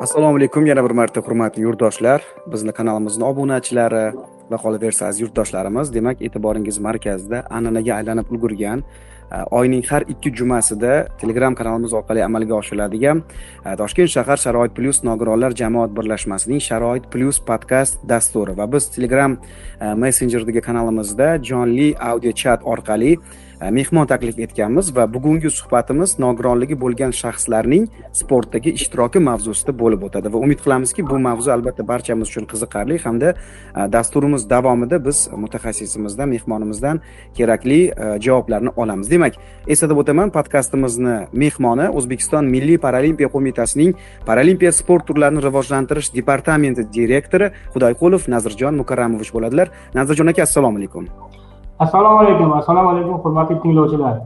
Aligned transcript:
assalomu 0.00 0.36
alaykum 0.36 0.66
yana 0.66 0.84
bir 0.84 0.90
marta 0.90 1.20
hurmatli 1.20 1.62
yurtdoshlar. 1.62 2.22
Bizni 2.52 2.72
kanalimizni 2.72 3.24
obunachilari 3.24 4.04
va 4.50 4.56
qolaversa 4.64 5.06
aziz 5.08 5.20
yurtdoshlarimiz 5.24 5.92
demak 5.94 6.22
e'tiboringiz 6.22 6.78
markazida 6.78 7.44
an'anaga 7.50 7.94
aylanib 7.98 8.30
ulgurgan 8.32 8.82
e, 8.82 9.36
oyning 9.58 9.84
har 9.90 10.02
ikki 10.08 10.34
jumasida 10.40 11.06
telegram 11.20 11.54
kanalimiz 11.54 11.92
orqali 12.00 12.24
amalga 12.24 12.54
oshiriladigan 12.54 13.22
e, 13.66 13.76
toshkent 13.80 14.10
shahar 14.16 14.36
sharoit 14.44 14.74
plyus 14.76 15.02
nogironlar 15.08 15.56
jamoat 15.62 15.96
birlashmasining 15.96 16.60
sharoit 16.68 17.08
plyus 17.12 17.40
podkast 17.50 18.04
dasturi 18.08 18.56
va 18.58 18.66
biz 18.72 18.90
telegram 18.96 19.38
e, 19.80 19.94
messenjerdagi 20.04 20.60
kanalimizda 20.68 21.30
jonli 21.50 21.88
audio 22.10 22.32
chat 22.42 22.60
orqali 22.74 23.16
E, 23.64 23.70
mehmon 23.70 24.06
taklif 24.06 24.38
etganmiz 24.38 24.90
va 24.96 25.04
bugungi 25.14 25.50
suhbatimiz 25.50 26.18
nogironligi 26.22 26.76
bo'lgan 26.80 27.12
shaxslarning 27.16 27.86
sportdagi 28.20 28.72
ishtiroki 28.78 29.20
mavzusida 29.28 29.72
bo'lib 29.82 30.02
o'tadi 30.08 30.32
va 30.34 30.40
umid 30.46 30.60
qilamizki 30.64 31.04
bu 31.10 31.18
mavzu 31.26 31.52
albatta 31.54 31.86
barchamiz 31.90 32.32
uchun 32.32 32.48
qiziqarli 32.50 32.98
hamda 33.04 33.30
e, 33.32 33.86
dasturimiz 33.96 34.44
davomida 34.50 34.98
biz 35.06 35.22
mutaxassisimizdan 35.44 36.28
mehmonimizdan 36.34 37.00
kerakli 37.38 37.80
e, 37.88 38.10
javoblarni 38.26 38.74
olamiz. 38.76 39.10
Demak 39.10 39.38
eslatib 39.76 40.02
o'taman 40.02 40.34
podkastimizni 40.36 41.16
mehmoni 41.44 41.88
o'zbekiston 42.00 42.50
milliy 42.56 42.80
paralimpiya 42.86 43.30
qo'mitasining 43.36 43.94
paralimpiya 44.26 44.72
sport 44.80 45.08
turlarini 45.08 45.44
rivojlantirish 45.46 46.12
departamenti 46.18 46.84
direktori 46.98 47.52
xudoyqulov 47.76 48.28
nazirjon 48.36 48.82
mukarramovich 48.82 49.32
bo'ladilar. 49.38 49.72
Nazirjon 50.00 50.34
aka 50.34 50.46
assalomu 50.48 50.82
alaykum. 50.82 51.08
Assalomu 51.84 52.18
alaykum 52.24 52.52
assalomu 52.58 52.88
alaykum 52.90 53.20
hurmatli 53.24 53.60
tinglovchilar. 53.62 54.16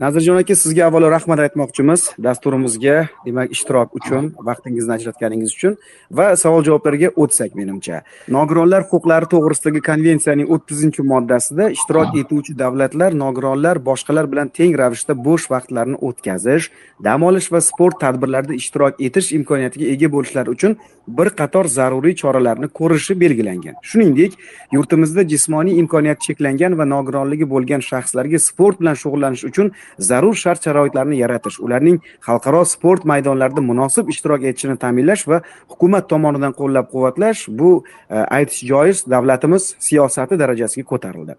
Nazirjon 0.00 0.38
aka 0.40 0.54
sizga 0.56 0.86
avvalo 0.88 1.10
rahmat 1.12 1.40
aytmoqchimiz. 1.44 2.02
Dasturimizga 2.24 2.94
demak 3.26 3.50
ishtirok 3.52 3.96
uchun 3.98 4.30
vaqtingizni 4.48 4.94
ajratganingiz 4.96 5.50
uchun 5.56 5.74
va 6.18 6.28
savol 6.42 6.64
javoblarga 6.68 7.10
o'tsak 7.22 7.58
menimcha. 7.58 8.00
Nogironlar 8.36 8.86
huquqlari 8.88 9.28
to'g'risidagi 9.34 9.82
konvensiyaning 9.88 10.48
o'ttizinchi 10.56 11.04
moddasida 11.12 11.68
ishtirok 11.76 12.16
etuvchi 12.22 12.56
davlatlar 12.62 13.18
nogironlar 13.24 13.82
boshqalar 13.90 14.30
bilan 14.32 14.48
teng 14.60 14.72
ravishda 14.82 15.18
bo'sh 15.26 15.50
vaqtlarini 15.52 16.00
o'tkazish 16.08 16.70
dam 17.08 17.28
olish 17.28 17.50
va 17.52 17.60
sport 17.68 18.00
tadbirlarida 18.04 18.56
ishtirok 18.62 19.04
etish 19.10 19.28
imkoniyatiga 19.38 19.92
ega 19.96 20.12
bo'lishlari 20.16 20.56
uchun 20.56 20.78
bir 21.18 21.28
qator 21.40 21.68
zaruriy 21.76 22.14
choralarni 22.22 22.68
ko'rishi 22.78 23.20
belgilangan. 23.20 23.76
Shuningdek 23.82 24.32
yurtimizda 24.72 25.28
jismoniy 25.32 25.78
imkoniyati 25.82 26.26
cheklangan 26.28 26.78
va 26.80 26.88
nogironligi 26.94 27.50
bo'lgan 27.52 27.84
shaxslarga 27.90 28.38
sport 28.48 28.80
bilan 28.80 28.96
shug'ullanish 29.02 29.44
uchun 29.50 29.72
zarur 29.98 30.34
shart 30.34 30.64
sharoitlarni 30.64 31.16
yaratish 31.22 31.60
ularning 31.60 31.98
xalqaro 32.26 32.64
sport 32.64 33.04
maydonlarida 33.04 33.60
munosib 33.70 34.08
ishtirok 34.14 34.44
etishini 34.50 34.76
ta'minlash 34.84 35.28
va 35.28 35.42
hukumat 35.72 36.08
tomonidan 36.12 36.52
qo'llab 36.60 36.86
quvvatlash 36.92 37.48
bu 37.48 37.84
e, 38.10 38.16
aytish 38.16 38.62
joiz 38.70 39.04
davlatimiz 39.14 39.74
siyosati 39.78 40.38
darajasiga 40.38 40.86
ko'tarildi. 40.92 41.34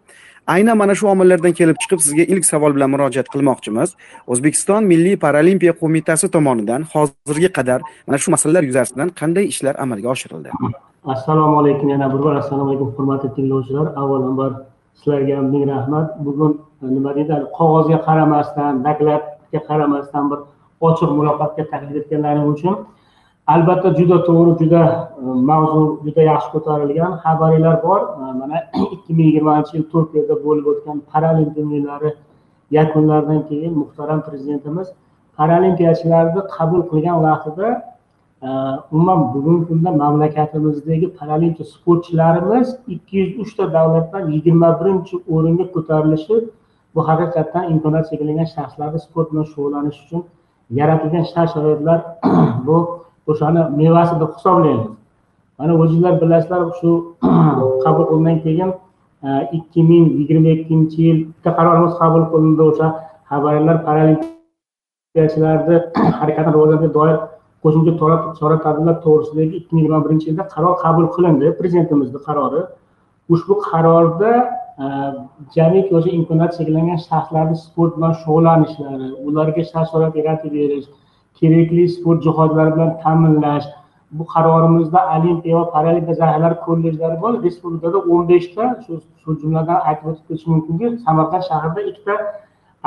Aynan 0.48 0.78
mana 0.78 0.96
shu 0.96 1.08
omillardan 1.08 1.54
kelib 1.54 1.78
chiqib 1.82 2.00
sizga 2.06 2.24
ilk 2.34 2.46
savol 2.46 2.74
bilan 2.76 2.90
murojaat 2.94 3.28
qilmoqchimiz. 3.34 3.94
O'zbekiston 4.28 4.88
milliy 4.92 5.18
paralimpiya 5.26 5.74
qo'mitasi 5.82 6.32
tomonidan 6.36 6.88
hozirga 6.94 7.50
qadar 7.58 7.80
mana 8.08 8.18
shu 8.24 8.34
masalalar 8.36 8.64
yuzasidan 8.70 9.14
qanday 9.20 9.46
ishlar 9.54 9.76
amalga 9.84 10.10
oshirildi? 10.16 10.50
Assalomu 11.16 11.60
alaykum 11.62 11.90
yana 11.94 12.14
bir 12.14 12.20
bor 12.26 12.36
assalomu 12.42 12.70
alaykum 12.70 12.90
hurmatli 12.98 13.30
tinglovchilar. 13.36 13.88
Avvalambor 14.02 14.52
sizlarga 14.98 15.42
ming 15.54 15.64
rahmat. 15.74 16.08
Bugun 16.26 16.52
e, 16.82 16.86
nima 16.96 17.12
deydi 17.18 17.36
qog'ozga 17.58 17.98
qaramasdan 18.08 18.74
dokladga 18.88 19.60
qaramasdan 19.70 20.24
bir 20.32 20.40
ochiq 20.88 21.12
muloqotga 21.20 21.64
taklif 21.72 21.96
etganlaring 22.02 22.48
uchun 22.54 22.76
albatta 23.54 23.90
juda 24.00 24.18
to'g'ri 24.28 24.54
juda 24.62 24.84
e, 25.22 25.24
mavzu 25.50 25.82
juda 26.06 26.22
yaxshi 26.32 26.50
ko'tarilgan 26.56 27.12
xabaringlar 27.24 27.78
bor. 27.86 28.02
E, 28.22 28.26
mana 28.42 28.58
ikki 28.96 29.12
ming 29.18 29.28
yigirmanchi 29.30 29.72
yil 29.78 29.86
tokioda 29.94 30.36
bo'lib 30.46 30.66
o'tgan 30.74 30.98
paralimpiya 31.12 31.66
o'yinlari 31.70 32.10
yakunlaridan 32.78 33.42
keyin 33.50 33.74
muhtaram 33.82 34.20
prezidentimiz 34.28 34.88
paralimpiyachilarni 35.38 36.42
qabul 36.56 36.82
qilgan 36.92 37.18
vaqtida 37.28 37.68
umuman 38.92 39.20
bugungi 39.34 39.64
kunda 39.70 39.92
mamlakatimizdagi 39.92 41.08
paralimpiya 41.20 41.66
sportchilarimiz 41.74 42.68
ikki 42.88 43.18
yuz 43.20 43.32
uchta 43.44 43.64
davlatdan 43.74 44.24
yigirma 44.34 44.70
birinchi 44.80 45.16
o'ringa 45.34 45.66
ko'tarilishi 45.74 46.36
bu 46.96 47.00
haqiqatdan 47.10 47.64
imkoniyati 47.74 48.08
cheklangan 48.12 48.48
shaxslarni 48.56 49.00
sport 49.06 49.28
bilan 49.32 49.46
shug'ullanish 49.52 50.00
uchun 50.04 50.22
yaratilgan 50.80 51.26
shart 51.32 51.50
sharoitlar 51.54 52.00
bu 52.68 52.78
o'shani 53.32 53.62
mevasi 53.80 54.16
deb 54.22 54.32
hisoblaymiz. 54.38 54.88
Mana 55.60 55.74
o'zinglar 55.84 56.14
bilasizlar 56.22 56.62
shu 56.80 56.90
qabul 57.84 58.04
qilingan 58.10 58.38
keyin 58.46 58.72
e, 59.28 59.30
ikki 59.58 59.82
ming 59.90 60.06
yigirma 60.20 60.50
ikkinchi 60.58 61.00
yil 61.08 61.18
bitta 61.28 61.52
qarorimiz 61.58 61.94
qabul 62.02 62.24
qilindi 62.32 62.64
o'sha 62.72 62.88
xabarlar 63.30 63.78
paralimpiyachilarni 63.88 65.78
harakatini 66.20 66.54
rivojlantirishga 66.56 66.94
doir 66.98 67.18
qo'shimcha 67.64 67.94
chora 68.40 68.58
tadbirlar 68.66 68.98
to'g'risidagi 69.06 69.54
ikki 69.60 69.72
ming 69.76 69.84
yigirma 69.84 70.00
birinchi 70.06 70.26
yilda 70.30 70.46
qaror 70.54 70.74
qabul 70.84 71.06
qilindi. 71.16 71.46
Prezidentimizni 71.60 72.20
qarori 72.28 72.62
ushbu 73.34 73.54
qarorda 73.70 74.32
e, 74.84 74.86
jamiki 75.56 75.92
o'sha 75.98 76.12
imkoniyati 76.20 76.58
cheklangan 76.60 77.00
shaxslarni 77.10 77.58
sport 77.66 77.92
bilan 77.98 78.14
shug'ullanishlari 78.22 79.08
ularga 79.28 79.62
shart 79.72 79.88
sharoit 79.92 80.16
yaratib 80.22 80.52
berish 80.58 80.88
kerakli 81.40 81.84
sport 81.96 82.20
jihozlari 82.26 82.72
bilan 82.76 82.92
ta'minlash 83.04 83.68
bu 84.18 84.24
qarorimizda 84.34 85.00
olimpiya 85.16 85.56
va 85.60 85.66
paralimpiya 85.76 86.16
zaxiralari 86.22 86.58
kollejlari 86.66 87.18
bor. 87.24 87.34
Respublikada 87.46 87.98
o'n 88.14 88.24
beshta 88.32 88.64
shu 88.86 89.38
jumladan 89.42 89.80
aytib 89.90 90.06
o'tib 90.12 90.24
ketish 90.28 90.48
mumkinki 90.52 90.88
samarqand 91.06 91.44
shahrida 91.50 91.82
ikkita 91.92 92.16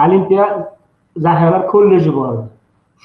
olimpiya 0.04 0.44
zaxiralar 1.26 1.62
kolleji 1.72 2.12
bor. 2.18 2.34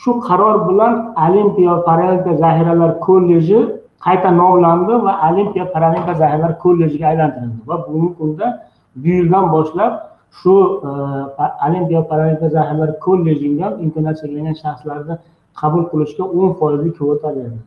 Shu 0.02 0.12
qaror 0.28 0.56
bilan 0.70 0.94
olimpiya 1.26 1.70
va 1.76 1.84
paralimpiya 1.90 2.36
zaxiralar 2.44 2.92
kolleji 3.08 3.60
qayta 4.06 4.30
nomlandi 4.42 4.94
va 5.06 5.14
olimpiya 5.30 5.66
paralimpiya 5.74 6.16
zaxiralar 6.22 6.54
kollejiga 6.64 7.06
aylantirildi. 7.12 7.62
Va 7.70 7.76
bugungi 7.88 8.14
kunda 8.20 8.46
bu 9.02 9.08
yildan 9.08 9.46
boshlab 9.56 9.94
shu 10.40 10.54
e, 10.88 11.46
olimpiya 11.68 12.02
paralimpiya 12.12 12.50
zaxiralar 12.58 12.92
kollejiga 13.06 13.68
imkoniyati 13.86 14.20
cheklangan 14.22 14.56
shaxslarni 14.64 15.16
qabul 15.60 15.84
qilishga 15.92 16.24
o'n 16.40 16.52
foizli 16.60 16.90
kvota 16.98 17.30
berildi. 17.36 17.62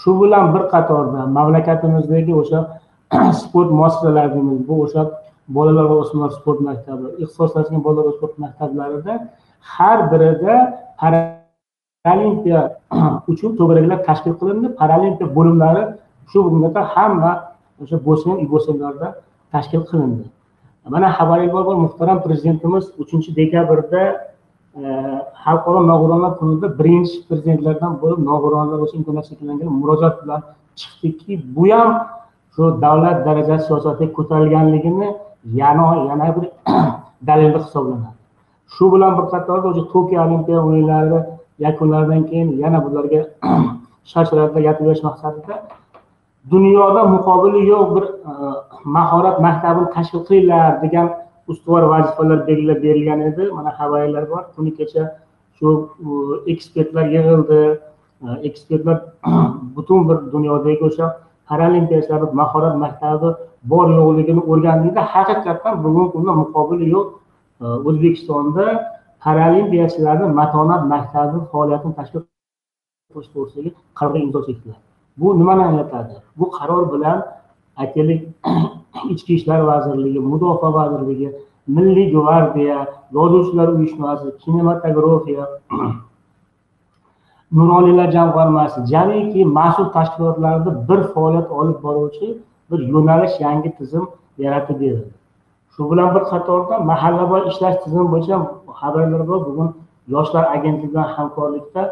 Shu 0.00 0.10
bilan 0.22 0.44
bir 0.54 0.62
qatorda 0.72 1.20
mamlakatimizdagi 1.38 2.32
o'sha 2.42 2.60
sport 3.42 3.70
muassasalari 3.78 4.30
deymiz 4.34 4.60
bu 4.68 4.74
o'sha 4.84 5.02
bolalar 5.56 5.84
va 5.90 5.96
o'smirlar 6.02 6.30
sport 6.38 6.60
maktabi 6.68 7.06
ixtisoslashgan 7.22 7.80
bolalar 7.86 8.04
va 8.08 8.12
sport 8.18 8.34
maktablarida 8.44 9.14
har 9.74 9.98
birida 10.12 10.54
paralimpiya 12.06 12.60
uchun 13.32 13.50
to'garaklar 13.58 13.98
tashkil 14.08 14.34
qilindi. 14.40 14.66
Paralimpiya 14.80 15.28
bo'limlari 15.36 15.82
shu 16.30 16.38
kungacha 16.52 16.82
hamma 16.94 17.32
o'sha 17.82 17.96
bosgan 18.06 18.36
bosenlarda 18.52 19.08
tashkil 19.52 19.82
qilindi. 19.90 20.24
Mana 20.94 21.08
xabaringiz 21.18 21.52
bor 21.68 21.76
muhtaram 21.84 22.18
prezidentimiz 22.26 22.84
uchinchi 23.02 23.30
dekabrda 23.38 24.02
e, 24.80 24.82
xalqaro 25.44 25.80
nogironlar 25.90 26.32
kunida 26.40 26.66
birinchi 26.80 27.16
prezidentlardan 27.28 27.92
bo'lib 28.02 28.20
nogironlar 28.30 28.76
bo'yicha 28.80 28.96
imkoniyati 29.00 29.28
cheklangan 29.30 29.70
murojaat 29.80 30.16
bilan 30.22 30.40
chiqdiki. 30.80 31.32
Bu 31.56 31.64
ham 31.74 31.90
shu 32.54 32.62
davlat 32.84 33.16
darajasi 33.26 33.64
siyosatiga 33.68 34.12
ko'tarilganligini 34.18 35.08
yana 35.60 35.86
yana 36.08 36.26
bir 36.36 36.44
dalil 37.28 37.52
hisoblanadi. 37.58 38.16
Shu 38.74 38.84
bilan 38.94 39.12
bir 39.18 39.26
qatorda 39.32 39.66
o'sha 39.72 39.84
tokio 39.94 40.18
olimpiya 40.26 40.58
o'yinlari 40.68 41.18
yakunlaridan 41.58 42.22
keyin 42.30 42.48
yana 42.62 42.78
bularga 42.84 43.20
shart 44.10 44.30
gapirish 44.66 45.02
maqsadida 45.08 45.54
dunyoda 46.50 47.02
muqobili 47.14 47.66
yo'q 47.66 47.94
bir 47.94 48.04
e, 48.30 48.32
mahorat 48.84 49.40
maktabini 49.46 49.90
tashkil 49.94 50.22
qilinglar 50.28 50.82
degan 50.82 51.06
ustuvor 51.48 51.82
vazifalar 51.92 52.46
belgilab 52.48 52.82
berilgan 52.82 53.20
edi. 53.20 53.50
Mana 53.56 53.70
xabarlar 53.78 54.24
bor. 54.30 54.42
Kuni 54.56 54.74
kecha 54.78 55.02
shu 55.58 55.68
ekspertlar 56.52 57.06
yig'ildi. 57.16 57.60
E, 58.26 58.28
ekspertlar 58.48 58.98
butun 59.76 60.08
bir 60.08 60.18
dunyodagi 60.32 60.84
o'sha 60.88 61.06
paralimpiyachilarni 61.48 62.28
mahorat 62.42 62.76
maktabi 62.84 63.28
bor 63.72 63.86
yo'qligini 63.98 64.42
o'rgandikda 64.50 65.02
haqiqatdan 65.14 65.74
bugungi 65.84 66.10
kunda 66.14 66.32
muqobili 66.42 66.86
yo'q 66.94 67.06
e, 67.62 67.66
o'zbekistonda 67.88 68.66
paralimpiyachilarni 69.26 70.26
matonat 70.40 70.82
maktabi 70.92 71.38
faoliyatini 71.52 71.94
tashkil 71.98 72.20
qilish 73.14 73.30
to'g'risidagi 73.34 73.70
qarorga 73.98 74.18
imzo 74.26 74.40
chekdilar. 74.48 74.78
Bu 75.20 75.26
nimani 75.40 75.62
anglatadi? 75.68 76.14
Bu 76.38 76.46
qaror 76.58 76.84
bilan 76.92 77.18
aytaylik 77.82 78.20
ichki 79.14 79.32
ishlar 79.38 79.60
vazirligi 79.70 80.20
mudofaa 80.30 80.72
vazirligi 80.78 81.28
milliy 81.76 82.06
gvardiya 82.14 82.78
yozuvchilar 83.18 83.68
uyushmasi 83.76 84.26
kinematografiya 84.42 85.44
nuroniylar 87.56 88.08
jamg'armasi 88.16 88.78
jamiki 88.92 89.44
mas'ul 89.58 89.88
tashkilotlarda 89.96 90.70
bir 90.88 91.00
faoliyat 91.14 91.50
olib 91.60 91.78
boruvchi 91.84 92.28
bir 92.70 92.80
yo'nalish 92.94 93.36
yangi 93.46 93.70
tizim 93.78 94.04
yaratib 94.44 94.80
berildi 94.80 95.15
shu 95.76 95.90
bilan 95.90 96.14
bir 96.14 96.24
qatorda 96.32 96.78
mahallaboy 96.90 97.42
ishlash 97.50 97.76
tizimi 97.84 98.06
bo'yicha 98.12 98.36
xabarlar 98.80 99.22
bor. 99.28 99.40
Bugun 99.48 99.68
yoshlar 100.14 100.44
agentligi 100.56 100.92
bilan 100.92 101.08
hamkorlikda 101.16 101.82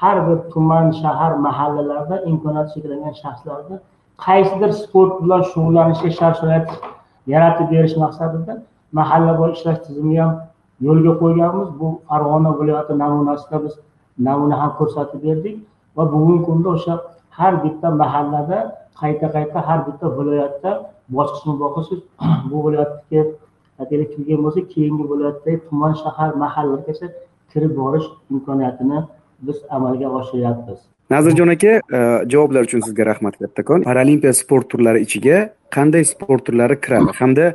har 0.00 0.16
bir 0.26 0.38
tuman 0.52 0.86
shahar 1.00 1.32
mahallalarda 1.46 2.16
imkoniyati 2.30 2.70
cheklangan 2.74 3.14
shaxslarni 3.22 3.76
qaysidir 4.24 4.70
sport 4.82 5.12
bilan 5.22 5.42
shug'ullanishga 5.50 6.10
shart 6.18 6.36
sharoit 6.40 6.68
yaratib 7.32 7.66
berish 7.72 7.96
maqsadida 8.04 8.52
mahallaboy 8.98 9.50
ishlash 9.56 9.80
tizimini 9.86 10.20
ham 10.22 10.32
yo'lga 10.86 11.12
qo'yganmiz. 11.22 11.68
Bu 11.80 11.86
farg'ona 12.08 12.50
viloyati 12.60 12.92
namunasida 13.02 13.56
biz 13.64 13.74
namuna 14.26 14.56
ham 14.62 14.70
ko'rsatib 14.78 15.20
berdik 15.26 15.56
va 15.96 16.02
bugungi 16.12 16.40
kunda 16.48 16.68
o'sha 16.76 16.94
har 17.38 17.52
bitta 17.64 17.88
mahallada 18.02 18.58
qayta 19.00 19.26
qayta 19.36 19.58
har 19.68 19.78
bitta 19.86 20.06
viloyatda 20.18 20.70
bosqichma 21.16 21.54
bosqich 21.62 22.02
bu 22.50 22.58
viloyatga 22.66 23.20
aytaylik 23.80 24.10
kirgan 24.14 24.40
bo'lsa 24.46 24.60
keyingi 24.74 25.04
viloyatdagi 25.12 25.58
tuman 25.68 25.92
shahar 26.02 26.30
mahallalargacha 26.44 27.06
kirib 27.52 27.72
borish 27.80 28.06
imkoniyatini 28.34 28.98
biz 29.46 29.58
amalga 29.76 30.08
oshiryapmiz 30.18 30.80
nazirjon 31.14 31.48
aka 31.54 31.72
e, 31.98 32.00
javoblar 32.32 32.62
uchun 32.68 32.80
sizga 32.86 33.06
rahmat 33.10 33.34
kattakon. 33.42 33.84
Paralimpiya 33.90 34.32
sport 34.42 34.70
turlari 34.72 35.04
ichiga 35.06 35.38
qanday 35.76 36.04
sport 36.12 36.46
turlari 36.46 36.76
kiradi 36.84 37.16
hamda 37.20 37.46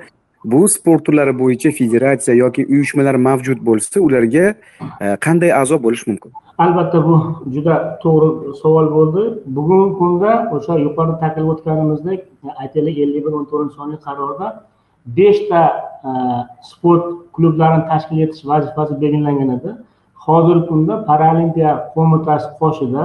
bu 0.46 0.68
sport 0.70 1.06
turlari 1.06 1.40
bo'yicha 1.40 1.72
federatsiya 1.72 2.36
yoki 2.38 2.66
uyushmalar 2.66 3.16
mavjud 3.16 3.60
bo'lsa 3.70 4.00
ularga 4.00 4.46
e, 5.02 5.16
qanday 5.26 5.54
a'zo 5.62 5.84
bo'lish 5.84 6.08
mumkin? 6.08 6.32
Albatta 6.58 7.06
bu 7.08 7.16
juda 7.54 7.76
to'g'ri 8.04 8.54
savol 8.62 8.88
bo'ldi. 8.98 9.24
Bugungi 9.58 9.98
kunda 9.98 10.32
o'sha 10.56 10.78
yuqorida 10.86 11.20
ta'kidlab 11.24 11.50
o'tganimizdek 11.54 12.20
aytaylik 12.64 12.98
ellik 13.04 13.26
bir 13.26 13.34
o'n 13.40 13.46
to'rtinchi 13.52 13.76
sonli 13.80 13.98
qarorda 14.08 14.48
beshta 15.20 15.62
e, 16.10 16.12
sport 16.70 17.06
klublarini 17.36 17.84
tashkil 17.92 18.20
etish 18.26 18.46
vazifasi 18.52 19.02
belgilangan 19.02 19.50
edi. 19.58 19.76
Hozirgi 20.26 20.68
kunda 20.70 20.94
paralimpiya 21.10 21.72
qo'mitasi 21.96 22.48
qoshida 22.60 23.04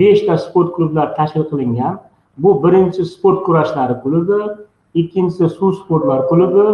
beshta 0.00 0.38
sport 0.44 0.68
klublari 0.76 1.14
tashkil 1.18 1.44
qilingan. 1.50 1.98
Bu 2.42 2.50
birinchi 2.64 3.04
sport 3.04 3.38
kurashlari 3.46 3.94
klubi. 4.02 4.40
Ikkinchisi 5.00 5.48
suv 5.56 5.70
sportlar 5.80 6.20
klubi 6.30 6.64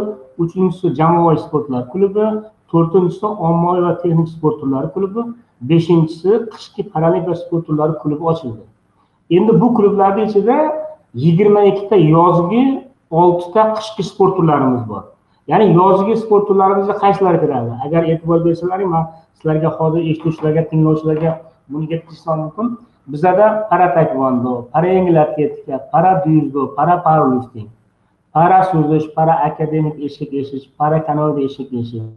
uchinchisi 0.42 0.86
jamoaviy 0.98 1.38
sportlar 1.46 1.82
klubi 1.92 2.26
to'rtinchisi 2.72 3.26
ommaviy 3.48 3.82
va 3.86 3.92
texnik 4.02 4.28
sport 4.34 4.56
turlari 4.60 4.88
klubi 4.94 5.22
beshinchisi 5.70 6.30
qishki 6.52 6.82
paralimpiya 6.92 7.36
sport 7.42 7.66
turlari 7.66 7.94
klubi 8.02 8.24
ochildi. 8.32 8.62
Endi 9.36 9.52
bu 9.60 9.68
klublarni 9.78 10.22
ichida 10.28 10.56
yigirma 11.24 11.62
ikkita 11.70 11.96
yozgi 12.16 12.62
oltita 13.22 13.62
qishki 13.76 14.02
sport 14.10 14.32
turlarimiz 14.36 14.84
bor. 14.90 15.02
Ya'ni 15.50 15.66
yozgi 15.80 16.16
sport 16.22 16.48
turlarimizga 16.48 16.94
qaysilari 17.02 17.38
kiradi? 17.44 17.72
Agar 17.86 18.02
e'tibor 18.12 18.38
bersalaring 18.46 18.90
man 18.94 19.04
sizlarga 19.36 19.68
hozir 19.78 20.02
eshituvchilarga 20.10 20.62
tinglovchilarga 20.70 21.30
buni 21.70 21.86
yetkazishim 21.92 22.40
mumkin. 22.44 22.66
Bizada 23.12 23.46
para 23.70 23.86
taekvondo 23.94 24.52
para 24.72 24.86
yengil 24.94 25.16
atletika 25.24 25.76
para 25.92 26.10
dzyudo 26.22 26.62
para 26.76 26.94
powerlifting 27.06 27.68
para 28.34 28.58
suzish 28.70 29.06
para 29.14 29.34
akademik 29.48 29.96
eshik 30.08 30.32
eshish 30.42 30.66
para 30.78 31.00
kanoeda 31.06 31.40
eshik 31.48 31.70
eshish 31.80 32.08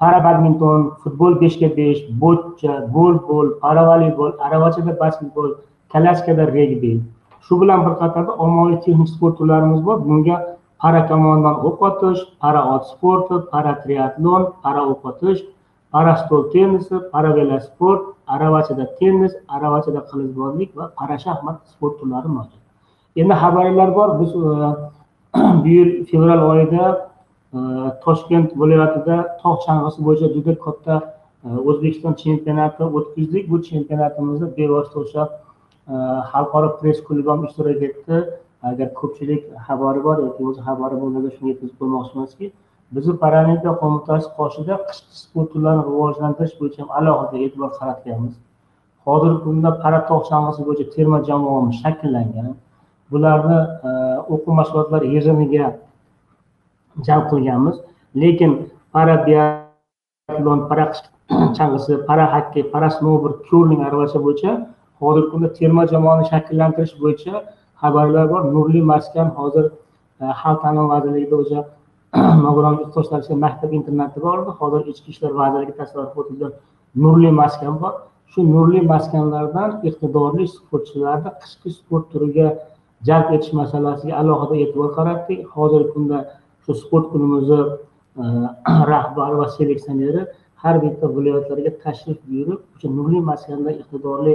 para 0.00 0.20
badminton 0.26 0.80
futbol 1.02 1.38
beshga 1.42 1.68
besh 1.78 2.00
bo'tcha 2.22 2.74
golbol 2.96 3.46
para 3.62 3.82
voleybol 3.90 4.30
aravachada 4.46 4.98
basketbol 5.02 5.48
kalaskada 5.92 6.46
regbi 6.56 6.92
shu 7.46 7.60
bilan 7.60 7.84
bir 7.86 7.94
qatorda 8.02 8.32
ommaviy 8.44 8.76
texnik 8.84 9.08
sport 9.14 9.34
turlarimiz 9.38 9.80
bor. 9.86 9.98
Bunga 10.06 10.36
para 10.82 11.00
kamondan 11.08 11.54
o'q 11.68 11.78
otish 11.88 12.20
para 12.42 12.60
ot 12.74 12.82
sporti 12.92 13.36
para 13.52 13.72
triatlon 13.82 14.42
para 14.62 14.80
o'q 14.92 15.02
otish 15.10 15.40
para 15.92 16.12
stol 16.22 16.42
tennisi 16.52 16.96
para 17.12 17.30
velosport 17.38 18.02
aravachada 18.34 18.86
tennis 18.98 19.32
aravachada 19.54 20.00
qilichbozlik 20.08 20.70
va 20.78 20.86
para 20.98 21.16
shaxmat 21.24 21.56
sport 21.72 21.94
turlari 22.00 22.28
mavjud. 22.36 22.60
Endi 23.20 23.34
xabarlar 23.42 23.90
bor. 23.98 24.08
Biz 24.20 24.30
e, 24.34 24.74
bu 25.62 25.68
yil 25.68 25.90
fevral 26.04 26.42
oyida 26.50 26.84
e, 27.54 27.58
toshkent 28.04 28.50
viloyatida 28.60 29.16
tog' 29.42 29.60
chang'isi 29.66 30.00
bo'yicha 30.06 30.28
juda 30.34 30.54
katta 30.64 30.94
e, 31.46 31.48
o'zbekiston 31.68 32.14
chempionati 32.22 32.82
o'tkazdik. 32.98 33.44
Bu 33.52 33.56
chempionatimizda 33.68 34.46
bevosita 34.58 34.98
o'sha 35.04 35.22
e, 35.92 35.94
xalqaro 36.32 36.68
press 36.80 36.98
klubi 37.06 37.30
ham 37.34 37.44
ishtirok 37.48 37.82
etdi. 37.88 38.16
Agar 38.70 38.88
ko'pchilik 39.00 39.42
xabari 39.66 40.00
bor 40.06 40.16
yoki 40.26 40.42
o'zi 40.48 40.60
xabari 40.66 40.96
bo'lmasa 41.02 41.30
shuni 41.36 41.48
yetkazib 41.52 41.76
qo'ymoqchimizki 41.80 42.46
bizni 42.96 43.14
paralimpiya 43.22 43.72
qo'mitasi 43.82 44.28
qoshida 44.38 44.74
qishki 44.88 45.14
sport 45.22 45.48
turlarini 45.52 45.84
rivojlantirish 45.88 46.54
bo'yicha 46.60 46.80
ham 46.82 46.90
alohida 46.98 47.36
e'tibor 47.46 47.70
qaratganmiz. 47.78 48.34
Hozirgi 49.06 49.38
kunda 49.46 49.70
para 49.84 50.00
tog' 50.10 50.28
chang'isi 50.30 50.60
bo'yicha 50.68 50.86
terma 50.96 51.18
jamoamiz 51.30 51.80
shakllangan. 51.82 52.52
Bularni 53.12 53.58
e, 53.88 53.90
o'quv 54.34 54.52
mashg'ulotlari 54.60 55.06
yig'iniga 55.14 55.66
jalb 57.06 57.24
qilganmiz. 57.32 57.76
Lekin 58.22 58.52
para 58.92 59.16
biatlon 59.26 60.68
para 60.68 60.84
chang'isi 61.56 62.06
para 62.08 62.24
hokkey 62.34 62.64
para 62.72 62.88
snoubord 62.96 63.36
kurling 63.48 63.80
aravacha 63.88 64.18
bo'yicha 64.26 64.52
hozirgi 65.00 65.30
kunda 65.32 65.48
terma 65.58 65.82
jamoani 65.92 66.24
shakllantirish 66.30 66.94
bo'yicha 67.02 67.34
xabarlar 67.82 68.26
bor. 68.32 68.42
Nurli 68.54 68.80
maskan 68.92 69.28
hozir 69.38 69.64
e, 70.22 70.24
xalq 70.40 70.58
ta'limi 70.64 70.88
vazirligida 70.94 71.36
o'sha 71.42 71.60
nogiron 72.46 72.74
yurtdoshlar 72.80 73.20
maktab 73.46 73.70
internati 73.78 74.18
bor 74.26 74.36
edi. 74.42 74.52
Hozir 74.60 74.80
ichki 74.92 75.08
ishlar 75.14 75.32
vazirligi 75.40 75.74
tasarrufi 75.80 76.18
o'tilgan 76.22 76.52
nurli 77.04 77.30
maskan 77.42 77.74
bor. 77.82 77.94
Shu 78.32 78.40
nurli 78.54 78.80
maskanlardan 78.94 79.70
iqtidorli 79.88 80.44
sportchilarni 80.56 81.30
qishki 81.42 81.70
sport 81.78 82.04
turiga 82.12 82.46
jalb 83.08 83.32
etish 83.36 83.52
masalasiga 83.60 84.14
alohida 84.20 84.54
e'tibor 84.62 84.90
qaratdik. 84.98 85.40
Hozirgi 85.56 85.90
kunda 85.94 86.18
shu 86.64 86.74
sport 86.82 87.10
kunimizni 87.12 87.60
e, 88.22 88.24
rahbari 88.92 89.36
va 89.42 89.48
seleksioneri 89.56 90.22
har 90.62 90.76
bitta 90.84 91.06
viloyatlarga 91.16 91.72
tashrif 91.84 92.18
buyurib 92.28 92.60
o'sha 92.74 92.88
nurli 92.98 93.20
maskanda 93.30 93.70
iqtidorli 93.80 94.34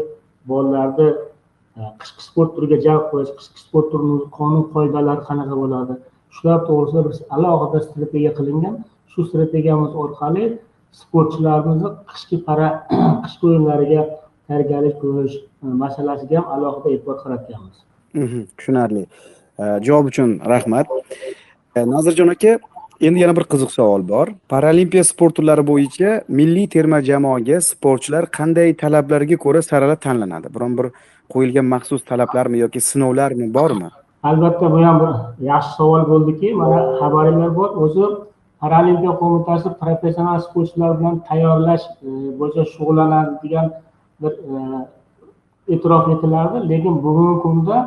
bolalarni 0.51 1.07
e, 1.79 1.81
qishki 2.01 2.21
sport 2.27 2.55
turiga 2.55 2.77
jalb 2.87 3.03
qilish 3.11 3.33
qishki 3.39 3.65
sport 3.65 3.91
turini 3.91 4.19
qonun 4.37 4.63
qoidalari 4.75 5.27
qanaqa 5.29 5.55
bo'ladi? 5.63 5.99
Shular 6.35 6.59
to'g'risida 6.67 7.01
bir 7.07 7.13
alohida 7.35 7.79
strategiya 7.87 8.31
qilingan. 8.39 8.75
Shu 9.11 9.19
strategiyamiz 9.29 9.91
orqali 10.03 10.45
sportchilarimizni 11.01 11.89
qishki 12.11 12.37
para 12.47 12.67
qishki 13.25 13.43
o'yinlariga 13.51 14.01
tayyorgarlik 14.47 14.95
ko'rish 15.03 15.35
e, 15.63 15.65
masalasiga 15.83 16.35
ham 16.39 16.47
alohida 16.55 16.95
e'tibor 16.95 17.17
qaratganmiz. 17.25 17.86
Tushunarli. 18.13 19.05
Э, 19.59 19.79
javob 19.81 20.05
uchun 20.11 20.39
rahmat. 20.53 20.87
Э, 21.75 21.85
Nazirjon 21.85 22.29
aka 22.29 22.59
endi 23.01 23.19
yana 23.19 23.35
bir 23.35 23.45
qiziq 23.51 23.71
savol 23.71 24.07
bor. 24.07 24.27
Paralimpiya 24.49 25.03
sport 25.03 25.35
turlari 25.35 25.63
bo'yicha 25.71 26.23
milliy 26.29 26.67
terma 26.75 27.01
jamoaga 27.09 27.61
sportchilar 27.61 28.23
qanday 28.37 28.73
talablarga 28.83 29.37
ko'ra 29.45 29.61
saralab 29.61 30.01
tanlanadi? 30.07 30.47
Biron 30.55 30.77
bir 30.77 30.87
qo'yilgan 31.33 31.65
maxsus 31.73 32.01
talablarmi 32.11 32.57
yoki 32.63 32.81
sinovlarmi 32.81 33.53
bormi? 33.53 33.89
Albatta 34.23 34.71
bu 34.71 34.79
ham 34.85 34.99
bir 35.01 35.11
yaxshi 35.51 35.71
savol 35.79 36.03
bo'ldiki. 36.11 36.53
Mana 36.53 36.79
xabaringlar 36.99 37.55
bor. 37.59 37.69
O'zi 37.83 38.05
paralimpiya 38.61 39.13
qo'mitasi 39.21 39.69
professional 39.81 40.39
sportchilar 40.45 40.99
bilan 40.99 41.19
tayyorlash 41.29 41.85
e, 42.07 42.09
bo'yicha 42.39 42.63
shug'ullanadigan 42.73 43.67
bir 44.21 44.31
e, 44.51 44.55
e'tirof 45.73 46.05
etilardi. 46.15 46.57
Lekin 46.69 46.93
bugungi 47.03 47.41
kunda 47.41 47.77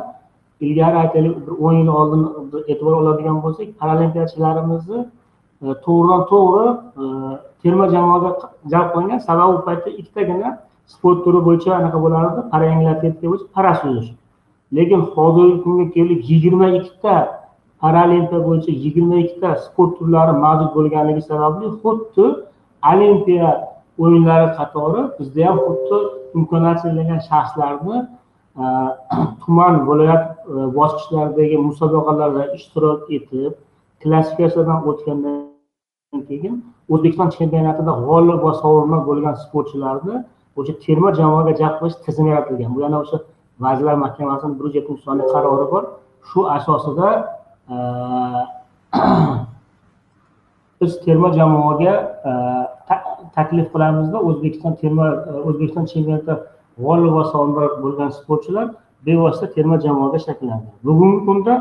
ilgari 0.65 0.97
aytaylik 1.03 1.35
bir 1.45 1.53
o'n 1.65 1.75
yil 1.81 1.89
oldin 1.99 2.23
e'tibor 2.71 2.93
oladigan 3.01 3.37
bo'lsak 3.43 3.67
paralimpiyachilarimizni 3.81 4.99
e, 5.63 5.67
to'g'ridan 5.85 6.21
to'g'ri 6.31 6.67
e, 7.01 7.03
terma 7.63 7.85
jamoaga 7.95 8.31
jalb 8.73 8.89
qilingan 8.93 9.19
sababi 9.27 9.51
u 9.57 9.61
paytda 9.67 9.89
ikkitagina 10.01 10.49
sport 10.93 11.19
turi 11.25 11.39
bo'yicha 11.47 11.71
anaqa 11.79 11.97
bo'lardi. 12.05 12.39
Para 12.51 12.65
bo'yicha 13.21 13.45
para 13.55 13.73
suzish 13.81 14.11
lekin 14.77 15.01
hozirgi 15.15 15.57
kunga 15.63 15.85
kelib 15.95 16.19
yigirma 16.31 16.67
ikkita 16.79 17.15
paralimpiya 17.81 18.39
bo'yicha 18.47 18.71
yigirma 18.83 19.15
ikkita 19.23 19.49
sport 19.65 19.91
turlari 19.99 20.33
mavjud 20.43 20.71
bo'lganligi 20.77 21.21
sababli 21.29 21.67
xuddi 21.81 22.25
olimpiya 22.91 23.49
o'yinlari 23.99 24.47
qatori 24.57 25.01
bizda 25.19 25.47
ham 25.47 25.57
xuddi 25.67 25.97
imkoniyati 26.39 26.81
cheklangan 26.83 27.21
shaxslarni 27.29 27.97
e, 28.61 28.65
tuman 29.43 29.73
viloyat 29.89 30.23
e, 30.53 30.53
bosqichlaridagi 30.77 31.57
musobaqalarda 31.67 32.43
ishtirok 32.57 32.99
etib 33.17 33.53
klassifikatsiyadan 34.03 34.79
o'tgandan 34.89 36.21
keyin 36.29 36.55
o'zbekiston 36.93 37.29
chempionatida 37.37 37.93
g'olib 38.07 38.39
va 38.45 38.53
sovrindor 38.61 39.01
bo'lgan 39.09 39.35
sportchilarni 39.43 40.15
o'sha 40.59 40.73
terma 40.85 41.09
jamoaga 41.19 41.53
jalb 41.61 41.75
qilish 41.79 41.97
tizimi 42.05 42.29
yaratilgan. 42.33 42.71
Bu 42.75 42.79
yana 42.85 42.97
o'sha 43.03 43.17
vazirlar 43.65 43.95
mahkamasini 44.05 44.53
bir 44.59 44.65
yuz 44.67 44.75
yettinchi 44.79 45.03
sonli 45.07 45.23
qarori 45.33 45.65
bor. 45.73 45.83
Shu 46.29 46.39
asosida 46.57 47.09
e, 47.73 47.75
biz 50.81 50.91
terma 51.05 51.29
jamoaga 51.39 51.93
taklif 53.35 53.67
qilamizda 53.73 54.17
o'zbekiston 54.29 54.73
terma 54.81 55.07
e, 55.29 55.33
o'zbekiston 55.49 55.85
chempionatida 55.91 56.35
g'olib 56.83 57.13
va 57.17 57.23
sovrindor 57.33 57.69
bo'lgan 57.83 58.09
sportchilar 58.19 58.67
bevosita 59.05 59.47
terma 59.55 59.79
jamoaga 59.85 60.19
shakllanadi. 60.27 60.69
Bugungi 60.87 61.19
kunda 61.27 61.53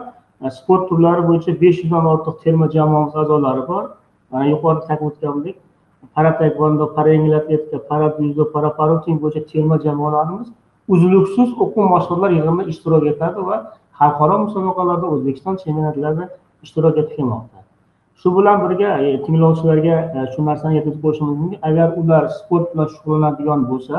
e, 0.45 0.51
sport 0.59 0.89
turlari 0.91 1.27
bo'yicha 1.29 1.53
besh 1.63 1.83
yuzdan 1.83 2.07
ortiq 2.15 2.37
terma 2.45 2.67
jamoamiz 2.77 3.15
a'zolari 3.23 3.67
bor. 3.73 3.85
Mana 4.31 4.45
yuqorida 4.53 4.87
aytib 4.93 5.07
o'tganimdek 5.11 5.57
para 6.15 6.31
taekvondo 6.39 6.95
para 6.97 7.09
yengil 7.15 7.35
atletika 7.41 7.79
para 7.91 8.07
dzyudo 8.17 8.45
para 8.55 8.71
paroting 8.79 9.17
bo'yicha 9.23 9.43
terma 9.53 9.77
jamoalarimiz 9.85 10.49
uzluksiz 10.95 11.51
o'quv 11.65 11.89
mashg'ulotlar 11.95 12.31
yig'inida 12.37 12.65
ishtirok 12.73 13.05
etadi 13.13 13.41
va 13.49 13.57
xalqaro 14.01 14.37
musobaqalarda 14.45 15.07
o'zbekiston 15.15 15.55
chempionatlarida 15.63 16.25
ishtirok 16.67 16.97
etib 17.03 17.17
kelmoqda. 17.17 17.59
Shu 18.21 18.29
bilan 18.37 18.57
birga 18.65 18.91
e, 19.05 19.23
tinglovchilarga 19.25 19.97
e, 20.17 20.19
shu 20.33 20.41
narsani 20.49 20.75
yetkazib 20.79 21.03
qo'yishim 21.05 21.27
mumkinki 21.31 21.59
agar 21.69 21.89
ular 22.01 22.25
sport 22.39 22.67
bilan 22.73 22.89
shug'ullanadigan 22.95 23.61
bo'lsa 23.71 23.97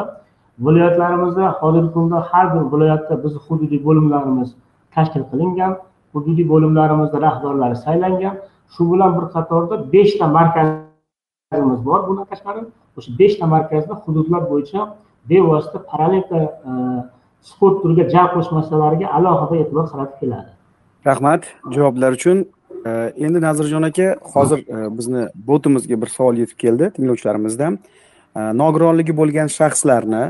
viloyatlarimizda 0.65 1.45
hozirgi 1.61 1.91
kunda 1.95 2.17
har 2.31 2.45
bir 2.53 2.63
viloyatda 2.73 3.23
bizni 3.23 3.39
hududiy 3.47 3.79
bo'limlarimiz 3.87 4.49
tashkil 4.95 5.23
qilingan 5.31 5.73
hududiy 6.13 6.45
bo'limlarimizda 6.53 7.17
rahbarlari 7.27 7.75
saylangan. 7.85 8.35
Shu 8.73 8.83
bilan 8.93 9.11
bir 9.17 9.25
qatorda 9.35 9.75
beshta 9.93 10.25
markazimiz 10.37 11.79
bor 11.87 11.99
bundan 12.07 12.25
tashqari. 12.31 12.61
O'sha 12.97 13.11
beshta 13.19 13.45
markazda 13.55 13.93
hududlar 14.03 14.41
bo'yicha 14.51 14.79
bevosita 15.29 15.79
paralimpiya 15.91 16.43
e, 16.69 16.71
sport 17.49 17.75
turiga 17.81 18.03
jalb 18.13 18.31
qilish 18.33 18.51
masalalariga 18.57 19.07
alohida 19.17 19.55
e'tibor 19.61 19.85
qaratib 19.91 20.17
keladi. 20.21 20.51
Rahmat. 21.09 21.41
Javoblar 21.75 22.11
uchun 22.19 22.37
endi 22.85 23.41
nazirjon 23.41 23.83
aka 23.83 24.15
hozir 24.33 24.63
bizni 24.97 25.27
botimizga 25.47 26.01
bir 26.01 26.09
savol 26.17 26.39
yetib 26.43 26.57
keldi 26.63 26.91
tinglovchilarimizdan 26.95 27.77
nogironligi 28.63 29.17
bo'lgan 29.17 29.51
shaxslarni 29.57 30.23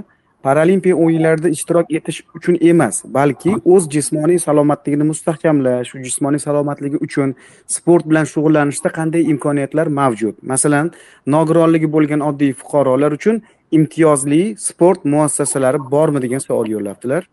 paralimpiya 0.43 0.95
o'yinlarida 0.95 1.49
ishtirok 1.55 1.91
etish 1.97 2.21
uchun 2.37 2.57
emas 2.71 3.01
balki 3.17 3.53
o'z 3.75 3.87
jismoniy 3.95 4.39
salomatligini 4.45 5.07
mustahkamlash 5.11 5.93
jismoniy 6.05 6.41
salomatligi 6.45 7.01
uchun 7.07 7.35
sport 7.77 8.09
bilan 8.09 8.29
shug'ullanishda 8.33 8.89
qanday 8.97 9.27
imkoniyatlar 9.33 9.87
mavjud? 9.99 10.35
Masalan 10.53 10.91
nogironligi 11.35 11.91
bo'lgan 11.95 12.25
oddiy 12.29 12.53
fuqarolar 12.61 13.17
uchun 13.19 13.41
imtiyozli 13.71 14.55
sport 14.57 15.05
muassasalari 15.05 15.79
bormi 15.91 16.21
degan 16.21 16.39
savol 16.39 16.67
yo'llabdilar. 16.75 17.27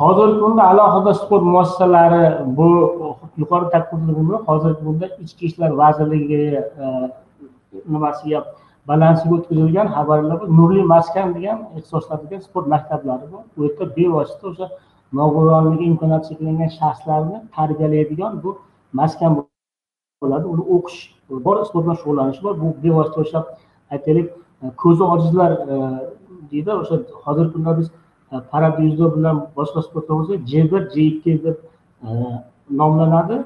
Hozirgi 0.00 0.38
kunda 0.40 0.62
alohida 0.72 1.14
sport 1.14 1.42
muassasalari 1.42 2.22
bu 2.58 2.68
yuqori 3.42 3.66
ta'kidlaganimdek 3.74 4.48
hozirgi 4.50 4.80
kunda 4.84 5.06
ichki 5.24 5.46
ishlar 5.50 5.70
vazirligi 5.82 6.40
nimasiga 7.94 8.38
e, 8.38 8.46
balansiga 8.88 9.34
o'tkazilgan 9.38 9.88
xabarlar 9.96 10.38
nurli 10.58 10.82
maskan 10.94 11.34
degan 11.36 11.58
ixtisoslashtirilgan 11.78 12.42
sport 12.48 12.66
maktablari 12.74 13.26
bor. 13.32 13.42
U 13.56 13.58
yerda 13.66 13.84
bevosita 13.96 14.44
o'sha 14.52 14.66
nogironligi 15.20 15.84
imkoniyati 15.92 16.26
cheklangan 16.28 16.70
shaxslarni 16.78 17.38
tarbiyalaydigan 17.56 18.32
bu 18.42 18.50
maskan 19.00 19.30
bo'ladi. 20.22 20.46
Uni 20.54 20.64
o'qish 20.76 20.98
bor 21.46 21.56
sport 21.68 21.84
bilan 21.84 21.98
shug'ullanish 22.02 22.40
bor. 22.44 22.54
Bu 22.62 22.68
bevosita 22.84 23.18
o'sha 23.24 23.40
aytaylik 23.94 24.26
ko'zi 24.82 25.02
ojizlar 25.02 25.52
e, 25.52 25.76
deydi 26.50 26.72
o'sha 26.72 26.96
hozirgi 27.24 27.52
kunda 27.52 27.78
biz 27.78 27.88
e, 28.32 28.36
bilan 29.16 29.36
boshqa 29.56 29.80
sport 29.86 30.08
bo'lsa 30.08 30.34
j 30.50 30.52
bir 30.72 30.82
j 30.92 30.94
ikki 31.10 31.32
deb 31.44 31.56
e, 32.06 32.08
nomlanadi. 32.70 33.36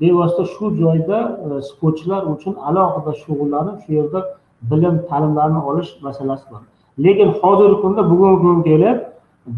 Bevosita 0.00 0.44
shu 0.54 0.64
joyda 0.82 1.18
e, 1.44 1.62
sportchilar 1.68 2.22
uchun 2.34 2.54
alohida 2.68 3.12
shug'ullanib 3.22 3.76
shu 3.82 3.90
yerda 3.98 4.20
bilim 4.70 4.94
ta'limlarni 5.08 5.60
olish 5.70 5.90
masalasi 6.06 6.44
bor. 6.50 6.60
Lekin 7.04 7.28
hozirgi 7.40 7.76
kunda 7.82 8.10
bugungi 8.10 8.38
kunga 8.42 8.62
kelib 8.70 8.98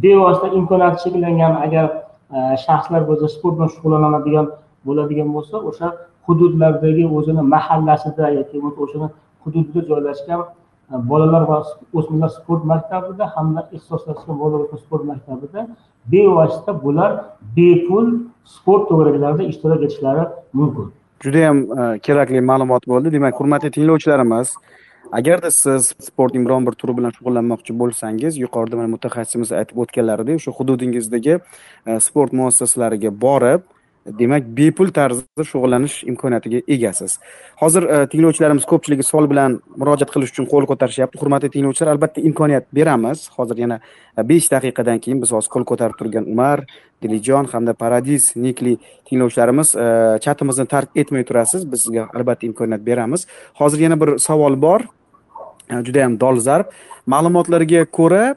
bevosita 0.03 0.49
imkoniyati 0.59 0.99
cheklangan 1.03 1.55
agar 1.65 1.87
shaxslar 2.65 3.01
bo'lsa 3.09 3.27
sport 3.35 3.55
bilan 3.57 3.71
shug'ullanadigan 3.75 4.47
bo'ladigan 4.87 5.29
bo'lsa 5.37 5.57
o'sha 5.71 5.89
hududlardagi 6.27 7.05
o'zini 7.19 7.43
mahallasida 7.55 8.27
yoki 8.39 8.57
o'shani 8.85 9.09
hududida 9.43 9.81
joylashgan 9.91 10.41
bolalar 10.91 11.43
va 11.49 11.59
o'smirlar 11.93 12.29
sport 12.29 12.65
maktabida 12.65 13.31
hamda 13.37 13.69
ixtisoslashgan 13.73 14.39
bolalar 14.39 14.79
sport 14.85 15.05
maktabida 15.05 15.67
bevosita 16.13 16.73
bular 16.85 17.13
bepul 17.57 18.07
sport 18.45 18.89
to'garaklarida 18.89 19.43
ishtirok 19.53 19.83
etishlari 19.83 20.25
mumkin. 20.53 20.93
Judayam 21.25 21.59
e, 21.81 21.99
kerakli 22.07 22.41
ma'lumot 22.41 22.87
bo'ldi. 22.93 23.13
Demak 23.13 23.41
hurmatli 23.41 23.71
tinglovchilarimiz 23.71 24.49
agarda 25.13 25.51
siz 25.51 25.95
sportning 26.09 26.47
biron 26.47 26.67
bir 26.67 26.75
turi 26.81 26.97
bilan 26.99 27.13
shug'ullanmoqchi 27.17 27.77
bo'lsangiz 27.83 28.39
yuqorida 28.45 28.77
mana 28.81 28.89
mutaxassisimiz 28.95 29.53
aytib 29.61 29.83
o'tganlaridek 29.85 30.41
o'sha 30.41 30.53
hududingizdagi 30.59 31.35
e, 31.87 32.01
sport 32.07 32.33
muassasalariga 32.41 33.11
borib 33.27 33.63
demak 34.07 34.45
bepul 34.57 34.91
tarzda 34.91 35.45
shug'ullanish 35.45 36.05
imkoniyatiga 36.09 36.63
egasiz. 36.69 37.19
Hozir 37.61 37.83
e, 37.83 38.07
tinglovchilarimiz 38.13 38.65
ko'pchiligi 38.65 39.05
savol 39.05 39.29
bilan 39.31 39.59
murojaat 39.77 40.11
qilish 40.15 40.33
uchun 40.33 40.47
qo'l 40.49 40.67
ko'tarishyapti. 40.71 41.21
Hurmatli 41.21 41.51
tinglovchilar 41.57 41.93
albatta 41.93 42.21
imkoniyat 42.21 42.69
beramiz. 42.75 43.29
Hozir 43.37 43.61
yana 43.65 43.81
e, 44.17 44.29
besh 44.29 44.49
daqiqadan 44.53 45.03
keyin 45.05 45.21
biz 45.23 45.33
hozir 45.37 45.53
qo'l 45.53 45.67
ko'tarib 45.69 45.99
turgan 46.01 46.29
umar 46.33 46.65
dilijon 47.03 47.49
hamda 47.53 47.75
paradis 47.75 48.33
nikli 48.37 48.79
tinglovchilarimiz 49.11 49.75
e, 49.77 49.87
chatimizni 50.25 50.67
tark 50.67 50.97
etmay 50.97 51.25
turasiz. 51.25 51.67
Biz 51.73 51.85
sizga 51.89 52.09
albatta 52.15 52.47
imkoniyat 52.47 52.87
beramiz. 52.87 53.27
Hozir 53.61 53.85
yana 53.87 54.01
bir 54.01 54.17
savol 54.19 54.57
bor. 54.63 54.89
E, 55.71 55.85
judayam 55.85 56.21
dolzarb. 56.21 56.73
Ma'lumotlarga 57.07 57.85
ko'ra 57.85 58.35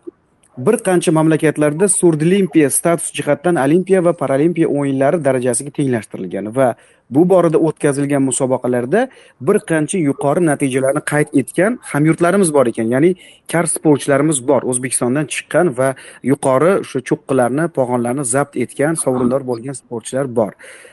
bir 0.57 0.77
qancha 0.77 1.11
mamlakatlarda 1.11 1.87
surdlimpiya 1.87 2.69
status 2.69 3.13
jihatdan 3.13 3.55
olimpiya 3.55 4.03
va 4.05 4.13
paralimpiya 4.13 4.67
o'yinlari 4.67 5.17
darajasiga 5.25 5.71
tenglashtirilgan 5.77 6.55
va 6.55 6.75
bu 7.09 7.29
borada 7.29 7.57
o'tkazilgan 7.57 8.21
musobaqalarda 8.21 9.07
bir 9.41 9.57
qancha 9.71 9.97
yuqori 9.97 10.45
natijalarni 10.45 11.01
qayd 11.11 11.27
etgan 11.41 11.79
hamyurtlarimiz 11.81 12.53
bor 12.53 12.65
ekan. 12.71 12.87
Ya'ni 12.95 13.15
kar 13.51 13.65
sportchilarimiz 13.75 14.47
bor. 14.47 14.61
O'zbekistondan 14.71 15.25
chiqqan 15.33 15.73
va 15.77 15.89
yuqori 16.31 16.71
o'sha 16.83 16.99
cho'qqilarni 17.09 17.65
pog'onlarni 17.77 18.25
zabt 18.33 18.53
etgan 18.63 18.93
sovrindor 19.03 19.41
bo'lgan 19.49 19.75
sportchilar 19.81 20.35
bor. 20.35 20.51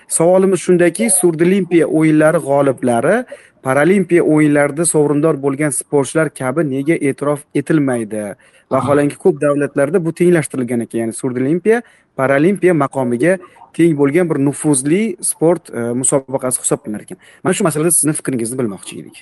Savolimiz 0.09 0.61
shundaki 0.67 1.11
surdlimpiya 1.21 1.87
o'yinlari 1.99 2.41
g'oliblari 2.49 3.17
paralimpiya 3.67 4.23
o'yinlarida 4.23 4.85
sovrindor 4.95 5.37
bo'lgan 5.45 5.73
sportchilar 5.81 6.29
kabi 6.41 6.65
nega 6.75 6.97
e'tirof 7.09 7.41
etilmaydi? 7.55 8.25
Vaholanki 8.73 9.17
ko'p 9.25 9.41
davlatlarda 9.41 9.99
bu 10.05 10.13
tenglashtirilgan 10.21 10.81
ekan. 10.87 10.99
Ya'ni 11.03 11.15
surdolimpiya 11.21 11.83
paralimpiya 12.17 12.75
maqomiga 12.75 13.39
teng 13.77 13.97
bo'lgan 14.01 14.29
bir 14.31 14.39
nufuzli 14.47 15.03
sport 15.31 15.71
e, 15.71 15.81
musobaqasi 16.01 16.63
hisoblanar 16.65 17.01
ekan. 17.07 17.19
Mana 17.45 17.55
shu 17.55 17.67
masalada 17.69 17.91
sizni 17.99 18.15
fikringizni 18.19 18.59
bilmoqchi 18.61 19.01
edik. 19.01 19.17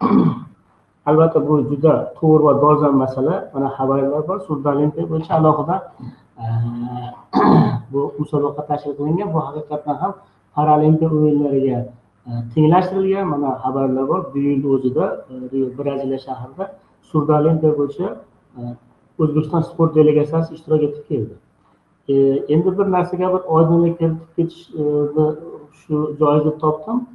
Albatta 1.08 1.40
bu 1.48 1.60
juda 1.70 1.94
to'g'ri 2.20 2.42
va 2.48 2.54
dolzarb 2.62 2.96
masala. 3.04 3.34
Mana 3.54 3.68
xabarlar 3.76 4.22
bor 4.28 4.38
surdolimpiya 4.48 5.04
bo'yicha 5.12 5.32
alohida 5.38 5.76
e, 6.42 6.44
bu 7.92 8.00
musobaqa 8.18 8.66
tashkil 8.70 8.96
qilingan. 8.98 9.28
Bu 9.34 9.44
haqiqatdan 9.46 9.96
ham 10.02 10.12
paralimpiya 10.56 11.10
o'yinlariga 11.18 11.78
e, 12.28 12.30
tenglashtirilgan. 12.54 13.26
Mana 13.34 13.50
xabarlar 13.64 14.08
bor 14.12 14.22
bu 14.32 14.38
yilni 14.46 14.68
o'zida 14.76 15.06
e, 15.32 15.60
braziliya 15.78 16.20
shahrida 16.26 16.64
surdolimpiya 17.10 17.72
bo'yicha 17.80 18.08
o'zbekiston 19.18 19.62
sport 19.70 19.94
delegatsiyasi 19.94 20.54
ishtirok 20.54 20.82
etib 20.88 21.04
keldi. 21.08 21.34
E, 22.08 22.14
endi 22.54 22.78
bir 22.78 22.90
narsaga 22.96 23.28
bir 23.34 23.42
oydinlik 23.56 23.98
kiritib 23.98 24.28
ketishni 24.36 25.28
shu 25.80 26.02
joiz 26.20 26.44
deb 26.48 26.60
topdim 26.64 27.06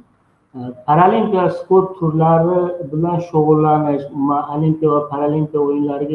paralimpiya 0.86 1.50
sport 1.50 1.98
turlari 1.98 2.58
bilan 2.92 3.18
shug'ullanish 3.28 4.04
umuman 4.12 4.42
olimpiya 4.56 4.90
va 4.90 5.00
paralimpiya 5.08 5.62
o'yinlariga 5.62 6.14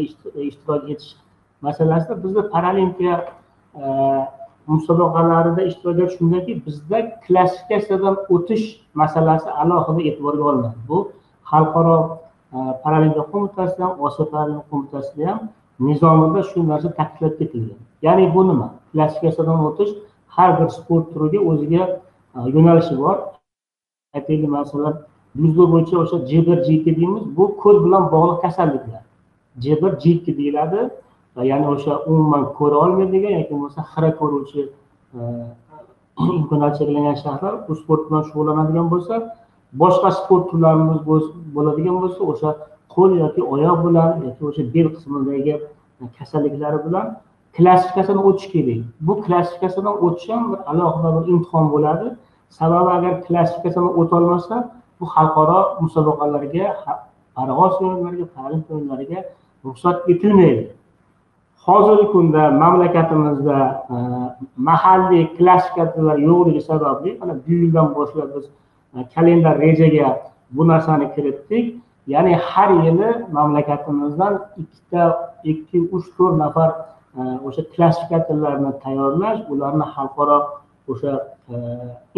ishtirok 0.49 0.89
etish 0.93 1.15
masalasida 1.61 2.23
bizda 2.23 2.49
paralimpiya 2.49 3.15
e, 3.75 3.83
musobaqalarida 4.67 5.61
ishtirok 5.71 5.99
etish 5.99 6.17
shundaki 6.19 6.55
bizda 6.65 6.97
klassifikatsiyadan 7.27 8.15
o'tish 8.35 8.65
masalasi 8.93 9.49
alohida 9.49 10.01
e'tiborga 10.09 10.43
olinadi. 10.51 10.79
Bu 10.87 10.97
xalqaro 11.51 11.97
paralimpiya 12.83 13.25
qo'mitasi 13.31 13.77
ham 13.83 13.93
osiyo 14.05 14.25
paralimpiya 14.33 14.69
qo'mitasida 14.71 15.23
ham 15.31 15.39
nizomida 15.87 16.41
shu 16.49 16.59
narsa 16.71 16.89
ta'kidlab 16.99 17.33
ketilgan 17.39 17.79
ya'ni 18.01 18.33
bu 18.35 18.47
nima? 18.47 18.67
Klassifikatsiyadan 18.91 19.65
o'tish 19.69 19.91
har 20.35 20.49
bir 20.59 20.69
sport 20.77 21.13
turiga 21.13 21.39
o'ziga 21.51 21.83
e, 22.35 22.39
yo'nalishi 22.55 22.95
bor. 23.03 23.17
Aytaylik 24.15 24.49
masalan 24.49 24.95
dzyudo 25.35 25.65
bo'yicha 25.73 25.95
o'sha 26.03 26.17
j 26.29 26.31
bir 26.47 26.57
j 26.65 26.67
ikki 26.77 26.95
deymiz 26.99 27.23
bu 27.37 27.45
ko'z 27.63 27.77
bilan 27.85 28.03
bog'liq 28.13 28.41
kasalliklar. 28.45 29.03
J 29.63 29.65
bir 29.81 29.91
j 30.01 30.03
ikki 30.15 30.37
deyiladi. 30.39 30.79
E, 31.37 31.47
ya'ni 31.51 31.67
o'sha 31.73 31.93
umuman 32.11 32.43
ko'ra 32.57 32.75
olmaydigan 32.85 33.33
yoki 33.39 33.53
bo'lmasa 33.53 33.81
xira 33.91 34.11
ko'ruvchi 34.19 34.61
e, 35.17 35.19
imkoniyati 36.39 36.77
cheklangan 36.79 37.17
shaxslar 37.23 37.53
bu 37.67 37.75
sport 37.81 38.01
bilan 38.07 38.23
shug'ullanadigan 38.29 38.87
bo'lsa 38.93 39.15
boshqa 39.73 40.11
sport 40.19 40.49
turlarimiz 40.51 40.99
bo'ladigan 41.55 41.95
bo'lsa 42.03 42.21
o'sha 42.31 42.49
qo'l 42.95 43.11
yoki 43.23 43.41
oyoq 43.53 43.79
bilan 43.87 44.09
yoki 44.27 44.41
o'sha 44.49 44.63
bel 44.73 44.87
qismidagi 44.95 45.55
kasalliklari 46.17 46.79
bilan 46.85 47.05
klassifikatsiyadan 47.57 48.25
o'tish 48.29 48.47
kerak. 48.53 48.79
Bu 49.07 49.13
klassifikatsiyadan 49.23 49.95
o'tish 50.05 50.29
ham 50.29 50.43
bir 50.51 50.59
alohida 50.71 51.09
bir 51.17 51.27
imtihon 51.33 51.65
bo'ladi. 51.73 52.07
Sababi 52.59 52.89
agar 52.97 53.13
klassifikatsiyadan 53.25 53.93
o'tolmasa 54.01 54.55
bu 54.99 55.05
xalqaro 55.15 55.59
musobaqalarga 55.83 56.67
parag'oz 57.35 57.73
o'yinlariga 57.83 58.25
paralimpiya 58.35 58.75
o'yinlariga 58.77 59.19
ruxsat 59.65 60.09
etilmaydi. 60.11 60.63
Hozirgi 61.65 62.05
kunda 62.11 62.51
mamlakatimizda 62.61 63.57
e, 63.93 63.95
mahalliy 64.69 65.25
klassifikatsiyalar 65.37 66.17
yo'qligi 66.29 66.61
sababli 66.71 67.09
mana 67.19 67.33
bu 67.45 67.51
yildan 67.51 67.87
boshlab 67.95 68.29
biz 68.35 68.45
kalendar 69.15 69.55
rejaga 69.59 70.09
bu 70.51 70.67
narsani 70.67 71.15
kiritdik. 71.15 71.75
Ya'ni 72.07 72.33
har 72.33 72.69
yili 72.85 73.09
mamlakatimizdan 73.31 74.33
ikkita 74.57 75.03
ikki 75.43 75.79
uch 75.91 76.07
to'rt 76.17 76.37
nafar 76.37 76.69
e, 77.17 77.21
o'sha 77.47 77.61
klassifikatorlarni 77.73 78.71
tayyorlash 78.83 79.39
ularni 79.53 79.85
xalqaro 79.95 80.39
o'sha 80.91 81.11
e, 81.53 81.55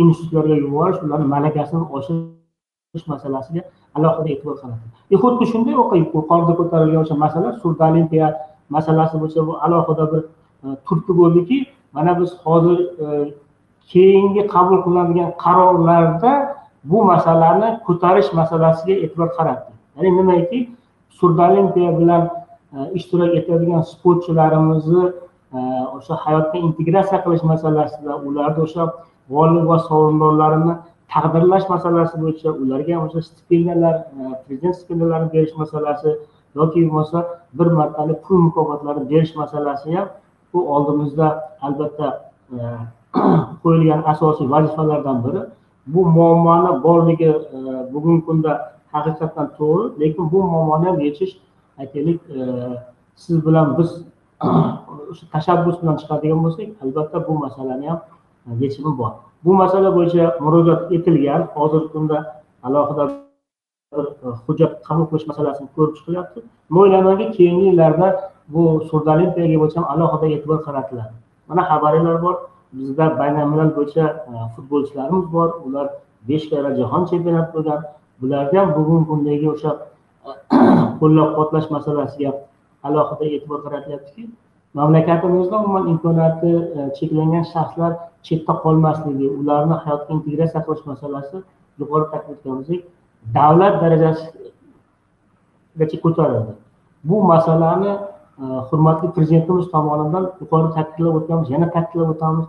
institutlarga 0.03 0.55
yuborish 0.63 0.99
ularni 1.05 1.27
malakasini 1.35 1.83
oshirish 1.97 3.05
masalasiga 3.13 3.61
alohida 3.97 4.29
e'tibor 4.33 4.55
qaratdi 4.61 4.87
e, 5.13 5.15
xuddi 5.23 5.45
shunday 5.51 5.73
yuqorida 6.03 6.53
ko'tarilgan 6.59 7.01
o'sha 7.05 7.15
masala 7.25 7.49
surdolimpiya 7.61 8.27
masalasi 8.75 9.15
bo'lsa 9.21 9.39
bu 9.47 9.53
alohida 9.65 10.05
bir 10.11 10.21
turtki 10.87 11.13
bo'ldiki 11.21 11.57
mana 11.95 12.11
biz 12.19 12.29
hozir 12.45 12.77
keyingi 13.91 14.41
qabul 14.53 14.77
qilinadigan 14.85 15.29
qarorlarda 15.43 16.31
bu 16.83 17.03
masalani 17.03 17.79
ko'tarish 17.85 18.33
masalasiga 18.33 18.93
e'tibor 19.03 19.29
qaratdi. 19.37 19.71
Ya'ni 19.95 20.17
nimaki 20.17 20.59
surdolimpiya 21.09 21.99
bilan 21.99 22.23
e, 22.75 22.77
ishtirok 22.97 23.35
etadigan 23.39 23.81
sportchilarimizni 23.81 25.03
e, 25.57 25.59
o'sha 25.97 26.15
hayotga 26.23 26.57
integratsiya 26.67 27.19
qilish 27.25 27.43
masalasida 27.53 28.17
ularni 28.27 28.63
o'sha 28.67 28.83
g'olib 29.33 29.65
va 29.71 29.77
sovrindorlarini 29.89 30.73
taqdirlash 31.13 31.65
masalasi 31.73 32.15
bo'yicha 32.23 32.49
ularga 32.63 32.95
o'sha 33.05 33.21
stipendiyalar 33.29 33.95
e, 33.95 34.21
prezident 34.47 34.75
stipendiyalarini 34.79 35.33
berish 35.35 35.53
masalasi 35.61 36.09
yoki 36.59 36.87
bo'lmasa 36.87 37.19
bir 37.57 37.67
martalik 37.79 38.19
pul 38.25 38.37
mukofotlarini 38.47 39.09
berish 39.13 39.33
masalasi 39.43 39.95
ham 39.95 40.07
bu 40.53 40.59
oldimizda 40.75 41.27
albatta 41.61 42.07
qo'yilgan 43.63 44.01
asosiy 44.13 44.47
vazifalardan 44.53 45.17
biri. 45.25 45.41
Bu 45.87 46.05
muammoni 46.05 46.83
borligi 46.83 47.25
e, 47.25 47.57
bugungi 47.93 48.25
kunda 48.25 48.51
haqiqatdan 48.93 49.47
to'g'ri 49.57 49.99
lekin 50.01 50.31
bu 50.31 50.43
muammoni 50.43 50.85
ham 50.85 50.99
yechish 50.99 51.33
aytaylik 51.81 52.19
e, 52.29 52.39
siz 53.15 53.45
bilan 53.45 53.77
biz 53.77 53.89
o'sha 55.11 55.25
tashabbus 55.33 55.81
bilan 55.81 55.95
chiqadigan 56.01 56.39
bo'lsak 56.45 56.69
albatta 56.83 57.27
bu 57.27 57.33
masalani 57.45 57.87
ham 57.89 57.99
e, 58.47 58.49
yechimi 58.63 58.97
bor. 58.97 59.11
Bu 59.45 59.53
masala 59.53 59.89
bo'yicha 59.95 60.25
murojaat 60.45 60.91
etilgan 60.95 61.41
hozirgi 61.55 61.89
kunda 61.93 62.17
alohida 62.63 63.03
bir 63.95 64.05
hujjat 64.45 64.73
qabul 64.87 65.05
qilish 65.09 65.27
masalasini 65.31 65.69
ko'rib 65.75 65.93
chiqilyapti 65.97 66.39
men 66.69 66.81
o'ylaymanki 66.83 67.25
keyingi 67.37 67.65
yillarda 67.69 68.07
bu 68.53 68.63
surdolimpiyaga 68.89 69.57
bo'yicha 69.61 69.77
ham 69.79 69.87
alohida 69.93 70.27
e'tibor 70.35 70.59
qaratiladi. 70.67 71.13
Mana 71.49 71.61
xabaringlar 71.71 72.17
bor. 72.25 72.35
Bizda 72.73 73.05
baynalmilal 73.19 73.71
bo'yicha 73.77 74.05
e, 74.31 74.33
futbolchilarimiz 74.55 75.25
bor. 75.35 75.49
Ular 75.65 75.87
besh 76.29 76.45
karra 76.51 76.71
jahon 76.79 77.03
chempionati 77.09 77.51
bo'lgan. 77.55 77.79
Bularga 78.21 78.57
ham 78.61 78.69
bugungi 78.77 79.05
kundagi 79.11 79.47
o'sha 79.55 79.71
e, 79.77 79.79
qo'llab 81.01 81.29
quvvatlash 81.35 81.67
masalasiga 81.75 82.31
alohida 82.87 83.25
e'tibor 83.35 83.59
qaratilyaptiki 83.65 84.23
mamlakatimizda 84.79 85.55
umuman 85.63 85.85
imkoniyati 85.93 86.51
e, 86.77 86.79
cheklangan 86.97 87.45
shaxslar 87.53 87.91
chetda 88.27 88.53
qolmasligi 88.63 89.27
ularni 89.39 89.75
hayotga 89.83 90.11
integratsiya 90.17 90.61
qilish 90.67 90.85
masalasi 90.91 91.37
yuqori 91.79 92.05
ta'kid 92.11 92.31
etganimizdek 92.35 92.81
davlat 93.37 93.73
darajasigacha 93.83 95.97
ko'tarildi. 96.05 96.53
Bu 97.09 97.15
masalani 97.33 97.91
Э, 98.39 98.43
hurmatli 98.69 99.11
prezidentimiz 99.11 99.65
tomonidan 99.71 100.25
yuqori 100.41 100.69
ta'kidlab 100.75 101.15
o'tganmiz 101.19 101.49
yana 101.53 101.67
ta'kidlab 101.75 102.11
o'tamiz 102.13 102.45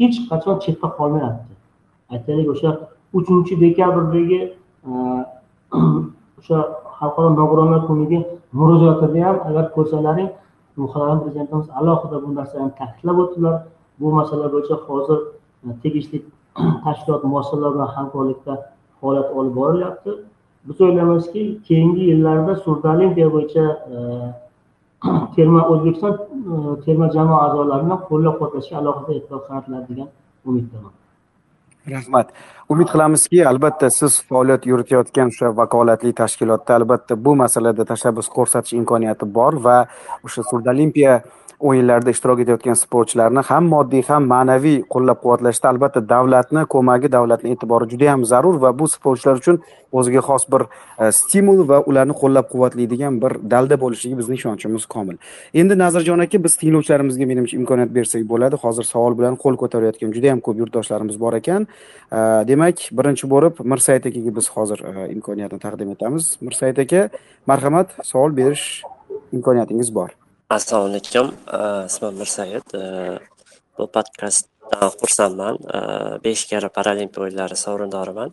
hech 0.00 0.16
qachon 0.30 0.60
chetda 0.64 0.88
qolmayapti. 0.98 1.52
Aytaylik 2.14 2.48
o'sha 2.54 2.70
uchinchi 3.18 3.58
dekabrdagi 3.62 4.38
e, 4.42 4.92
o'sha 6.40 6.58
xalqaro 6.98 7.28
nogironlar 7.40 7.82
kuniga 7.88 8.20
murojaatida 8.60 9.26
ham 9.26 9.36
agar 9.50 9.66
ko'rsalaring 9.76 10.30
muhtaram 10.84 11.20
prezidentimiz 11.24 11.68
alohida 11.80 12.22
bu 12.24 12.32
narsani 12.38 12.70
ta'kidlab 12.80 13.20
o'tdilar. 13.24 13.54
Bu 14.00 14.14
masala 14.18 14.46
bo'yicha 14.54 14.80
hozir 14.88 15.20
e, 15.66 15.68
tegishli 15.82 16.22
tashkilot 16.86 17.28
muassasalar 17.32 17.76
bilan 17.76 17.90
hamkorlikda 17.98 18.54
faoliyat 19.00 19.28
olib 19.38 19.54
borilyapti. 19.60 20.10
Biz 20.66 20.80
o'ylaymizki 20.88 21.42
keyingi 21.68 22.02
yillarda 22.10 22.52
surdolimpiya 22.64 23.28
bo'yicha 23.36 23.64
e, 23.92 23.96
terma 25.36 25.60
o'zbekiston 25.72 26.14
e, 26.52 26.54
terma 26.84 27.06
jamoa 27.16 27.40
a'zolarini 27.46 27.96
qo'llab 28.08 28.34
quvvatlashga 28.38 28.76
alohida 28.82 29.12
e'tibor 29.18 29.40
qaratiladi 29.48 29.86
degan 29.92 30.08
umiddaman. 30.48 30.92
Rahmat. 31.94 32.26
Umid 32.68 32.88
qilamizki 32.90 33.44
albatta 33.46 33.90
siz 33.94 34.14
faoliyat 34.28 34.64
yuritayotgan 34.66 35.28
o'sha 35.32 35.50
vakolatli 35.58 36.10
tashkilotda 36.20 36.74
albatta 36.78 37.16
bu 37.24 37.34
masalada 37.42 37.84
tashabbus 37.90 38.28
ko'rsatish 38.36 38.74
imkoniyati 38.80 39.28
bor 39.36 39.58
va 39.66 39.76
o'sha 40.26 40.42
surdolimpiya 40.50 41.12
o'yinlarda 41.68 42.10
ishtirok 42.10 42.42
etayotgan 42.44 42.76
sportchilarni 42.80 43.44
ham 43.50 43.68
moddiy 43.74 44.02
ham 44.08 44.26
ma'naviy 44.32 44.80
qo'llab 44.94 45.22
quvvatlashda 45.22 45.68
albatta 45.72 46.02
davlatni 46.08 46.64
ko'magi 46.74 47.12
davlatni 47.16 47.54
e'tibori 47.54 47.88
juda 47.92 48.10
yam 48.10 48.24
zarur 48.32 48.60
va 48.64 48.72
bu 48.78 48.88
sportchilar 48.96 49.40
uchun 49.42 49.62
o'ziga 49.92 50.20
xos 50.28 50.44
bir 50.52 50.62
e, 51.00 51.12
stimul 51.18 51.62
va 51.68 51.80
ularni 51.90 52.14
qo'llab 52.22 52.50
quvvatlaydigan 52.52 53.20
bir 53.22 53.38
dalda 53.52 53.80
bo'lishiga 53.84 54.18
bizning 54.20 54.38
ishonchimiz 54.40 54.86
komil. 54.94 55.16
Endi 55.54 55.78
nazirjon 55.78 56.24
aka 56.26 56.42
biz 56.44 56.56
tinglovchilarimizga 56.62 57.26
menimcha 57.32 57.56
imkoniyat 57.60 57.94
bersak 57.98 58.26
bo'ladi. 58.32 58.60
Hozir 58.64 58.84
savol 58.92 59.18
bilan 59.18 59.38
qo'l 59.42 59.56
ko'tarayotgan 59.62 60.12
juda 60.16 60.32
yam 60.32 60.40
ko'p 60.40 60.60
yurtdoshlarimiz 60.62 61.20
bor 61.20 61.38
ekan. 61.40 61.66
E, 62.12 62.18
demak 62.56 62.88
birinchi 62.98 63.28
bo'lib 63.28 63.60
mirsayit 63.72 64.06
akaga 64.08 64.32
biz 64.38 64.48
hozir 64.56 64.80
e, 64.90 64.92
imkoniyatni 65.14 65.58
taqdim 65.60 65.92
etamiz. 65.94 66.36
Mirsayit 66.40 66.78
aka 66.84 67.08
marhamat 67.50 67.88
savol 68.10 68.36
berish 68.36 68.82
imkoniyatingiz 69.36 69.94
bor. 69.94 70.10
Assalomu 70.50 70.94
alaykum. 70.94 71.32
E, 71.58 71.60
ismim 71.90 72.14
mirsayid 72.22 72.76
e, 72.80 72.84
bu 73.78 73.86
podkastdan 73.96 74.88
xursandman. 75.00 75.60
Besh 76.24 76.46
karra 76.50 76.68
paralimpiya 76.78 77.26
o'yinlari 77.26 77.56
sovrindoriman. 77.64 78.32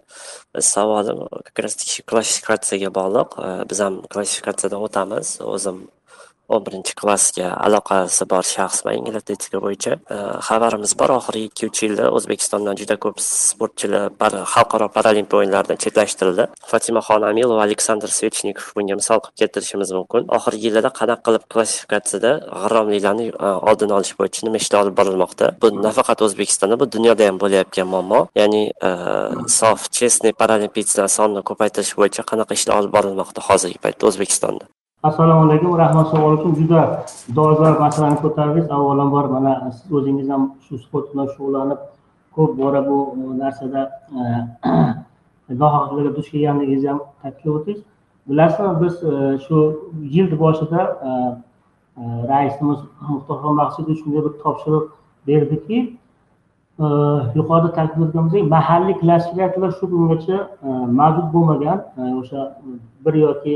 Savolim 0.74 1.28
как 1.48 1.60
раз 1.64 1.76
klassifikatsiyaga 2.12 2.90
bog'liq. 3.00 3.30
Biz 3.70 3.80
ham 3.86 4.02
klassifikatsiyadan 4.14 4.88
o'tamiz. 4.88 5.38
O'zim 5.56 5.78
o'n 6.52 6.64
birinchi 6.66 6.94
klassga 7.00 7.50
aloqasi 7.66 8.28
bor 8.32 8.44
shaxs 8.44 8.84
yengil 8.96 9.16
atletika 9.20 9.62
bo'yicha 9.64 9.94
e, 9.96 10.18
xabarimiz 10.48 10.94
bor. 11.00 11.14
Oxirgi 11.20 11.46
ikki 11.50 11.70
uch 11.70 11.80
yilda 11.86 12.10
o'zbekistondan 12.18 12.80
juda 12.82 12.98
ko'p 13.04 13.22
sportchilar 13.24 14.10
xalqaro 14.54 14.90
paralimpiya 14.98 15.40
o'yinlaridan 15.42 15.80
chetlashtirildi. 15.84 16.48
Fotimaxon 16.72 17.28
amilova 17.30 17.64
aleksandr 17.68 18.12
svechnikov 18.18 18.74
bunga 18.78 19.00
misol 19.02 19.24
qilib 19.24 19.40
keltirishimiz 19.44 19.96
mumkin. 19.98 20.28
Oxirgi 20.38 20.68
yillarda 20.68 20.92
qanaqa 21.00 21.24
qilib 21.28 21.48
klassifikatsiyada 21.54 22.34
g'irromliklarni 22.62 23.30
e, 23.32 23.54
oldini 23.72 23.98
olish 24.00 24.14
bo'yicha 24.20 24.46
nima 24.48 24.62
ishlar 24.64 24.84
olib 24.86 25.00
borilmoqda? 25.00 25.54
Bu 25.64 25.74
nafaqat 25.88 26.28
o'zbekistonda 26.28 26.80
bu 26.82 26.92
dunyoda 26.98 27.30
ham 27.30 27.42
bo'layotgan 27.44 27.88
muammo. 27.96 28.22
Ya'ni 28.42 28.64
e, 28.90 28.94
sof 29.60 29.90
chestniy 29.98 30.36
paralimpiyachilar 30.44 31.10
sonini 31.18 31.48
ko'paytirish 31.50 31.96
bo'yicha 32.00 32.30
qanaqa 32.32 32.60
ishlar 32.60 32.82
olib 32.84 32.96
borilmoqda 32.98 33.50
hozirgi 33.50 33.80
paytda 33.88 34.12
o'zbekistonda? 34.12 34.66
Assalomu 35.04 35.50
alaykum 35.50 35.78
rahmat 35.78 36.08
savol 36.12 36.34
uchun 36.38 36.54
juda 36.60 36.82
dolzarb 37.36 37.80
masalani 37.86 38.18
ko'tardingiz 38.24 38.68
avvalambor 38.76 39.26
mana 39.36 39.54
siz 39.78 39.92
o'zingiz 39.98 40.28
ham 40.34 40.44
shu 40.66 40.78
sport 40.84 41.06
bilan 41.12 41.28
shug'ullanib 41.34 41.80
ko'p 42.36 42.52
bora 42.60 42.82
bu 42.90 42.98
narsada 43.42 43.82
e, 44.20 44.22
nohaqliklarga 45.62 46.12
duch 46.18 46.30
kelganligingizni 46.34 46.90
ham 46.92 47.02
ta'kidlab 47.24 47.56
o'tdingiz. 47.58 47.82
Bilasizmi 48.30 48.74
biz 48.84 48.94
e, 49.12 49.14
shu 49.46 49.58
yil 50.16 50.30
boshida 50.44 50.82
e, 51.10 51.12
raisimiz 52.32 52.80
muxtorxon 53.10 53.54
maqsudovich 53.62 54.00
shunday 54.04 54.22
bir 54.28 54.34
topshiriq 54.44 54.86
berdiki 55.28 55.80
yuqorida 57.40 57.70
ta'kidlaganimizdek 57.78 58.44
mahalliy 58.56 58.96
klassifikatorlar 59.04 59.72
shu 59.80 59.86
kungacha 59.94 60.38
mavjud 61.00 61.28
bo'lmagan 61.36 61.80
o'sha 62.22 62.40
bir 63.06 63.16
yoki 63.28 63.54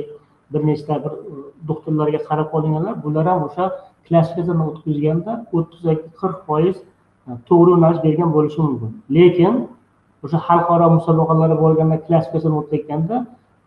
bir 0.53 0.67
nechta 0.67 0.95
bir 1.03 1.11
e, 1.11 1.33
doktorlarga 1.67 2.19
qarab 2.29 2.53
olinganlar 2.57 3.03
bular 3.03 3.25
ham 3.31 3.43
o'sha 3.47 3.65
klassifikatsiyani 4.07 4.63
o'tkazganda 4.69 5.33
o'ttiz 5.57 5.81
yoki 5.89 6.07
qirq 6.21 6.37
foiz 6.47 6.75
e, 7.27 7.31
to'g'ri 7.47 7.69
yo'nalish 7.75 8.01
bergan 8.05 8.29
bo'lishi 8.37 8.59
mumkin. 8.67 8.91
Lekin 9.17 9.53
o'sha 10.25 10.37
xalqaro 10.47 10.87
musobaqalarda 10.97 11.57
bo'lganda 11.63 11.97
klassifikatsiyani 12.07 12.57
o'tayotganda 12.61 13.17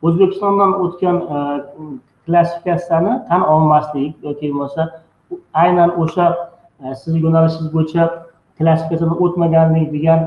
o'zbekistondan 0.07 0.73
o'tgan 0.85 1.17
e, 1.35 1.39
klassifikatsiyani 2.27 3.13
tan 3.29 3.43
olmaslik 3.55 4.13
yoki 4.27 4.47
bo'lmasa 4.53 4.83
aynan 5.65 5.91
o'sha 6.03 6.27
sizni 7.01 7.19
yo'nalishingiz 7.27 7.71
bo'yicha 7.77 8.03
klassifikatsiyadan 8.59 9.19
o'tmaganlik 9.25 9.89
degan 9.97 10.21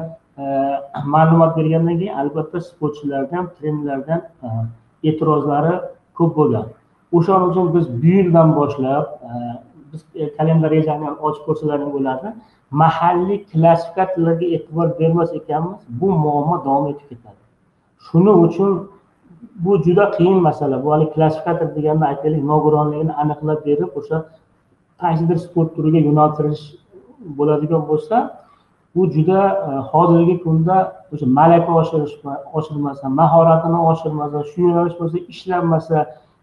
ma'lumot 1.16 1.52
bergandan 1.58 1.96
keyin 2.02 2.16
albatta 2.22 2.62
sportchilardan 2.70 3.44
trenerlardan 3.56 4.22
e'tirozlari 5.10 5.74
ko'p 6.18 6.32
bo'lgan. 6.40 6.66
O'shaning 7.18 7.50
uchun 7.52 7.68
biz 7.76 7.86
bu 8.02 8.12
yildan 8.18 8.50
boshlab 8.60 9.06
e, 9.30 9.32
biz 9.92 10.02
e, 10.22 10.24
kalendar 10.38 10.70
rejani 10.76 11.06
ham 11.10 11.18
ochib 11.28 11.44
ko'rsalaring 11.48 11.92
bo'ladi 11.96 12.28
mahalliy 12.82 13.40
klassifikatorlarga 13.52 14.46
e'tibor 14.56 14.88
bermas 15.00 15.30
ekanmiz 15.40 15.80
bu 16.00 16.08
muammo 16.24 16.56
davom 16.66 16.86
etib 16.92 17.08
ketadi. 17.12 17.42
Shuning 18.06 18.38
uchun 18.48 18.72
bu 19.66 19.72
juda 19.86 20.06
qiyin 20.18 20.40
masala. 20.48 20.76
Bu 20.84 20.92
haligi 20.94 21.12
klassifikator 21.16 21.68
deganda 21.78 22.06
aytaylik 22.12 22.44
nogironligini 22.52 23.14
aniqlab 23.24 23.60
berib 23.68 23.92
o'sha 24.00 24.18
qaysidir 25.04 25.38
sport 25.46 25.70
turiga 25.76 26.00
yo'naltirish 26.08 26.64
bo'ladigan 27.38 27.84
bo'lsa 27.92 28.16
bu 28.96 29.02
juda 29.14 29.40
e, 29.70 29.72
hozirgi 29.92 30.36
kunda 30.44 30.76
o'sha 31.14 31.26
malaka 31.40 31.72
oshirish 31.82 32.16
oshirmasa 32.58 33.10
mahoratini 33.20 33.80
oshirmasa 33.92 34.38
shu 34.50 34.58
yo'nalish 34.68 34.96
bo'yicha 35.00 35.20
ishlanmasa 35.34 35.98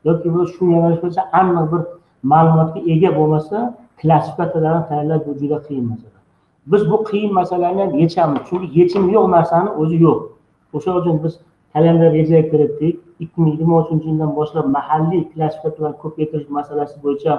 yoki 0.06 0.28
shu 0.54 0.62
yo'nalish 0.72 1.00
bo'yicha 1.02 1.22
aniq 1.40 1.66
bir 1.72 1.82
ma'lumotga 2.32 2.80
ega 2.92 3.10
bo'lmasa 3.18 3.56
klassifikatorlarni 4.00 4.82
tayyorlash 4.88 5.22
bu 5.26 5.32
juda 5.40 5.58
qiyin 5.66 5.84
masala. 5.92 6.18
Biz 6.72 6.82
bu 6.90 6.96
qiyin 7.10 7.32
masalani 7.40 7.80
ham 7.84 7.92
yechamiz 8.02 8.40
chunki 8.48 8.66
yechimi 8.80 9.12
yo'q 9.16 9.26
narsani 9.36 9.70
o'zi 9.82 9.96
yo'q. 10.06 10.18
O'sha 10.76 10.90
uchun 11.00 11.16
biz 11.24 11.32
kalendar 11.72 12.12
rejaga 12.18 12.42
kiritdik. 12.50 12.94
Ikki 13.24 13.36
ming 13.40 13.52
yigirma 13.52 13.76
uchinchi 13.82 14.06
yildan 14.10 14.30
boshlab 14.38 14.66
mahalliy 14.76 15.22
klassifikatorlarni 15.32 15.98
ko'paytirish 16.04 16.48
masalasi 16.58 16.96
bo'yicha 17.04 17.32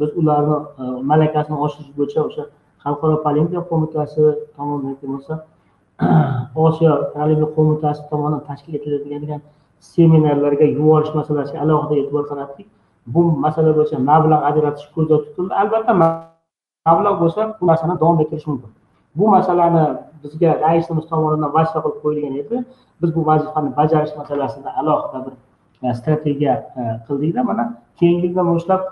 biz 0.00 0.10
ularni 0.20 0.56
e, 0.80 0.82
malakasini 1.10 1.56
oshirish 1.64 1.92
bo'yicha 1.98 2.20
o'sha 2.28 2.44
xalqaro 2.84 3.16
olimpiya 3.30 3.60
qo'mitasi 3.70 4.22
tomonidan 4.56 4.94
bo'lmasa 5.00 5.34
osiyo 6.66 6.92
olimpiya 7.22 7.48
qo'mitasi 7.56 8.00
tomonidan 8.10 8.42
tashkil 8.48 8.74
etiladigan 8.78 9.40
seminarlarga 9.92 10.66
yuborish 10.76 11.12
masalasiga 11.18 11.60
alohida 11.64 11.94
e'tibor 12.00 12.24
qaratdik. 12.30 12.66
Bu 13.14 13.22
masala 13.44 13.70
bo'yicha 13.76 13.98
mablag' 14.10 14.44
ajratish 14.50 14.86
ko'zda 14.94 15.16
tutildi. 15.24 15.52
Albatta 15.62 15.92
mablag' 16.02 17.18
bo'lsa 17.22 17.40
bu 17.58 17.64
narsani 17.70 17.94
davom 18.02 18.20
ettirish 18.22 18.46
mumkin. 18.50 18.70
Bu 19.18 19.24
masalani 19.36 19.84
bizga 20.22 20.50
raisimiz 20.64 21.04
tomonidan 21.12 21.50
vazifa 21.56 21.80
qilib 21.84 21.98
qo'yilgan 22.04 22.34
edi. 22.42 22.56
Biz 23.00 23.10
bu 23.16 23.26
vazifani 23.30 23.70
bajarish 23.78 24.14
masalasida 24.20 24.70
alohida 24.80 25.18
bir 25.26 25.34
e, 25.84 25.94
strategiya 25.98 26.54
e, 26.80 26.82
qildikda. 27.06 27.40
Mana 27.50 27.64
keyingi 27.98 28.26
yildan 28.26 28.46
boshlab 28.54 28.82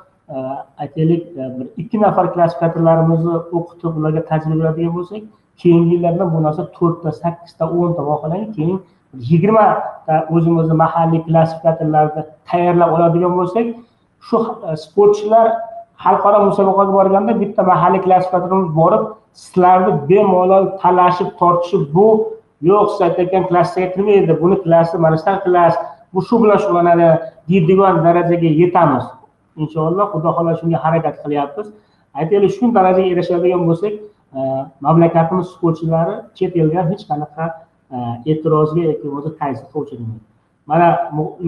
aytaylik 0.79 1.23
e, 1.37 1.59
bir 1.59 1.67
ikki 1.83 2.01
nafar 2.01 2.33
klassifikatorlarimizni 2.35 3.35
o'qitib 3.59 3.97
ularga 4.01 4.23
tajriba 4.31 4.59
beradigan 4.63 4.95
bo'lsak 4.99 5.23
keyingi 5.63 5.95
yillarda 5.95 6.25
bu 6.35 6.43
narsa 6.47 6.67
to'rtta 6.79 7.13
sakkizta 7.23 7.65
o'nta 7.79 8.07
vaholanki 8.11 8.53
keyin 8.57 8.79
yigirmata 9.31 10.17
o'zimizni 10.35 10.77
mahalliy 10.85 11.23
klassifikatorlarni 11.29 12.25
tayyorlab 12.51 12.93
oladigan 12.97 13.37
bo'lsak 13.41 13.67
shu 14.29 14.39
e, 14.69 14.77
sportchilar 14.85 15.47
xalqaro 16.05 16.45
musobaqaga 16.51 16.93
borganda 16.99 17.41
bitta 17.43 17.63
mahalliy 17.73 18.03
klassifikatorimiz 18.07 18.71
borib 18.81 19.09
sizlarni 19.45 19.93
bemalol 20.09 20.65
talashib 20.83 21.31
tortishib 21.41 21.83
bu 21.97 22.07
yo'q 22.71 22.87
siz 22.93 23.01
aytayotgan 23.09 23.49
klassga 23.51 23.89
kirmaydi 23.95 24.35
buni 24.43 24.57
klassi 24.65 24.99
mana 25.05 25.17
shunaqa 25.23 25.45
klass 25.47 25.75
bu 26.15 26.23
shu 26.29 26.43
bilan 26.43 26.59
shug'ullanadi 26.63 27.09
deydigan 27.49 28.05
darajaga 28.05 28.51
yetamiz. 28.63 29.05
Inshaalloh 29.57 30.07
xudo 30.13 30.29
xohlasa 30.37 30.61
shunga 30.61 30.79
harakat 30.85 31.15
qilyapmiz. 31.25 31.67
Aytaylik 32.21 32.53
shu 32.57 32.73
darajaga 32.77 33.09
erishadigan 33.15 33.63
bo'lsak 33.69 33.95
e, 34.39 34.41
mamlakatimiz 34.87 35.47
sportchilari 35.55 36.15
chet 36.37 36.57
elga 36.63 36.83
hech 36.91 37.03
qanaqa 37.11 37.45
e, 37.95 37.97
e'tirozga 38.31 38.83
yoki 38.89 39.05
bo'lmasa 39.07 39.31
qaysiga 39.41 39.77
uchramaydi 39.85 40.21
mana 40.71 40.89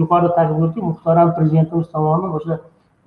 yuqorida 0.01 0.29
ta'kid 0.37 0.55
qildik 0.61 0.83
muhtaram 0.91 1.29
prezidentimiz 1.37 1.87
tomonidan 1.93 2.31
o'sha 2.37 2.55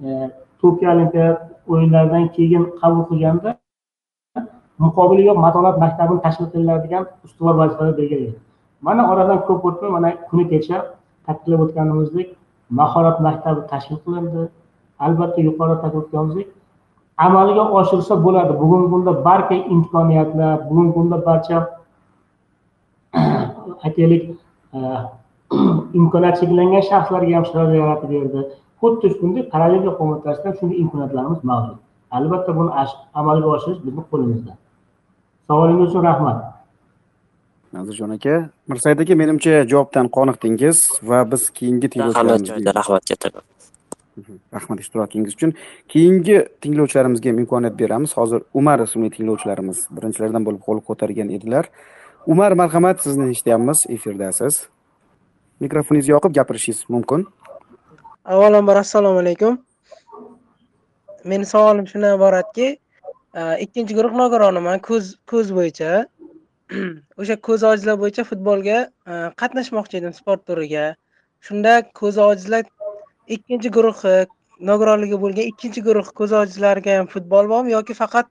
e, 0.04 0.30
tokio 0.60 0.88
olimpiada 0.94 1.32
o'yinlaridan 1.72 2.24
keyin 2.36 2.64
qabul 2.80 3.02
qilganda 3.10 3.50
muqobili 4.84 5.22
yo'q 5.28 5.38
matonat 5.46 5.76
maktabini 5.84 6.20
tashkil 6.26 6.48
qiladigan 6.54 7.04
ustuvor 7.26 7.54
vazifalar 7.60 7.94
belgilagan 8.00 8.36
mana 8.86 9.02
oradan 9.12 9.38
ko'p 9.48 9.62
o'tmay 9.68 9.90
mana 9.96 10.08
kuni 10.28 10.44
kecha 10.52 10.76
ta'kidlab 11.26 11.60
o'tganimizdek 11.64 12.28
mahorat 12.80 13.16
maktabi 13.26 13.60
tashkil 13.72 13.98
qilindi. 14.04 14.42
Albatta 15.06 15.40
yuqorida 15.48 15.80
ta'kid 15.82 15.98
o'tganimizdek 16.02 16.48
amalga 17.26 17.64
oshirsa 17.80 18.14
bo'ladi. 18.24 18.52
Bugungi 18.62 18.88
kunda 18.92 19.12
barcha 19.24 19.56
imkoniyatlar 19.74 20.54
bugungi 20.68 20.92
kunda 20.98 21.16
barcha 21.26 21.56
aytaylik 23.84 24.22
e, 24.74 24.78
imkoniyat 25.98 26.40
cheklangan 26.40 26.84
shaxslarga 26.90 27.34
ham 27.36 27.44
sharoit 27.50 27.76
yaratib 27.82 28.10
berdi 28.14 28.40
xuddi 28.80 29.06
shunday 29.18 29.42
parallelia 29.52 29.92
qo'mitasida 29.98 30.50
shunday 30.58 30.78
imkoniyatlarimiz 30.82 31.40
mavjud. 31.50 31.78
Albatta 32.18 32.50
buni 32.58 32.70
amalga 33.20 33.48
oshirish 33.56 33.80
bizni 33.86 34.02
qo'limizda. 34.10 34.52
Savolingiz 35.48 35.90
uchun 35.90 36.02
rahmat. 36.10 36.38
Nazirjon 37.76 38.10
aka 38.16 38.34
mirsaid 38.70 39.00
aka 39.04 39.14
menimcha 39.22 39.52
javobdan 39.72 40.06
qoniqdingiz 40.16 40.78
va 41.08 41.18
biz 41.32 41.42
keyingi 41.58 41.88
tinglovchilarimizga 41.92 42.72
rahmat 42.80 43.02
kattakon 43.10 43.44
rahmat 44.54 44.80
ishtirokingiz 44.80 45.34
uchun. 45.34 45.54
Keyingi 45.88 46.38
tinglovchilarimizga 46.60 47.30
ham 47.30 47.38
imkoniyat 47.44 47.78
beramiz. 47.78 48.16
Hozir 48.16 48.42
umar 48.54 48.80
ismli 48.86 49.10
tinglovchilarimiz 49.10 49.86
birinchilardan 49.90 50.46
bo'lib 50.48 50.62
qo'l 50.66 50.82
ko'targan 50.88 51.30
edilar. 51.36 51.70
Umar 52.26 52.52
marhamat 52.52 53.02
sizni 53.02 53.30
eshityapmiz. 53.30 53.86
Efirdasiz 53.88 54.66
mikrofoningizni 55.60 56.12
yoqib 56.12 56.34
gapirishingiz 56.34 56.84
mumkin. 56.88 57.26
Avvalambor 58.24 58.76
assalomu 58.76 59.18
alaykum. 59.18 59.58
Meni 61.24 61.46
savolim 61.46 61.86
shundan 61.86 62.16
iboratki 62.16 62.68
e, 63.34 63.42
ikkinchi 63.64 63.94
guruh 63.98 64.14
nogironiman 64.20 64.78
ko'z 64.88 65.16
ko'z 65.32 65.52
bo'yicha. 65.58 66.06
O'sha 67.20 67.36
ko'zi 67.48 67.66
ojizlar 67.72 67.98
bo'yicha 68.02 68.24
futbolga 68.30 68.78
e, 68.84 69.14
qatnashmoqchi 69.42 70.00
edim 70.00 70.14
sport 70.20 70.46
turiga. 70.50 70.86
Shunda 71.48 71.72
ko'zi 72.00 72.20
ojizlar 72.26 72.64
ikkinchi 73.36 73.70
guruhi 73.76 74.14
nogironligi 74.70 75.16
bo'lgan 75.24 75.50
ikkinchi 75.52 75.82
guruh 75.88 76.08
ko'zi 76.20 76.36
ojizlarga 76.42 76.98
ham 76.98 77.06
futbol 77.14 77.50
bormi 77.52 77.74
yoki 77.76 77.94
faqat 78.02 78.26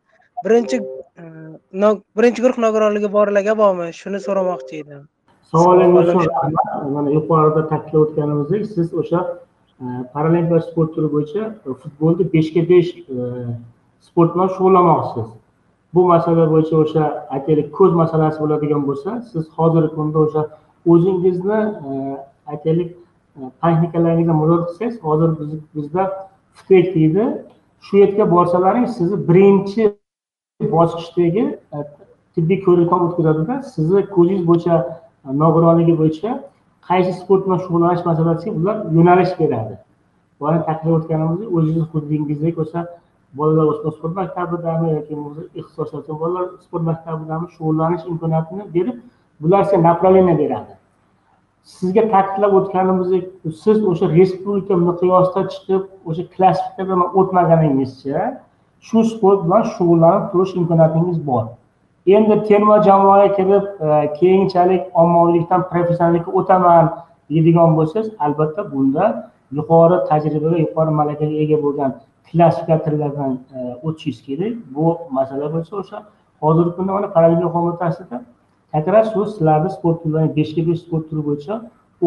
birinchi 0.46 0.82
birinchi 2.18 2.46
guruh 2.46 2.58
nogironligi 2.66 3.12
borlarga 3.18 3.58
bormi 3.64 3.88
shuni 4.00 4.20
so'ramoqchi 4.28 4.82
edim. 4.84 5.02
Savolingiz 5.52 6.10
uchun 6.10 6.24
rahmat. 6.30 6.72
Mana 6.96 7.10
yuqorida 7.18 7.62
ta'kidlab 7.72 8.02
o'tganimizdek 8.06 8.66
siz 8.76 8.94
o'sha 9.02 9.24
paralimpiya 10.14 10.62
sport 10.68 10.94
turi 10.96 11.10
bo'yicha 11.16 11.44
futbolda 11.82 12.24
beshga 12.36 12.62
besh 12.72 12.90
sport 14.08 14.30
bilan 14.36 14.50
shug'ullanmoqchisiz 14.56 15.28
bu 15.94 16.06
masala 16.12 16.46
bo'yicha 16.54 16.76
o'sha 16.84 17.04
aytaylik 17.36 17.68
ko'z 17.80 17.92
masalasi 18.02 18.40
bo'ladigan 18.44 18.88
bo'lsa 18.90 19.10
siz 19.32 19.44
hozirgi 19.58 19.92
kunda 19.98 20.18
o'sha 20.26 20.42
o'zingizni 20.94 21.60
e, 21.90 21.92
aytaylik 22.54 22.90
e, 23.38 23.41
texnikalaringizga 23.62 24.34
qilsangiz 24.41 24.95
hozir 25.06 25.30
bizda 25.76 26.04
ftek 26.60 26.95
deydi. 26.95 27.23
Shu 27.86 27.97
yerga 27.97 28.32
borsalaring 28.32 28.88
sizni 28.97 29.17
birinchi 29.30 29.84
bosqichdagi 30.76 31.43
e, 31.76 31.78
tibbiy 32.36 32.60
ko'rikdan 32.67 33.02
o'tkazadida 33.08 33.56
sizni 33.73 34.06
ko'zingiz 34.15 34.43
bo'yicha 34.50 34.76
e, 35.26 35.30
nogironligi 35.41 35.97
bo'yicha 36.02 36.32
qaysi 36.89 37.12
sport 37.21 37.41
bilan 37.45 37.60
shug'ullanish 37.65 38.04
masalasiga 38.10 38.56
ular 38.60 38.76
yo'nalish 38.97 39.34
beradi. 39.41 39.76
Boya 40.41 40.60
taklif 40.69 40.93
o'tganimizdek 41.00 41.50
o'zingizni 41.58 41.88
hududingizdagi 41.91 42.58
o'sha 42.65 42.82
bolalar 43.39 43.65
o'smir 43.71 43.91
sport 43.97 44.13
maktabidami 44.21 44.88
yoki 44.97 45.13
ixtisoslashgan 45.60 46.17
bolalar 46.23 46.45
sport 46.65 46.84
maktabidami 46.89 47.45
shug'ullanish 47.56 48.04
imkoniyatini 48.12 48.63
berib 48.76 48.97
bular 49.41 49.63
sizga 49.63 49.82
направление 49.89 50.36
beradi. 50.43 50.73
Sizga 51.75 52.03
ta'kidlab 52.13 52.53
o'tganimizdek 52.60 53.23
siz 53.63 53.77
o'sha 53.91 54.08
respublika 54.17 54.75
miqyosida 54.88 55.41
chiqib 55.53 55.84
o'sha 56.10 56.23
klassifikatsiyadan 56.36 57.01
o'tmaganingizcha 57.19 58.19
shu 58.88 59.03
sport 59.12 59.39
bilan 59.45 59.63
shug'ullanib 59.73 60.23
turish 60.32 60.53
imkoniyatingiz 60.62 61.17
bor. 61.30 61.43
Endi 62.17 62.36
terma 62.49 62.77
jamoaga 62.88 63.30
kirib 63.38 63.65
e, 63.88 64.13
keyinchalik 64.19 64.84
ommaviylikdan 65.01 65.62
professionallikka 65.71 66.32
o'taman 66.39 66.86
deydigan 67.32 67.75
bo'lsangiz 67.77 68.08
albatta 68.25 68.62
bunda 68.71 69.06
yuqori 69.58 69.97
tajribaga 70.10 70.58
yuqori 70.65 70.91
malakaga 71.01 71.36
ega 71.43 71.58
bo'lgan 71.65 71.91
klassifikatorlardan 72.30 73.32
e, 73.56 73.58
o'tishingiz 73.88 74.19
kerak. 74.27 74.53
Bu 74.75 74.86
masala 75.17 75.45
bo'lsa 75.56 75.73
o'sha 75.82 75.97
hozirgi 76.43 76.71
kunda 76.77 76.91
mana 76.97 77.08
paralimpiya 77.15 77.49
qo'mitasida 77.56 78.17
takror 78.73 79.03
shu 79.12 79.21
sizlarni 79.34 79.69
sport 79.77 79.97
turlari 80.03 80.30
beshga 80.39 80.62
besh 80.67 80.82
sport 80.86 81.03
turi 81.10 81.21
bo'yicha 81.27 81.53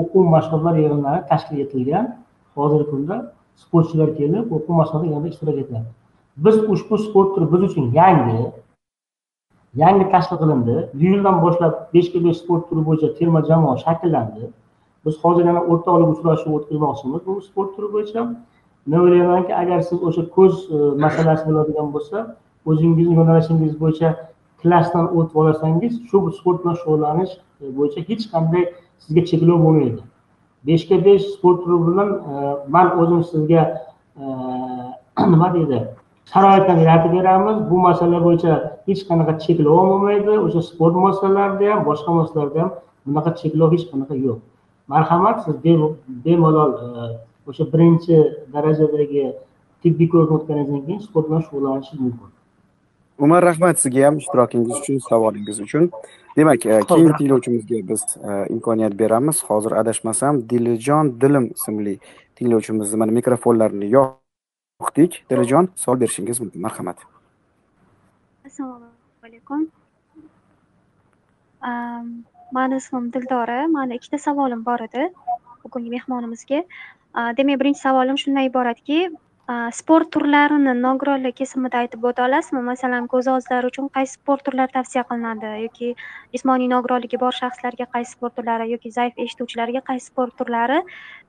o'quv 0.00 0.24
mashg'ulotlar 0.34 0.74
yig'inlari 0.82 1.20
tashkil 1.30 1.56
etilgan 1.64 2.06
hozirgi 2.58 2.86
kunda 2.92 3.16
sportchilar 3.62 4.10
kelib 4.18 4.44
o'quv 4.56 4.72
mashg'ulotlar 4.80 5.08
yig'inida 5.08 5.32
ishtirok 5.34 5.56
etyapti 5.64 5.92
biz 6.44 6.56
ushbu 6.72 6.94
sport 7.06 7.28
turi 7.34 7.46
biz 7.52 7.62
uchun 7.68 7.86
yangi 8.00 8.42
yangi 9.82 10.10
tashkil 10.12 10.36
qilindi. 10.42 10.76
Iyuldan 11.04 11.36
boshlab 11.44 11.74
beshga 11.94 12.18
besh 12.24 12.38
sport 12.42 12.62
turi 12.68 12.82
bo'yicha 12.88 13.08
terma 13.18 13.40
jamoa 13.48 13.76
shakllandi. 13.84 14.44
Biz 15.04 15.14
hozir 15.22 15.44
yana 15.50 15.62
o'rtoqlik 15.72 16.08
uchrashuvi 16.14 16.54
o'tkazmoqchimiz 16.58 17.20
bu 17.26 17.34
sport 17.48 17.70
turi 17.76 17.88
bo'yicha. 17.94 18.20
Men 18.86 18.98
o'ylaymanki 19.04 19.52
agar 19.62 19.80
siz 19.88 19.98
o'sha 20.08 20.22
ko'z 20.36 20.54
e, 20.74 20.76
masalasi 21.04 21.44
bo'ladigan 21.48 21.88
bo'lsa 21.94 22.16
o'zingizni 22.70 23.14
yo'nalishingiz 23.20 23.74
bo'yicha 23.82 24.08
klassdan 24.62 25.06
o'tib 25.16 25.36
olsangiz 25.42 25.92
shu 26.08 26.18
sport 26.38 26.58
bilan 26.64 26.76
shug'ullanish 26.82 27.32
e, 27.62 27.64
bo'yicha 27.76 28.00
hech 28.08 28.24
qanday 28.32 28.64
sizga 29.04 29.22
cheklov 29.30 29.58
bo'lmaydi. 29.66 30.02
Beshga 30.68 30.96
besh 31.06 31.24
sport 31.34 31.64
turi 31.64 31.78
bilan 31.88 32.10
e, 32.32 32.34
man 32.74 32.92
o'zim 33.02 33.22
sizga 33.32 33.62
e, 34.20 34.24
nima 35.32 35.48
deydi 35.56 35.80
sharoitlarni 36.32 36.84
yaratib 36.88 37.12
beramiz. 37.18 37.56
Bu 37.70 37.76
masala 37.86 38.18
bo'yicha 38.26 38.52
hech 38.88 39.02
qanaqa 39.08 39.34
cheklov 39.44 39.80
bo'lmaydi. 39.90 40.32
O'sha 40.46 40.62
sport 40.70 40.94
muassasalarida 41.02 41.72
ham 41.74 41.84
boshqa 41.90 42.16
muassasalarda 42.16 42.60
ham 42.64 42.70
bunaqa 43.06 43.30
cheklov 43.40 43.68
hech 43.74 43.86
qanaqa 43.92 44.14
yo'q. 44.26 44.38
Marhamat 44.92 45.36
siz 45.44 45.54
bemalol 46.26 46.72
o'sha 47.48 47.64
birinchi 47.72 48.16
darajadagi 48.54 49.24
tibbiy 49.82 50.08
ko'rikdan 50.12 50.36
o'tganingizdan 50.38 50.82
keyin 50.86 51.00
sport 51.06 51.26
bilan 51.28 51.42
shug'ullanishingiz 51.46 52.04
mumkin. 52.06 52.30
Umar 53.20 53.44
rahmat 53.44 53.78
sizga 53.80 54.06
ham 54.06 54.16
ishtirokingiz 54.18 54.76
uchun 54.80 54.98
savolingiz 55.08 55.60
uchun. 55.60 55.90
Demak 56.36 56.66
e, 56.66 56.80
keyingi 56.88 57.12
tinglovchimizga 57.18 57.78
biz 57.88 58.02
e, 58.16 58.46
imkoniyat 58.54 58.98
beramiz. 58.98 59.44
Hozir 59.48 59.72
adashmasam 59.80 60.42
dilijon 60.50 61.20
dilim 61.20 61.50
ismli 61.56 61.98
tinglovchimizni 62.36 62.98
mana 62.98 63.12
mikrofonlarini 63.18 63.90
yoqdik. 63.96 65.24
Dilijon 65.30 65.68
savol 65.76 66.00
berishingiz 66.00 66.40
mumkin. 66.40 66.62
Marhamat. 66.62 66.98
Assalomu 68.46 68.86
alaykum. 69.22 69.68
Mani 72.52 72.76
ismim 72.76 73.12
dildora. 73.12 73.66
Mani 73.68 74.00
ikkita 74.00 74.18
savolim 74.18 74.64
bor 74.64 74.80
edi 74.88 75.10
bugungi 75.64 75.90
mehmonimizga. 75.96 76.62
Demak 77.36 77.60
birinchi 77.60 77.80
savolim 77.80 78.18
shundan 78.18 78.48
iboratki 78.50 79.10
sport 79.72 80.10
turlarini 80.14 80.72
nogironlik 80.78 81.34
kesimida 81.40 81.80
aytib 81.82 82.04
o'ta 82.10 82.22
olasizmi? 82.26 82.60
Masalan 82.66 83.06
ko'z 83.12 83.26
ojizlari 83.32 83.70
uchun 83.72 83.88
qaysi 83.96 84.18
sport 84.18 84.44
turlari 84.46 84.72
tavsiya 84.76 85.02
qilinadi? 85.08 85.50
Yoki 85.64 85.88
jismoniy 86.36 86.68
nogironligi 86.70 87.18
bor 87.22 87.34
shaxslarga 87.38 87.88
qaysi 87.94 88.14
sport 88.14 88.36
turlari 88.38 88.68
yoki 88.70 88.92
zaif 88.98 89.18
eshituvchilarga 89.24 89.82
qaysi 89.90 90.06
sport 90.12 90.36
turlari 90.38 90.78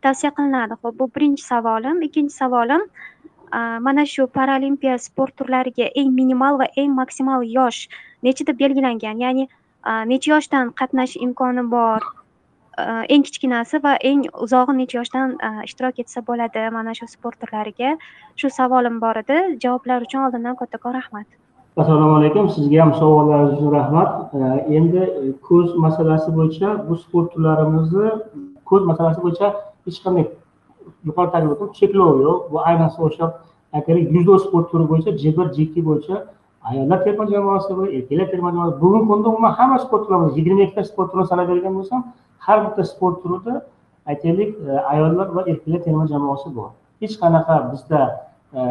tavsiya 0.06 0.32
qilinadi? 0.38 0.78
Ho'p 0.84 1.00
bu 1.00 1.10
birinchi 1.16 1.44
savolim. 1.48 2.04
Ikkinchi 2.10 2.38
savolim 2.38 2.86
mana 3.88 4.06
shu 4.14 4.28
paralimpiya 4.38 5.00
sport 5.08 5.36
turlariga 5.42 5.90
eng 5.96 6.14
minimal 6.22 6.62
va 6.62 6.70
eng 6.78 6.94
maksimal 7.02 7.42
yosh 7.58 7.88
necha 8.24 8.46
deb 8.52 8.58
belgilangan? 8.64 9.18
Ya'ni 9.26 9.48
necha 10.14 10.36
yoshdan 10.36 10.76
qatnashish 10.82 11.24
imkoni 11.26 11.70
bor? 11.78 12.02
Eng 12.78 13.24
kichkinasi 13.28 13.84
va 13.84 13.98
eng 14.10 14.24
uzog'i 14.46 14.74
necha 14.78 14.98
yoshdan 15.00 15.36
ishtirok 15.68 16.00
etsa 16.04 16.22
bo'ladi 16.30 16.72
mana 16.72 16.94
shu 16.94 17.08
sport 17.08 17.40
turlariga. 17.42 17.98
Shu 18.36 18.50
savolim 18.50 19.02
bor 19.02 19.16
edi. 19.24 19.38
Javoblar 19.64 20.02
uchun 20.08 20.26
oldindan 20.28 20.56
kattakon 20.56 20.94
rahmat. 21.00 21.28
Assalomu 21.78 22.16
alaykum. 22.20 22.50
Sizga 22.56 22.82
ham 22.82 22.94
savollaringiz 22.94 23.54
uchun 23.58 23.72
rahmat. 23.78 24.10
Endi 24.78 25.02
ko'z 25.48 25.76
masalasi 25.86 26.30
bo'yicha 26.38 26.70
bu 26.88 26.96
sport 27.04 27.34
turlarimizni 27.34 28.10
ko'z 28.66 28.84
masalasi 28.92 29.20
bo'yicha 29.26 29.48
hech 29.86 30.00
qanday 30.06 30.26
yuqorida 31.08 31.36
aytib 31.38 31.52
o'tdim 31.54 31.70
cheklov 31.80 32.22
yo'q. 32.26 32.38
Bu 32.52 32.58
ayniqsa 32.70 33.00
o'sha 33.08 33.26
aytaylik 33.78 34.06
dzyudo 34.12 34.40
sport 34.46 34.72
turi 34.72 34.86
bo'yicha 34.92 35.12
j 35.22 35.24
bir 35.38 35.48
j 35.56 35.58
ikki 35.68 35.82
bo'yicha 35.90 36.16
ayollar 36.70 37.00
terma 37.06 37.26
jamoasi 37.34 37.72
va 37.78 37.86
erkaklar 37.98 38.28
terma 38.34 38.50
jamoasi. 38.56 38.82
Bugungi 38.82 39.08
kunda 39.12 39.28
umuman 39.30 39.52
hamma 39.60 39.78
sport 39.86 40.04
turlarimiz 40.06 40.38
yigirma 40.38 40.62
ikkita 40.68 40.84
sport 40.92 41.12
turini 41.12 41.28
sanab 41.32 41.48
bergan 41.52 41.74
bo'lsam 41.80 42.00
har 42.46 42.58
bitta 42.66 42.84
sport 42.92 43.24
turida 43.24 43.54
aytaylik 44.12 44.56
e, 44.68 44.80
ayollar 44.94 45.28
va 45.36 45.42
erkaklar 45.52 45.82
terma 45.88 46.08
jamoasi 46.14 46.56
bor. 46.56 46.70
Hech 47.02 47.16
qanaqa 47.22 47.58
bizda 47.72 48.00
e, 48.60 48.62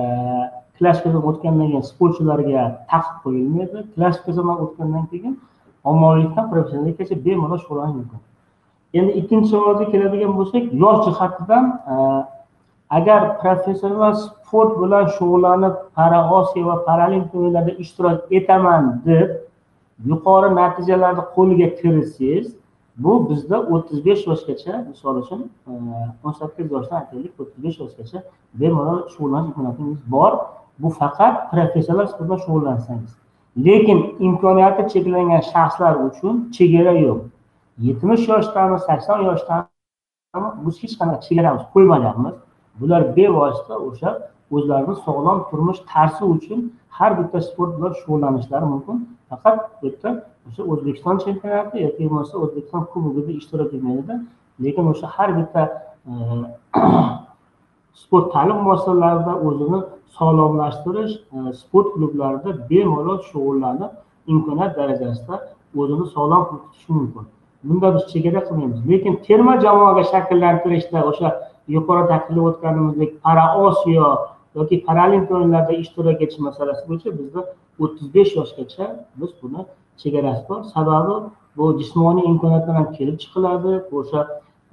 klassikaga 0.79 1.21
o'tgandan 1.31 1.69
keyin 1.71 1.85
sportchilarga 1.93 2.65
taqiq 2.93 3.17
qo'yilmaydi. 3.25 3.79
Klassikaga 3.95 4.57
o'tgandan 4.65 5.07
keyin 5.13 5.39
ommavilikdan 5.91 6.51
professionallikgacha 6.53 7.17
bemalol 7.27 7.63
shug'ullanish 7.63 7.97
mumkin. 8.01 8.21
Endi 8.99 9.13
ikkinchi 9.21 9.49
savolga 9.55 9.87
keladigan 9.93 10.33
bo'lsak 10.39 10.65
yosh 10.83 11.03
jihatidan 11.07 11.65
e, 11.93 11.95
agar 12.99 13.21
professional 13.43 14.15
sport 14.25 14.73
bilan 14.83 15.05
shug'ullanib 15.17 15.75
para 15.97 16.19
osiyo 16.39 16.65
va 16.71 16.77
paralimpiya 16.89 17.43
o'yinlarida 17.43 17.73
ishtirok 17.85 18.33
etaman 18.39 18.89
deb 19.07 19.29
yuqori 20.11 20.49
natijalarni 20.61 21.25
qo'lga 21.37 21.69
kiritsangiz 21.79 22.47
bu 22.97 23.31
bizda 23.31 23.61
o'ttiz 23.61 24.05
besh 24.05 24.27
yoshgacha 24.27 24.85
misol 24.89 25.17
uchun 25.23 25.41
e, 25.71 25.73
o'n 26.25 26.33
sakkiz 26.41 26.67
yoshdan 26.75 26.97
aytaylik 27.03 27.33
o'ttiz 27.41 27.65
besh 27.65 27.79
yoshgacha 27.83 28.23
bemalol 28.61 29.01
shug'ullanish 29.13 29.49
imkoniyatingiz 29.51 30.01
bor. 30.15 30.33
Bu 30.79 30.89
faqat 31.01 31.51
professional 31.51 32.07
sport 32.07 32.29
bilan 32.29 32.41
shug'ullansangiz. 32.45 33.13
Lekin 33.67 33.99
imkoniyati 34.27 34.83
cheklangan 34.93 35.43
shaxslar 35.53 35.95
uchun 36.09 36.35
chegara 36.57 36.93
yo'q. 37.07 37.21
yetmish 37.87 38.29
yoshdami 38.29 38.79
sakson 38.89 39.21
yoshdami 39.29 40.49
biz 40.65 40.77
hech 40.83 40.95
qanaqa 41.01 41.21
chegaramiz 41.29 41.65
qo'ymaganmiz. 41.75 42.35
Bular 42.81 43.03
bevosita 43.17 43.75
o'sha 43.89 44.11
o'zlarini 44.57 44.95
sog'lom 45.07 45.39
turmush 45.51 45.81
tarzi 45.93 46.25
uchun 46.35 46.59
har 46.99 47.11
bitta 47.19 47.39
sport 47.49 47.73
bilan 47.79 47.93
shug'ullanishlari 48.01 48.67
mumkin. 48.73 48.97
Faqat 49.31 49.57
bu 49.83 49.87
yerda 49.87 50.11
o'sha 50.49 50.63
o'zbekiston 50.73 51.17
chempionati 51.25 51.77
yoki 51.87 52.03
bo'lmasa 52.09 52.35
o'zbekiston 52.45 52.83
kubogida 52.93 53.31
ishtirok 53.41 53.71
etmaydida 53.79 54.15
lekin 54.65 54.85
o'sha 54.93 55.07
har 55.17 55.31
bitta 55.39 55.63
e, 56.11 56.13
sport 58.03 58.27
ta'lim 58.35 58.59
muassasalarida 58.67 59.33
o'zini 59.49 59.81
sog'lomlashtirish 60.19 61.15
e, 61.37 61.39
sport 61.63 61.89
klublarida 61.95 62.51
bemalol 62.71 63.19
shug'ullanib 63.31 63.93
imkoniyat 64.33 64.73
darajasida 64.81 65.35
o'zini 65.81 66.07
sog'lom 66.15 66.43
tutishi 66.51 66.93
mumkin. 66.97 67.25
Bunda 67.69 67.89
biz 67.95 68.03
chegara 68.13 68.41
qilmaymiz. 68.49 68.81
Lekin 68.91 69.15
terma 69.27 69.55
jamoaga 69.65 70.05
shakllantirishda 70.13 70.99
o'sha 71.11 71.29
yuqori 71.77 72.05
ta'kidlab 72.13 72.45
o'tganimizdek 72.51 73.11
para 73.25 73.45
osiyo 73.67 74.07
yoki 74.59 74.77
paralimpiya 74.87 75.37
o'yinlarida 75.39 75.75
ishtirok 75.83 76.23
etish 76.25 76.41
masalasi 76.47 76.83
bo'yicha 76.89 77.11
bizda 77.19 77.41
o'ttiz 77.83 78.07
besh 78.17 78.33
yoshgacha 78.39 78.85
biz 79.21 79.31
buni 79.43 79.61
chegarasi 80.03 80.49
bor. 80.49 80.63
Sababi 80.75 81.15
bu 81.57 81.65
jismoniy 81.81 82.27
imkoniyatdan 82.33 82.75
ham 82.81 82.89
kelib 82.99 83.17
chiqiladi. 83.23 83.73
O'sha 83.99 84.21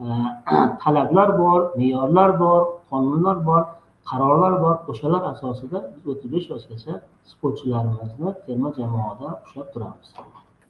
e, 0.04 0.06
talablar 0.84 1.30
bor 1.42 1.60
me'yorlar 1.78 2.40
bor 2.40 2.62
qonunlar 2.92 3.38
bor 3.50 3.62
qarorlar 4.10 4.54
bor. 4.64 4.76
O'shalar 4.92 5.22
asosida 5.32 5.80
biz 5.94 6.04
o'ttiz 6.12 6.30
besh 6.36 6.48
yoshgacha 6.54 6.94
sportchilarimizni 7.32 8.30
terma 8.46 8.70
jamoada 8.80 9.28
ushlab 9.46 9.68
turamiz. 9.74 10.10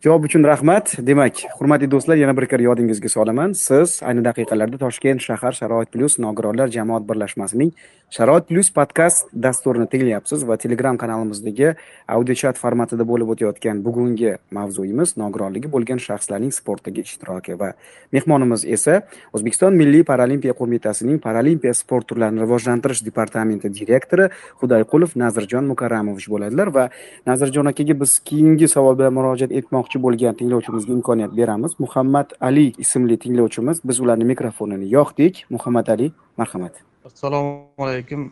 Javob 0.05 0.23
uchun 0.27 0.43
rahmat. 0.45 0.91
Demak 1.07 1.39
hurmatli 1.57 1.87
do'stlar 1.91 2.17
yana 2.23 2.33
bir 2.37 2.45
kar 2.51 2.61
yodingizga 2.61 3.09
solaman. 3.09 3.53
Siz 3.67 3.89
ayni 4.09 4.21
daqiqalarda 4.27 4.77
toshkent 4.83 5.23
shahar 5.27 5.53
sharoit 5.59 5.89
plyus 5.93 6.19
nogironlar 6.25 6.67
jamoat 6.75 7.03
birlashmasining 7.09 7.71
sharoit 8.09 8.45
plyus 8.47 8.69
podkast 8.71 9.27
dasturini 9.33 9.87
tinglayapsiz 9.91 10.45
va 10.47 10.55
telegram 10.55 10.97
kanalimizdagi 10.97 11.73
audio 12.07 12.35
chat 12.41 12.55
formatida 12.61 13.03
bo'lib 13.09 13.33
o'tayotgan 13.33 13.81
bugungi 13.87 14.31
mavzuyimiz 14.57 15.17
nogironligi 15.21 15.71
bo'lgan 15.73 15.99
shaxslarning 16.05 16.53
sportdagi 16.59 17.03
ishtiroki 17.03 17.57
va 17.59 17.73
mehmonimiz 18.15 18.63
esa 18.77 19.01
o'zbekiston 19.35 19.75
milliy 19.81 20.05
paralimpiya 20.11 20.55
qo'mitasining 20.61 21.19
paralimpiya 21.27 21.75
sport 21.81 22.07
turlarini 22.13 22.45
rivojlantirish 22.45 23.03
departamenti 23.09 23.73
direktori 23.81 24.31
xudoyqulov 24.63 25.19
nazirjon 25.25 25.67
mukarramovich 25.73 26.31
bo'ladilar 26.31 26.71
va 26.79 26.89
nazirjon 27.27 27.73
akaga 27.75 27.99
biz 28.01 28.17
keyingi 28.31 28.71
savol 28.75 28.95
bilan 28.99 29.19
murojaat 29.19 29.51
etmoqchi 29.59 30.05
bo'lgan 30.07 30.39
tinglovchimizga 30.39 30.93
imkoniyat 30.99 31.35
beramiz. 31.35 31.75
Muhammad 31.83 32.37
ali 32.39 32.69
ismli 32.83 33.19
tinglovchimiz 33.23 33.83
biz 33.83 33.99
ularni 33.99 34.33
mikrofonini 34.33 34.93
yoqdik. 34.97 35.43
Muhammad 35.49 35.97
ali 35.97 36.13
marhamat. 36.37 36.86
Assalomu 37.07 37.67
alaykum. 37.77 38.31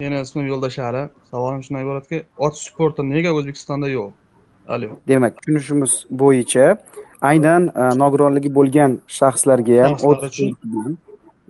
Meni 0.00 0.20
ismim 0.20 0.46
yo'ldosh 0.46 0.78
ali 0.88 1.02
savolim 1.30 1.62
shundan 1.64 1.84
iboratki 1.84 2.18
ot 2.46 2.54
sporti 2.58 3.02
nega 3.14 3.30
o'zbekistonda 3.38 3.88
yo'q? 3.96 4.10
Ali 4.74 4.88
demak 5.10 5.32
tushunishimiz 5.42 5.92
bo'yicha 6.22 6.64
aynan 7.30 7.62
e, 7.82 7.84
nogironligi 8.02 8.50
bo'lgan 8.58 8.98
shaxslarga 9.18 9.78
ham 9.84 9.94
ot 10.10 10.22
mhm. 10.22 10.96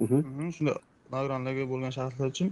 Mhm, 0.04 0.50
shunday 0.56 0.76
nogironligi 1.14 1.64
bo'lgan 1.72 1.92
shaxslar 1.98 2.26
uchun 2.34 2.48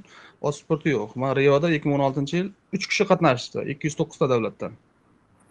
ot 0.47 0.55
sporti 0.61 0.89
yo'q. 0.97 1.17
Man 1.23 1.37
rioda 1.41 1.73
ikki 1.77 1.89
ming 1.89 1.99
o'n 1.99 2.07
oltinchi 2.09 2.37
yil 2.41 2.49
uch 2.77 2.85
kishi 2.91 3.09
qatnashdi 3.13 3.67
ikki 3.73 3.91
yuz 3.91 3.97
to'qqizta 4.01 4.31
davlatdan. 4.33 4.73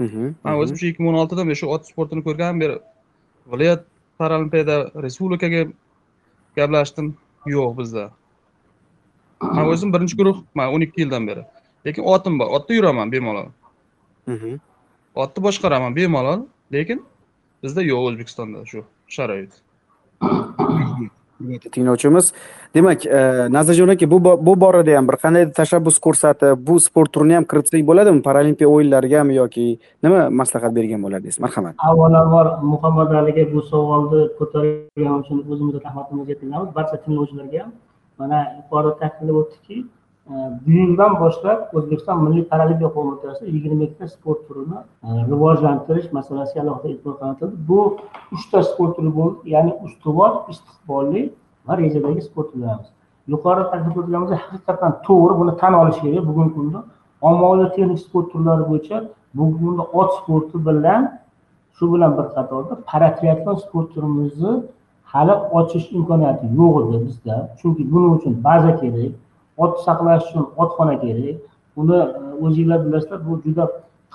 Mhm, 0.05 0.35
man 0.43 0.62
o'zim 0.62 0.77
shu 0.81 0.85
ikki 0.91 1.03
ming 1.03 1.13
o'n 1.13 1.21
oltidan 1.23 1.45
beri 1.49 1.62
shu 1.62 1.73
ot 1.75 1.83
sportini 1.91 2.25
ko'rgandan 2.27 2.62
beri 2.63 2.75
viloyat 3.53 3.81
paralimpiada 4.19 4.77
respublikaga 5.05 5.65
gaplashdim. 6.59 7.17
Yo'q 7.55 7.77
bizda 7.77 8.09
man 9.41 9.65
o'zim 9.73 9.93
birinchi 9.93 10.17
guruh 10.19 10.38
man 10.56 10.73
o'n 10.73 10.82
ikki 10.88 11.02
yildan 11.04 11.28
beri 11.30 11.43
lekin 11.86 12.04
otim 12.04 12.39
bor 12.39 12.47
otda 12.58 12.73
yuraman 12.73 13.12
bemalol 13.12 13.47
mhm. 14.28 14.60
otni 15.15 15.43
boshqaraman 15.47 15.95
bemalol 15.95 16.45
lekin 16.78 16.99
bizda 17.63 17.82
yo'q 17.91 18.10
o'zbekistonda 18.10 18.65
shu 18.71 18.84
sharoit 19.15 19.52
tinglovchimiz 21.73 22.34
demak 22.75 23.06
nazarjon 23.49 23.89
aka 23.95 24.06
bu 24.12 24.54
borada 24.63 24.97
ham 24.97 25.08
bir 25.10 25.17
qandaydir 25.23 25.54
tashabbus 25.60 25.99
ko'rsatib 26.06 26.65
bu 26.67 26.80
sport 26.86 27.13
turini 27.13 27.36
ham 27.38 27.45
kiritsak 27.52 27.86
bo'ladimi 27.89 28.21
paralimpiya 28.28 28.69
o'yinlarigami 28.75 29.36
yoki 29.41 29.65
nima 30.04 30.30
maslahat 30.41 30.75
bergan 30.78 31.04
bo'lardingiz 31.06 31.39
marhamat 31.45 31.75
avvalambor 31.91 32.47
muhammad 32.73 33.15
aliga 33.21 33.43
bu 33.54 33.62
savolni 33.71 34.21
ko'targani 34.39 35.19
uchun 35.21 35.38
o'zimizni 35.52 35.80
rahmatimizni 35.86 36.32
yetkazamiz 36.34 36.75
barcha 36.80 36.97
tinglovchilarga 37.06 37.63
ham 37.63 37.71
mana 38.19 38.38
yuqorida 38.58 38.93
ta'kidlab 39.01 39.36
o'tdikki 39.41 39.77
e, 40.32 40.34
bugundan 40.65 41.12
boshlab 41.23 41.60
o'zbekiston 41.77 42.17
milliy 42.25 42.43
paralimpiya 42.51 42.91
qo'mitasi 42.97 43.41
yigirma 43.55 43.84
ikkita 43.88 44.08
sport 44.15 44.39
turini 44.47 44.77
e, 45.08 45.10
rivojlantirish 45.32 46.08
masalasiga 46.17 46.62
alohida 46.65 46.88
e'tibor 46.93 47.15
qaratildi 47.21 47.55
bu 47.69 47.79
uchta 48.36 48.63
sport 48.69 48.91
turi 48.97 49.12
bo'ldi 49.19 49.38
ya'ni 49.55 49.71
ustuvor 49.86 50.32
istiqbolli 50.53 51.21
va 51.67 51.73
rejadagi 51.82 52.21
sport 52.29 52.47
turlarimiz 52.53 52.89
yuqorida 53.34 53.65
ta'kidlab 53.71 53.97
o'tganimizdek 54.01 54.41
haqiqatdan 54.45 54.93
to'g'ri 55.08 55.34
buni 55.41 55.53
tan 55.62 55.73
olish 55.82 55.99
kerak 56.03 56.23
bugungi 56.29 56.53
kunda. 56.58 56.79
Ommaviy 57.29 57.67
texnik 57.75 57.99
sport 58.05 58.27
turlari 58.34 58.63
bo'yicha 58.71 58.97
bugungi 59.38 59.60
kunda 59.65 59.84
ot 59.99 60.10
sporti 60.19 60.58
bilan 60.67 61.01
shu 61.75 61.86
bilan 61.93 62.12
bir 62.17 62.27
qatorda 62.36 62.73
paratriatlon 62.89 63.55
sport 63.63 63.88
turimizni 63.93 64.53
hali 65.11 65.33
ochish 65.59 65.87
imkoniyati 65.97 66.45
yo'q 66.59 66.75
edi 66.83 66.97
bizda. 67.05 67.35
Chunki 67.59 67.83
buning 67.91 68.11
uchun 68.17 68.33
baza 68.47 68.71
kerak 68.81 69.13
ot 69.63 69.73
saqlash 69.85 70.23
uchun 70.29 70.45
otxona 70.63 70.95
kerak. 71.03 71.37
Uni 71.81 71.97
e, 71.97 72.05
o'zinglar 72.45 72.79
bilasizlar 72.85 73.19
bu 73.27 73.33
juda 73.45 73.63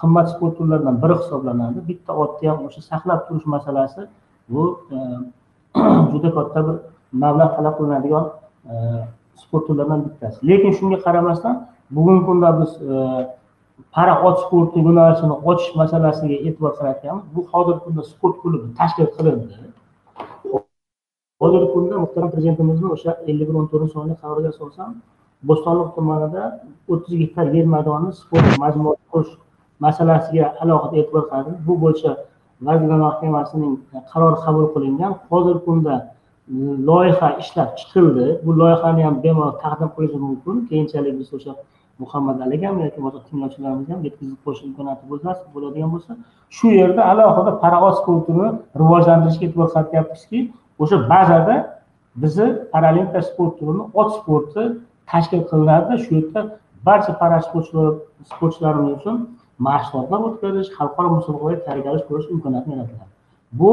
qimmat 0.00 0.26
sport 0.32 0.54
turlaridan 0.58 0.96
biri 1.02 1.14
hisoblanadi. 1.20 1.78
Bitta 1.88 2.12
otni 2.22 2.46
ham 2.50 2.58
o'sha 2.66 2.80
saqlab 2.90 3.20
turish 3.26 3.46
masalasi 3.54 4.02
bu 4.52 4.62
e, 4.94 4.96
juda 6.12 6.30
katta 6.36 6.60
bir 6.66 6.76
mablag' 7.22 7.52
talab 7.56 7.74
qilinadigan 7.78 8.24
e, 8.70 8.72
sport 9.42 9.64
turlaridan 9.66 10.00
bittasi. 10.06 10.38
Lekin 10.48 10.72
shunga 10.78 10.98
qaramasdan 11.06 11.54
bugungi 11.96 12.22
kunda 12.28 12.48
biz 12.60 12.70
para 13.94 14.14
ot 14.28 14.36
sporti 14.44 14.78
yo'nalishini 14.86 15.36
ochish 15.50 15.70
masalasiga 15.80 16.36
e'tibor 16.46 16.72
qaratganmiz. 16.78 17.24
Bu 17.34 17.40
hozirgi 17.52 17.80
kunda 17.86 18.02
sport 18.12 18.34
klubi 18.42 18.66
tashkil 18.80 19.08
qilindi. 19.16 19.46
Hozirgi 21.44 21.68
kunda 21.74 21.94
muhtaram 22.04 22.30
prezidentimizni 22.34 22.88
o'sha 22.96 23.10
ellik 23.30 23.46
bir 23.48 23.56
o'n 23.60 23.66
to'rtinchi 23.70 23.94
sonli 23.96 24.14
qaroriga 24.22 24.50
asosan 24.54 24.90
bo'stonliq 25.48 25.88
tumanida 25.96 26.42
o'ttiz 26.92 27.14
gektar 27.22 27.46
yer 27.56 27.66
maydonini 27.74 28.12
sport 28.20 28.46
majmuasi 28.62 29.02
qurish 29.12 29.32
masalasiga 29.84 30.46
alohida 30.62 30.94
e'tibor 31.00 31.24
qaratildi 31.30 31.60
bu 31.68 31.74
bo'yicha 31.84 32.12
vazirlar 32.66 32.98
mahkamasining 33.08 33.74
e, 33.94 33.98
qarori 34.12 34.38
qabul 34.44 34.66
qilingan. 34.74 35.12
Hozirgi 35.30 35.60
kunda 35.68 35.94
e, 36.52 36.54
loyiha 36.88 37.28
ishlab 37.42 37.70
chiqildi. 37.78 38.26
Bu 38.44 38.50
loyihani 38.60 39.02
ham 39.06 39.16
bemalol 39.24 39.54
taqdim 39.64 39.90
qilish 39.96 40.14
mumkin. 40.26 40.56
Keyinchalik 40.70 41.14
biz 41.20 41.28
o'sha 41.36 41.52
muhammad 42.02 42.36
aliga 42.46 42.66
ham 42.70 42.78
yoki 42.84 43.00
boshqa 43.06 43.20
tinglovchilarimizga 43.28 43.92
ham 43.94 44.02
yetkazib 44.06 44.38
qo'yish 44.44 44.62
imkoniyati 44.68 45.04
bo'lsa 45.10 45.30
bo'ladigan 45.54 45.90
bo'lsa 45.94 46.12
shu 46.56 46.66
yerda 46.80 47.02
alohida 47.12 47.52
paraoz 47.64 47.94
sportini 48.00 48.48
rivojlantirishga 48.80 49.44
e'tibor 49.48 49.68
qaratyapmizki 49.74 50.38
o'sha 50.82 50.96
bazada 51.12 51.56
bizni 52.22 52.48
paralimpiya 52.72 53.22
sport 53.22 53.52
turini 53.58 53.84
ot 54.00 54.08
sporti 54.18 54.62
tashkil 55.10 55.42
qilinadi. 55.50 55.92
Shu 56.04 56.10
yerda 56.18 56.40
barcha 56.86 57.12
para 57.20 57.36
sportchilarimiz 58.28 58.92
uchun 58.98 59.16
mashg'ulotlar 59.66 60.20
o'tkazish 60.28 60.70
xalqaro 60.78 61.08
musobaqalarga 61.16 61.64
tayyorgarlik 61.66 62.04
ko'rish 62.08 62.28
imkoniyatini 62.34 62.74
yaratiladi. 62.76 63.12
Bu 63.60 63.70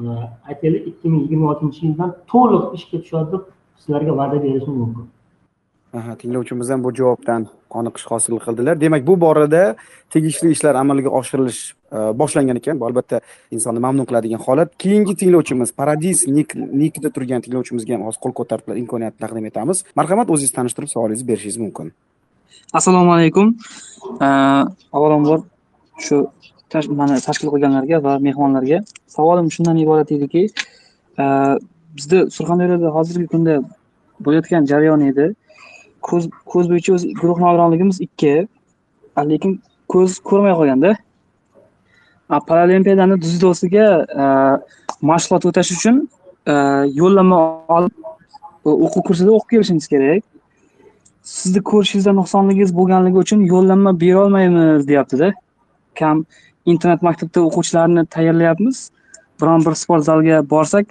e, 0.00 0.02
aytaylik 0.50 0.82
ikki 0.90 1.06
ming 1.12 1.20
yigirma 1.24 1.46
oltinchi 1.52 1.80
yildan 1.86 2.10
to'liq 2.32 2.64
ishga 2.78 2.96
tushadi 3.02 3.28
deb 3.32 3.42
sizlarga 3.82 4.12
va'da 4.20 4.36
berishim 4.44 4.74
mumkin. 4.82 5.06
Aha, 5.94 6.16
tinglovchimiz 6.18 6.70
ham 6.74 6.82
bu 6.82 6.90
javobdan 6.98 7.44
qoniqish 7.70 8.06
hosil 8.10 8.40
qildilar. 8.44 8.80
Demak 8.80 9.04
bu 9.06 9.14
borada 9.24 9.76
tegishli 10.10 10.50
ishlar 10.54 10.74
amalga 10.74 11.10
oshirilish 11.18 11.60
e, 11.70 11.98
boshlangan 12.20 12.58
ekan. 12.60 12.80
Bu 12.80 12.86
albatta 12.88 13.20
insonni 13.54 13.82
mamnun 13.84 14.08
qiladigan 14.10 14.42
holat. 14.46 14.72
Keyingi 14.84 15.14
tinglovchimiz 15.20 15.70
paradis 15.80 16.24
nik 16.38 16.56
nikda 16.82 17.12
turgan 17.16 17.44
tinglovchimizga 17.44 17.94
ham 17.94 18.02
hozir 18.08 18.20
qo'l 18.24 18.34
ko'tarib 18.40 18.72
imkoniyat 18.82 19.14
taqdim 19.22 19.46
etamiz. 19.50 19.84
Marhamat 20.00 20.32
o'zingizni 20.34 20.56
tanishtirib 20.58 20.90
savolingizni 20.94 21.28
berishingiz 21.30 21.60
mumkin. 21.64 21.92
Assalomu 22.80 23.14
alaykum. 23.16 23.54
E, 24.26 24.28
avvalambor 24.96 25.46
shu 26.08 26.20
mani 27.02 27.20
tashkil 27.28 27.54
qilganlarga 27.54 28.02
va 28.08 28.18
mehmonlarga 28.26 28.82
savolim 29.16 29.54
shundan 29.58 29.78
iborat 29.84 30.10
ediki 30.18 30.44
e, 31.22 31.24
bizda 31.96 32.26
surxondaryoda 32.36 32.94
hozirgi 32.98 33.30
kunda 33.36 33.58
bo'layotgan 34.24 34.70
jarayon 34.74 35.08
edi. 35.12 35.30
Ko'z 36.08 36.28
ko'z 36.52 36.70
bo'yicha 36.70 36.94
o'zi 36.96 37.14
guruh 37.20 37.38
nogironligimiz 37.44 38.00
ikki. 38.06 38.34
Lekin 39.32 39.52
ko'z 39.92 40.18
ko'rmay 40.28 40.54
qolganda 40.60 40.94
A, 42.28 42.40
dzyudosiga 42.40 43.86
e, 44.22 44.24
mashg'ulot 45.02 45.44
o'tash 45.48 45.70
uchun 45.76 46.08
e, 46.46 46.54
yo'llanma 47.00 47.38
olib 47.76 47.92
o'quv 48.64 49.02
kursida 49.08 49.30
o'qib 49.36 49.50
kelishingiz 49.50 49.88
kerak. 49.92 50.22
Sizni 51.22 51.60
ko'rishingizda 51.70 52.12
nuqsonligingiz 52.16 52.72
bo'lganligi 52.78 53.20
uchun 53.24 53.40
yo'llanma 53.52 53.92
berolmaymiz 54.00 54.88
deyaptida. 54.88 55.32
Kam 56.00 56.24
internet 56.64 57.02
maktabda 57.02 57.44
o'quvchilarni 57.48 58.06
tayyorlayapmiz. 58.16 58.90
Biron 59.40 59.66
bir 59.66 59.74
sport 59.74 60.04
zalga 60.04 60.40
borsak 60.50 60.86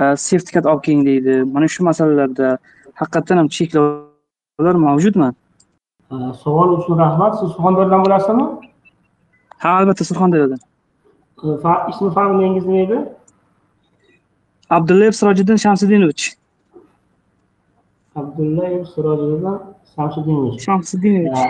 e, 0.00 0.16
sertifikat 0.16 0.66
olib 0.66 0.84
keling 0.84 1.06
deydi. 1.06 1.38
Mana 1.54 1.68
shu 1.68 1.88
masalalarda 1.88 2.58
haqiqatdan 3.00 3.42
ham 3.42 3.48
cheklov 3.48 4.15
cheklovlar 4.56 4.74
mavjudmi? 4.74 5.32
Savol 6.44 6.78
uchun 6.78 6.98
rahmat. 6.98 7.38
Siz 7.40 7.48
surxondaryodan 7.48 8.04
bo'lasizmi? 8.04 8.44
Ha 9.58 9.68
albatta 9.68 10.04
surxondaryodan 10.04 10.58
ismi 11.90 12.10
familiyangiz 12.10 12.66
nima 12.66 12.78
edi 12.78 12.98
abdullayev 14.70 15.12
sirojiddin 15.12 15.56
shamsidinovich 15.64 16.24
abdullayev 18.20 18.84
sirojiddin 18.94 19.58
shamsuddinovich 19.96 20.64
shamsidinovich 20.66 21.44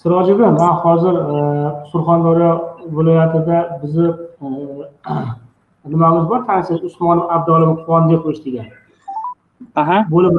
sirojiddin 0.00 0.52
man 0.60 0.74
hozir 0.84 1.14
e, 1.14 1.36
surxondaryo 1.90 2.50
viloyatida 2.96 3.80
bizni 3.82 4.08
e, 4.42 4.46
nimamiz 5.92 6.28
bor? 6.30 6.46
Tanisangiz 6.46 6.84
usmonov 6.84 7.30
abduolim 7.34 7.76
quvondiqovich 7.84 8.44
degan. 8.44 8.66
Aha. 9.80 9.98
Bo'lim 10.10 10.34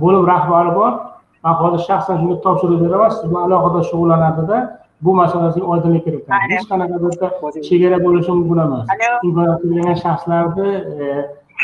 bo'lim 0.00 0.26
rahbari 0.26 0.74
bor 0.80 1.07
man 1.44 1.54
hozir 1.60 1.80
shaxsan 1.88 2.14
shunga 2.20 2.36
topshiriq 2.44 2.80
beraman. 2.84 3.10
Siz 3.16 3.24
bilan 3.30 3.42
alohida 3.46 3.80
shug'ullanadida 3.90 4.56
bu 5.04 5.14
masalasiga 5.14 5.66
oydinlik 5.72 6.04
kiritadi 6.04 6.54
hech 6.54 6.66
qanaqa 6.70 6.96
bitta 7.04 7.26
chegara 7.68 7.98
bo'lishi 8.06 8.30
mumkin 8.38 8.58
emas 8.66 8.86
imkoniyati 9.26 9.64
bo'lgan 9.70 9.98
shaxslarni 10.04 10.70
e, 11.02 11.04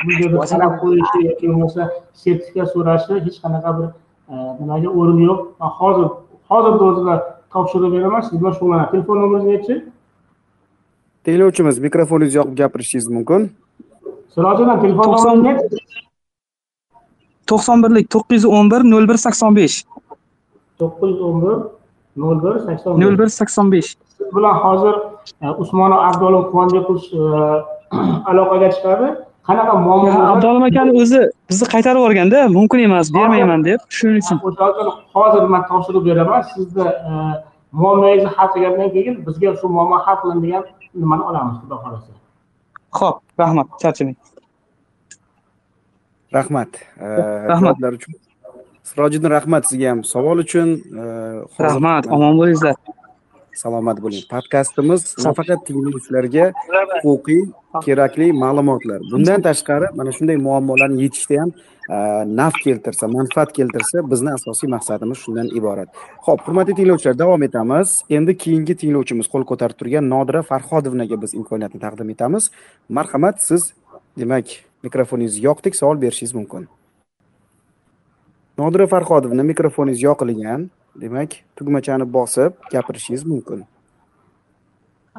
bu 0.05 0.11
yerda 0.21 0.47
talab 0.53 0.75
qo'yishi 0.83 1.19
yoki 1.29 1.45
bo'lmasa 1.51 1.83
sertifikat 2.23 2.69
so'rashi 2.75 3.15
hech 3.27 3.39
qanaqa 3.45 3.71
bir 3.79 3.89
e, 4.33 4.35
nimaga 4.61 4.89
o'rin 5.01 5.21
yo'q. 5.29 5.41
Man 5.61 5.71
hozir 5.81 6.07
hozirni 6.51 6.85
o'zida 6.91 7.15
topshiriq 7.55 7.91
beraman. 7.97 8.21
Siz 8.27 8.35
bilan 8.41 8.53
shug'ullanadi. 8.59 8.91
Telefon 8.95 9.17
nomeringiz 9.23 9.51
nechi? 9.55 9.75
Tinglovchimiz 11.25 11.77
mikrofoningizni 11.87 12.39
yoqib 12.41 12.57
gapirishingiz 12.63 13.09
mumkin. 13.17 13.41
Sirojiddin 14.35 14.79
telefon 14.85 15.07
nomeringiz 15.13 15.45
nechi 15.49 16.05
to'qson 17.51 17.83
birlik 17.85 18.07
to'qqiz 18.15 18.45
yuz 18.45 18.53
o'n 18.59 18.71
bir 18.73 18.87
nol 18.93 19.09
bir 19.11 19.19
sakson 19.25 19.57
besh. 19.57 19.77
to'qqiz 20.81 21.11
yuz 21.13 21.21
o'n 21.29 21.43
bir 21.45 21.57
nol 22.23 22.43
bir 22.45 22.59
sakson 22.67 23.01
nol 23.01 23.19
bir 23.19 23.29
sakson 23.39 23.73
besh. 23.73 23.91
Siz 24.17 24.37
bilan 24.37 24.55
hozir 24.65 24.95
e, 25.43 25.51
usmonov 25.63 26.01
abduolim 26.09 26.45
quvondiqovich 26.51 27.07
e, 27.15 27.23
aloqaga 28.31 28.69
chiqadi. 28.77 29.09
Qanaqa 29.49 29.75
muammo 29.87 30.05
bo'lsa 30.07 30.29
abduolim 30.33 30.63
akani 30.69 30.93
o'zi 31.03 31.21
bizni 31.51 31.67
qaytarib 31.75 32.01
yuborganda 32.01 32.39
mumkin 32.57 32.85
emas 32.89 33.15
bermayman 33.17 33.65
deb 33.65 33.81
shuning 33.97 34.23
uchun. 34.23 34.39
Hozir 35.17 35.43
man 35.55 35.63
topshiriq 35.71 36.05
beraman. 36.09 36.43
Sizni 36.55 36.87
e, 37.11 37.13
muammongizni 37.81 38.31
hal 38.37 38.49
qilgandan 38.55 38.91
keyin 38.97 39.15
bizga 39.27 39.57
shu 39.61 39.67
muammo 39.77 39.99
hal 40.07 40.17
qilindi 40.23 40.47
degan 40.47 40.65
nimani 41.03 41.23
olamiz 41.31 41.57
xudo 41.63 41.77
xohlasa. 41.83 42.11
Ho'p 42.99 43.17
rahmat 43.43 43.67
charchamang 43.83 44.17
rahmat. 46.39 46.71
Rahmat. 47.01 47.61
javoblar 47.63 47.93
uchun. 47.99 48.15
Sirojiddin 48.89 49.31
rahmat 49.37 49.63
sizga 49.71 49.91
ham 49.93 50.01
savol 50.15 50.39
uchun. 50.45 50.69
Rahmat 51.67 52.05
omon 52.15 52.35
bo'linglar 52.41 52.77
salomat 53.63 54.01
bo'ling. 54.05 54.25
Podkastimiz 54.33 55.03
nafaqat 55.27 55.61
tinglovchilarga 55.69 56.47
huquqiy 57.05 57.43
kerakli 57.87 58.27
ma'lumotlar. 58.43 59.01
Bundan 59.13 59.41
tashqari 59.47 59.87
mana 59.99 60.13
shunday 60.17 60.37
muammolarni 60.47 61.07
yechishda 61.07 61.41
ham 61.43 61.51
naf 62.41 62.55
keltirsa 62.65 63.09
manfaat 63.17 63.53
keltirsa 63.59 64.05
bizni 64.11 64.31
asosiy 64.39 64.69
maqsadimiz 64.77 65.19
shundan 65.25 65.49
iborat. 65.59 65.89
Ho'p 66.27 66.45
hurmatli 66.47 66.75
tinglovchilar 66.81 67.19
davom 67.23 67.43
etamiz. 67.49 67.89
Endi 68.17 68.37
keyingi 68.45 68.75
tinglovchimiz 68.83 69.27
qo'l 69.33 69.45
ko'tarib 69.51 69.77
turgan 69.81 70.09
nodira 70.15 70.43
farhodovnaga 70.51 71.21
biz 71.25 71.35
imkoniyatni 71.41 71.81
taqdim 71.87 72.15
etamiz. 72.15 72.51
Marhamat 72.89 73.43
siz 73.49 73.73
demak 74.19 74.47
mikrofoningizni 74.87 75.45
yoqdik 75.49 75.75
savol 75.81 75.97
berishingiz 76.05 76.35
mumkin 76.39 76.63
nodira 78.59 78.87
farhodovna 78.95 79.43
mikrofoningiz 79.53 80.01
yoqilgan 80.09 80.71
demak 81.03 81.31
tugmachani 81.57 82.07
bosib 82.17 82.53
gapirishingiz 82.73 83.25
mumkin 83.33 83.61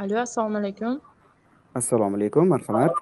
Alo, 0.01 0.16
assalomu 0.26 0.57
alaykum. 0.61 0.93
assalomu 1.80 2.16
alaykum 2.18 2.45
marhamat 2.53 2.93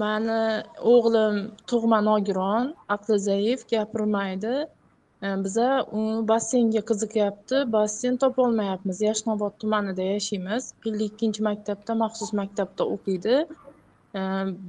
Mani 0.00 0.42
o'g'lim 0.92 1.34
tug'ma 1.70 1.98
nogiron, 2.08 2.70
aqli 2.94 3.18
zaif, 3.28 3.60
gapirmaydi. 3.72 4.54
E, 5.26 5.28
Biza 5.44 5.66
basseynga 6.30 6.82
qiziqyapti, 6.90 7.56
basseyn 7.74 8.16
topolmayapmiz. 8.22 9.02
Yashnobod 9.08 9.58
tumanida 9.60 10.02
yashaymiz. 10.14 10.70
Ellik 10.88 11.12
ikkinchi 11.12 11.40
maktabda, 11.48 11.92
maxsus 12.04 12.30
maktabda 12.40 12.82
o'qiydi. 12.94 13.36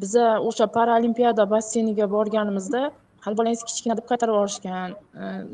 Biza 0.02 0.26
o'sha 0.50 0.68
paralimpiada 0.78 1.44
basseyniga 1.50 2.06
borganimizda 2.16 2.82
hali 3.26 3.38
bolangiz 3.40 3.62
kichkina 3.70 3.98
deb 3.98 4.08
qaytarib 4.12 4.34
yuborishgan. 4.38 4.96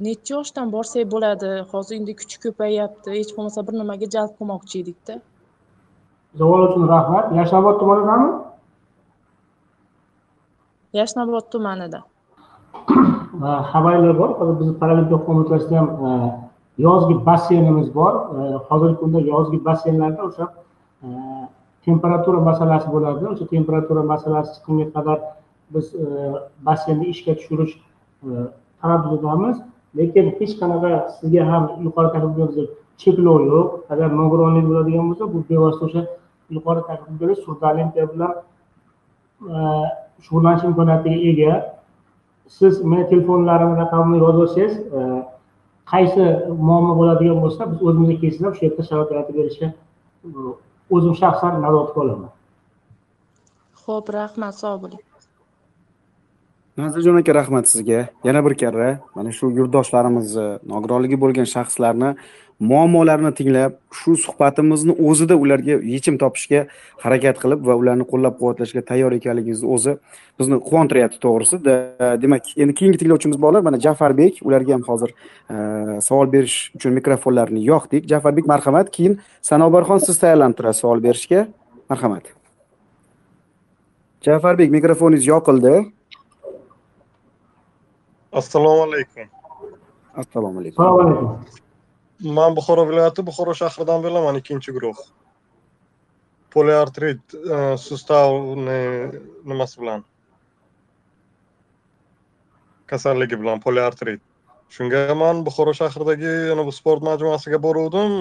Necha 0.05 0.31
yoshdan 0.35 0.71
borsak 0.75 1.11
bo'ladi? 1.13 1.51
Hozir 1.71 1.99
endi 1.99 2.15
kuchi 2.21 2.37
ko'payyapti. 2.45 3.17
Hech 3.17 3.35
bo'lmasa 3.37 3.65
bir 3.67 3.77
nimaga 3.81 4.07
jalb 4.15 4.31
qilmoqchi 4.39 4.83
edikda. 4.83 5.19
savol 6.39 6.61
uchun 6.67 6.87
rahmat 6.87 7.35
yashnobod 7.39 7.79
tumanidami 7.79 8.29
Yashnobod 10.93 11.45
tumanida. 11.51 11.99
Xabarlar 13.71 14.13
bor 14.19 14.29
hozir 14.39 14.55
bizni 14.59 14.75
paralimpiya 14.81 15.19
qo'mitasida 15.27 15.75
ham 15.79 15.89
yozgi 16.87 17.15
basseynimiz 17.27 17.87
bor 17.95 18.13
hozirgi 18.69 18.97
kunda 19.01 19.19
yozgi 19.31 19.57
basseynlarda 19.65 20.21
o'sha 20.29 20.45
temperatura 21.85 22.39
masalasi 22.49 22.87
bo'ladi 22.95 23.23
o'sha 23.33 23.45
temperatura 23.55 24.01
masalasi 24.13 24.49
chiqqunga 24.55 24.87
qadar 24.95 25.17
biz 25.73 25.85
e, 26.03 26.05
basseynni 26.67 27.05
ishga 27.13 27.33
tushirish 27.39 27.73
e, 28.27 28.29
taraddudidamiz 28.81 29.57
lekin 29.97 30.25
hech 30.39 30.53
qanaqa 30.61 30.91
sizga 31.17 31.43
ham 31.51 31.63
yuqori 31.85 32.09
taklif 32.15 32.69
cheklov 33.01 33.39
yo'q. 33.51 33.67
Agar 33.93 34.09
nogironlik 34.21 34.65
bo'ladigan 34.69 35.09
bo'lsa 35.09 35.25
bu 35.33 35.43
bevosita 35.49 35.85
o'sha 35.87 36.01
yuqori 36.55 36.81
taklif 36.89 37.37
surdolimpiya 37.45 38.05
bilan 38.13 38.33
e, 39.53 39.57
shug'ullanish 40.25 40.65
imkoniyatiga 40.69 41.19
ega. 41.31 41.53
Siz 42.57 42.73
meni 42.91 43.05
telefonlarimni 43.11 43.77
raqamimni 43.83 44.19
yozib 44.23 44.41
olsangiz 44.45 44.73
e, 44.97 44.99
qaysi 45.91 46.25
muammo 46.67 46.93
bo'ladigan 46.99 47.39
bo'lsa 47.45 47.69
biz 47.71 47.79
o'zimizga 47.87 48.17
kelsinlar 48.23 48.51
o'sha 48.53 48.65
yerda 48.67 48.83
sharoit 48.89 49.09
yaratib 49.13 49.35
berishga 49.39 49.67
e, 49.71 50.29
o'zim 50.97 51.15
shaxsan 51.21 51.61
nazoratga 51.65 52.01
olaman 52.05 52.31
Xo'p, 53.83 54.09
rahmat, 54.17 54.57
sog' 54.63 54.81
bo'ling. 54.85 55.05
Nazirjon 56.77 57.17
aka 57.17 57.33
rahmat 57.33 57.67
sizga. 57.67 58.09
Yana 58.23 58.45
bir 58.45 58.55
karra 58.55 58.99
mana 59.15 59.31
shu 59.31 59.51
yurtdoshlarimizni 59.51 60.47
nogironligi 60.71 61.17
bo'lgan 61.23 61.47
shaxslarni 61.55 62.15
muammolarini 62.69 63.31
tinglab 63.39 63.73
shu 63.99 64.15
suhbatimizni 64.23 64.93
o'zida 65.09 65.35
ularga 65.43 65.75
yechim 65.93 66.17
topishga 66.23 66.61
harakat 67.03 67.41
qilib 67.43 67.67
va 67.67 67.75
ularni 67.81 68.05
qo'llab 68.11 68.37
quvvatlashga 68.39 68.85
tayyor 68.89 69.11
ekanligingizni 69.19 69.67
o'zi 69.75 69.97
bizni 70.39 70.59
quvontiryapti 70.69 71.19
to'g'risida. 71.25 71.75
Demak 72.23 72.51
endi 72.63 72.73
keyingi 72.79 73.03
tinglovchimiz 73.03 73.37
borlar 73.45 73.67
mana 73.67 73.79
jafarbek 73.87 74.43
ularga 74.47 74.77
ham 74.77 74.83
hozir 74.89 75.09
e, 75.53 75.55
savol 76.07 76.27
berish 76.35 76.57
uchun 76.77 76.93
mikrofonlarni 76.99 77.65
yoqdik. 77.71 78.07
Jafarbek 78.13 78.45
marhamat. 78.53 78.91
Keyin 78.97 79.19
sanobarxon 79.49 80.05
siz 80.07 80.21
tayyorlanib 80.23 80.55
turasiz 80.59 80.85
savol 80.85 81.03
berishga. 81.07 81.47
Marhamat. 81.89 82.35
Jafarbek 84.27 84.69
mikrofoningiz 84.77 85.27
yoqildi. 85.33 85.73
Assalomu 88.31 88.81
alaykum. 88.87 89.29
Assalomu 90.15 90.59
alaykum. 90.59 90.83
Assalomu 90.85 91.09
alaykum 91.09 91.61
man 92.21 92.55
buxoro 92.55 92.85
viloyati 92.85 93.23
buxoro 93.25 93.53
shahridan 93.53 94.01
bo'laman 94.03 94.37
ikkinchi 94.39 94.71
guruh. 94.75 94.97
Poliartrit 96.53 97.33
e, 97.33 97.77
sustavni 97.77 98.81
nimasi 99.45 99.81
bilan? 99.81 100.03
Kasalligi 102.85 103.39
bilan 103.41 103.59
poliartrit 103.63 104.21
shunga 104.69 105.15
man 105.17 105.43
buxoro 105.45 105.73
shahridagi 105.73 106.31
yana 106.51 106.65
bu 106.65 106.71
sport 106.71 107.01
majmuasiga 107.01 107.57
boruvdim. 107.57 108.11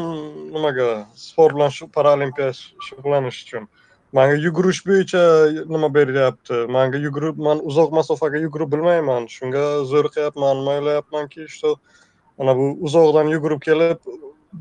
Nimaga? 0.55 1.07
Sport 1.15 1.55
bilan 1.59 1.71
shu 1.77 1.89
paralimpiya 1.97 2.53
sh- 2.53 2.73
shug'ullanish 2.87 3.45
uchun 3.45 3.69
manga 4.13 4.35
yugurish 4.35 4.83
bo'yicha 4.87 5.23
nima 5.71 5.89
beryapti 5.95 6.67
manga 6.77 6.99
yugurib 6.99 7.37
man 7.47 7.61
uzoq 7.71 7.93
masofaga 7.99 8.39
yugurib 8.45 8.73
bilmayman. 8.75 9.29
Shunga 9.37 9.63
zo'riqyapman 9.93 10.57
nima 10.61 10.73
o'ylayapmanki 10.79 11.49
что 11.49 11.77
mana 12.39 12.57
bu 12.59 12.67
uzoqdan 12.89 13.31
yugurib 13.35 13.61
kelib 13.69 13.99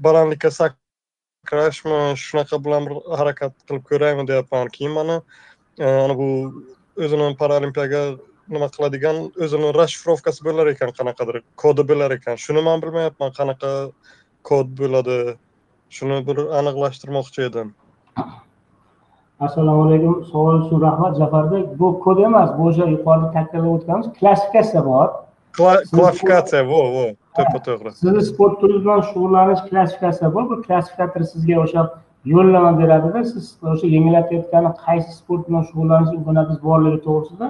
balandlikka 0.06 0.52
sakrashmi 0.60 2.00
shunaqa 2.26 2.64
bilan 2.66 2.89
bir 2.89 3.18
harakat 3.22 3.54
qilib 3.68 3.84
ko'raymi 3.91 4.28
deyapman. 4.28 4.68
Keyin 4.76 4.93
mana 5.00 5.22
e, 5.80 5.86
ana 5.86 6.18
bu 6.18 6.28
o'zini 7.04 7.36
paralimpiyaga 7.41 8.04
nima 8.54 8.68
qiladigan 8.76 9.18
o'zini 9.45 9.74
расшифровкасы 9.80 10.45
bo'lar 10.50 10.74
ekan 10.74 10.93
qanaqadir 11.00 11.41
kodi 11.64 11.88
bo'lar 11.93 12.18
ekan. 12.18 12.38
Shuni 12.45 12.62
man 12.70 12.86
bilmayapman 12.86 13.34
qanaqa 13.39 13.74
kod 14.52 14.78
bo'ladi. 14.82 15.18
Shuni 15.97 16.22
bir 16.28 16.38
aniqlashtirmoqchi 16.62 17.50
edim. 17.50 17.74
Assalomu 19.46 19.82
alaykum. 19.88 20.26
Savol 20.32 20.56
uchun 20.62 20.82
rahmat 20.82 21.18
jafarbek 21.22 21.80
bu 21.80 22.00
kod 22.04 22.18
emas 22.28 22.50
bu 22.58 22.64
o'sha 22.70 22.86
yuqorida 22.96 23.32
ta'kidlab 23.36 23.72
o'tganimiz 23.76 24.08
klassifikatsiya 24.20 24.86
bor. 24.86 25.08
Kla- 25.58 25.84
klassifikatsiya 25.96 26.62
vo 26.72 26.82
vo. 26.96 27.06
To'ppa 27.38 27.60
to'g'ri. 27.68 27.92
sizni 28.02 28.22
sport 28.32 28.60
turi 28.62 28.78
bilan 28.84 29.02
shug'ullanish 29.10 29.62
klassifikatsiya 29.70 30.34
bor. 30.36 30.44
Bu 30.52 30.62
klassifikator 30.66 31.24
sizga 31.32 31.56
o'sha 31.64 31.82
yo'llanma 32.34 32.72
beradida 32.82 33.24
siz 33.32 33.46
o'sha 33.74 33.88
yengillatayotgan 33.96 34.66
qaysi 34.86 35.12
sport 35.22 35.42
bilan 35.48 35.64
shug'ullanish 35.70 36.12
imkoniyatingiz 36.18 36.62
borligi 36.70 37.00
to'g'risida 37.08 37.48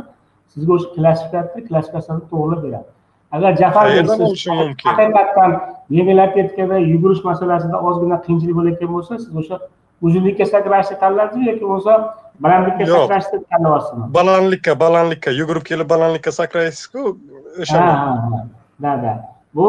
sizga 0.53 0.71
o'sha 0.77 0.87
klassifikator 0.95 1.67
klassifikatsiyani 1.69 2.23
to'g'irlab 2.31 2.61
beradi. 2.67 2.89
Agar 3.35 3.51
mumkin? 4.21 4.89
haqiqatdan 4.89 5.51
yengillatayotganda 5.97 6.77
yugurish 6.93 7.21
masalasida 7.29 7.77
ozgina 7.87 8.17
qiyinchilik 8.25 8.55
bo'layotgan 8.59 8.89
bo'lsa 8.95 9.13
siz 9.23 9.35
o'sha 9.41 9.59
uzunlikka 10.01 10.45
sakrashni 10.53 10.95
tanladingizmi 11.03 11.51
yoki 11.51 11.63
bo'lmasa 11.65 11.93
balandlikka 12.45 12.85
sakrashni 12.93 13.39
tanlayapsizmi 13.51 14.05
balandlikka 14.19 14.79
balandlikka 14.85 15.35
yugurib 15.39 15.65
kelib 15.71 15.89
balandlikka 15.93 16.31
sakraysizku 16.39 17.01
o'sha 17.61 17.81
ha 17.85 17.93
ha 18.03 18.15
ha. 18.23 18.47
Da 18.81 18.93
da. 19.03 19.13
Bu 19.55 19.67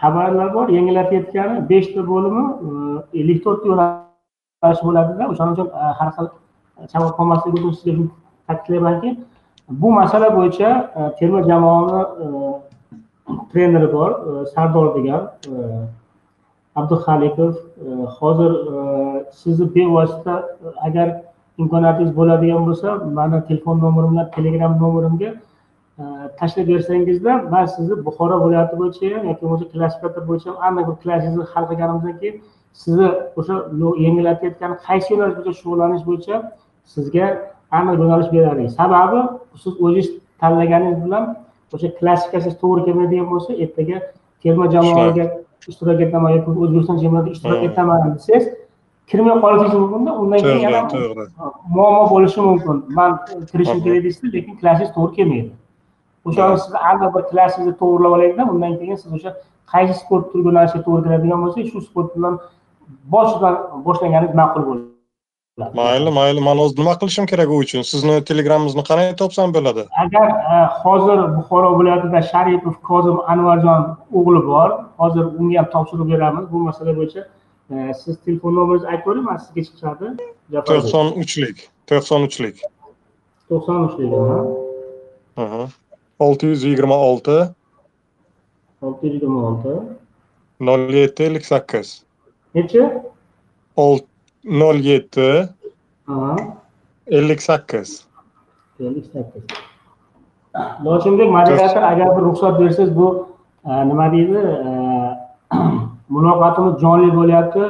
xabarlar 0.00 0.54
bor 0.54 0.68
yengillatayotgani 0.68 1.68
beshta 1.70 2.06
bo'limi 2.10 2.44
e, 2.66 3.20
ellik 3.20 3.40
to'rtta 3.44 3.70
yo'nalish 3.70 4.82
bo'ladida 4.88 5.28
o'shaning 5.32 5.54
uchun 5.56 5.68
e, 5.80 5.92
har 6.00 6.10
xil 6.16 6.28
savol 6.92 7.10
qolmasligi 7.18 7.56
uchun 7.60 7.74
sizga 7.78 7.92
shuni 7.96 8.08
ta'kidlaymanki 8.48 9.10
bu 9.82 9.92
masala 9.98 10.28
bo'yicha 10.36 10.70
e, 10.98 11.00
terma 11.18 11.42
jamoani 11.50 12.02
treneri 13.52 13.88
bor 13.96 14.10
sardor 14.54 14.86
degan 14.96 15.22
abduhalikov 16.74 17.54
e, 17.54 18.06
hozir 18.18 18.52
e, 18.52 19.24
sizni 19.32 19.74
bevosita 19.74 20.34
e, 20.40 20.68
agar 20.86 21.08
imkoniyatingiz 21.58 22.16
bo'ladigan 22.16 22.62
bo'lsa 22.68 22.88
mani 23.18 23.42
telefon 23.48 23.78
nomerim 23.84 24.10
bilan 24.14 24.30
telegram 24.36 24.72
nomerimga 24.82 25.30
tashlab 26.38 26.66
bersangizda 26.72 27.32
man 27.52 27.66
sizni 27.76 27.94
buxoro 28.06 28.36
viloyati 28.44 28.74
bo'yicha 28.80 29.04
ham 29.14 29.28
yoki 29.30 29.42
bo'lmasa 29.42 29.64
klassifikator 29.72 30.22
bo'yicha 30.28 30.48
ham 30.50 30.58
aniq 30.68 30.86
bir 30.88 30.96
klassingizni 31.02 31.46
hal 31.52 31.64
qilganimizdan 31.70 32.16
keyin 32.20 32.36
sizni 32.82 33.08
o'sha 33.38 33.56
yengillatayotgan 34.04 34.72
qaysi 34.86 35.08
yo'nalish 35.12 35.36
bo'yicha 35.38 35.54
shug'ullanish 35.60 36.04
bo'yicha 36.08 36.34
sizga 36.94 37.26
aniq 37.78 37.94
yo'nalish 38.02 38.30
beradi. 38.34 38.64
Sababi 38.78 39.20
siz 39.62 39.72
o'zingiz 39.84 40.08
tanlaganingiz 40.40 41.00
bilan 41.06 41.24
o'sha 41.74 41.88
klassifikatsiz 41.98 42.54
to'g'ri 42.62 42.80
kelmaydigan 42.86 43.26
bo'lsa 43.32 43.50
ertaga 43.64 43.96
terma 44.42 44.66
jamoaga 44.74 45.24
ishtirok 45.72 46.00
etaman 46.06 46.30
yoki 46.36 46.50
o'zbekiston 46.62 46.96
chempionatida 47.02 47.34
ishtirok 47.36 47.62
etaman 47.68 48.14
desangiz 48.14 48.46
kirmay 49.10 49.36
qolishingiz 49.44 49.78
mumkinda 49.82 50.12
undan 50.22 50.40
keyin 50.46 50.62
yana 50.66 50.80
muammo 51.76 52.04
bo'lishi 52.12 52.40
mumkin. 52.48 52.76
Man 52.98 53.10
kirishim 53.50 53.78
kerak 53.84 54.02
deysizda 54.04 54.28
lekin 54.36 54.54
klassingiz 54.60 54.90
to'g'ri 54.96 55.12
kelmaydi. 55.18 55.52
O'shani 56.28 56.58
sizni 56.64 56.78
aniq 56.90 57.10
bir 57.14 57.22
klassingizni 57.30 57.74
to'g'irlab 57.82 58.16
olaylikda 58.16 58.48
undan 58.54 58.72
keyin 58.80 58.96
siz 59.02 59.12
o'sha 59.18 59.30
qaysi 59.72 59.94
sport 60.02 60.24
turiga 60.32 60.48
yo'nalishga 60.50 60.80
to'g'ri 60.86 61.02
keladigan 61.06 61.38
bo'lsa 61.44 61.68
shu 61.70 61.86
sport 61.88 62.08
bilan 62.16 62.34
boshidan 63.14 63.54
boshlaganingiz 63.86 64.34
ma'qul 64.42 64.62
bo'ladi 64.68 64.93
mayli 65.58 66.10
mayli 66.10 66.40
man 66.40 66.58
o'zi 66.58 66.74
nima 66.80 66.94
qilishim 67.00 67.26
kerak 67.32 67.48
u 67.54 67.58
uchun? 67.64 67.82
Sizni 67.92 68.16
telegrammingizni 68.30 68.84
qanday 68.88 69.14
topsam 69.20 69.54
bo'ladi? 69.56 69.86
Agar 70.04 70.28
e, 70.54 70.56
hozir 70.82 71.18
buxoro 71.36 71.68
viloyatida 71.78 72.20
sharipov 72.32 72.74
kozim 72.90 73.16
anvarjon 73.34 73.80
o'g'li 74.18 74.42
bor 74.50 74.68
hozir 75.02 75.24
unga 75.40 75.58
ham 75.60 75.68
topshiriq 75.74 76.08
beramiz. 76.12 76.44
Bu 76.52 76.58
masala 76.68 76.92
bo'yicha 77.00 77.24
E, 77.70 77.94
siz 78.00 78.16
telefon 78.24 78.52
nomeringizni 78.56 78.90
aytib 78.92 79.06
bering 79.08 79.24
man 79.28 79.38
sizga 79.44 79.62
jafar 80.54 80.66
to'qson 80.70 81.06
uchlik 81.22 81.62
to'qson 81.90 82.26
uchlik. 82.28 82.56
To'qson 83.48 83.78
uchlik 83.88 84.10
olti 86.26 86.46
yuz 86.46 86.64
yigirma 86.64 86.96
olti. 87.08 87.36
olti 88.82 89.06
yuz 89.06 89.14
yigirma 89.14 89.40
olti. 89.50 89.72
nol 90.60 90.80
yetti 91.00 91.24
ellik 91.28 91.46
sakkiz. 91.46 91.88
Nechi 92.54 92.82
nol 94.44 94.76
yetti 94.90 95.48
ellik 97.06 97.42
sakkiz 97.42 98.04
ellik 98.80 99.04
sakkiz 99.12 99.42
moderator 101.30 101.82
agar 101.82 102.16
bir 102.16 102.22
ruxsat 102.22 102.60
bersangiz 102.60 102.96
bu 102.96 103.28
e, 103.66 103.88
nima 103.88 104.12
deydi? 104.12 104.38
E, 104.38 105.56
muloqotimiz 106.08 106.80
jonli 106.80 107.16
bo'lyapti. 107.16 107.64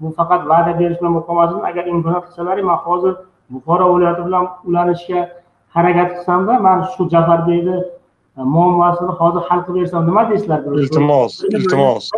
Bu 0.00 0.10
faqat 0.10 0.48
va'da 0.48 0.78
berish 0.78 0.98
bilan 1.00 1.14
bo'lib 1.14 1.26
qolmasin 1.26 1.60
agar 1.70 1.86
imkoniyat 1.86 2.24
qilsalaring 2.26 2.66
man 2.66 2.76
hozir 2.76 3.14
buxoro 3.50 3.86
viloyati 3.94 4.26
bilan 4.26 4.44
ulanishga 4.64 5.20
harakat 5.74 6.08
qilsamda 6.16 6.60
man 6.66 6.84
shu 6.96 7.08
jafarbekni 7.14 7.76
e, 8.38 8.42
muammosini 8.54 9.12
hozir 9.20 9.42
hal 9.48 9.60
qilib 9.66 9.80
bersam 9.82 10.06
nima 10.06 10.22
deysizlar? 10.30 10.60
Iltimos 10.82 11.32
iltimos. 11.56 12.10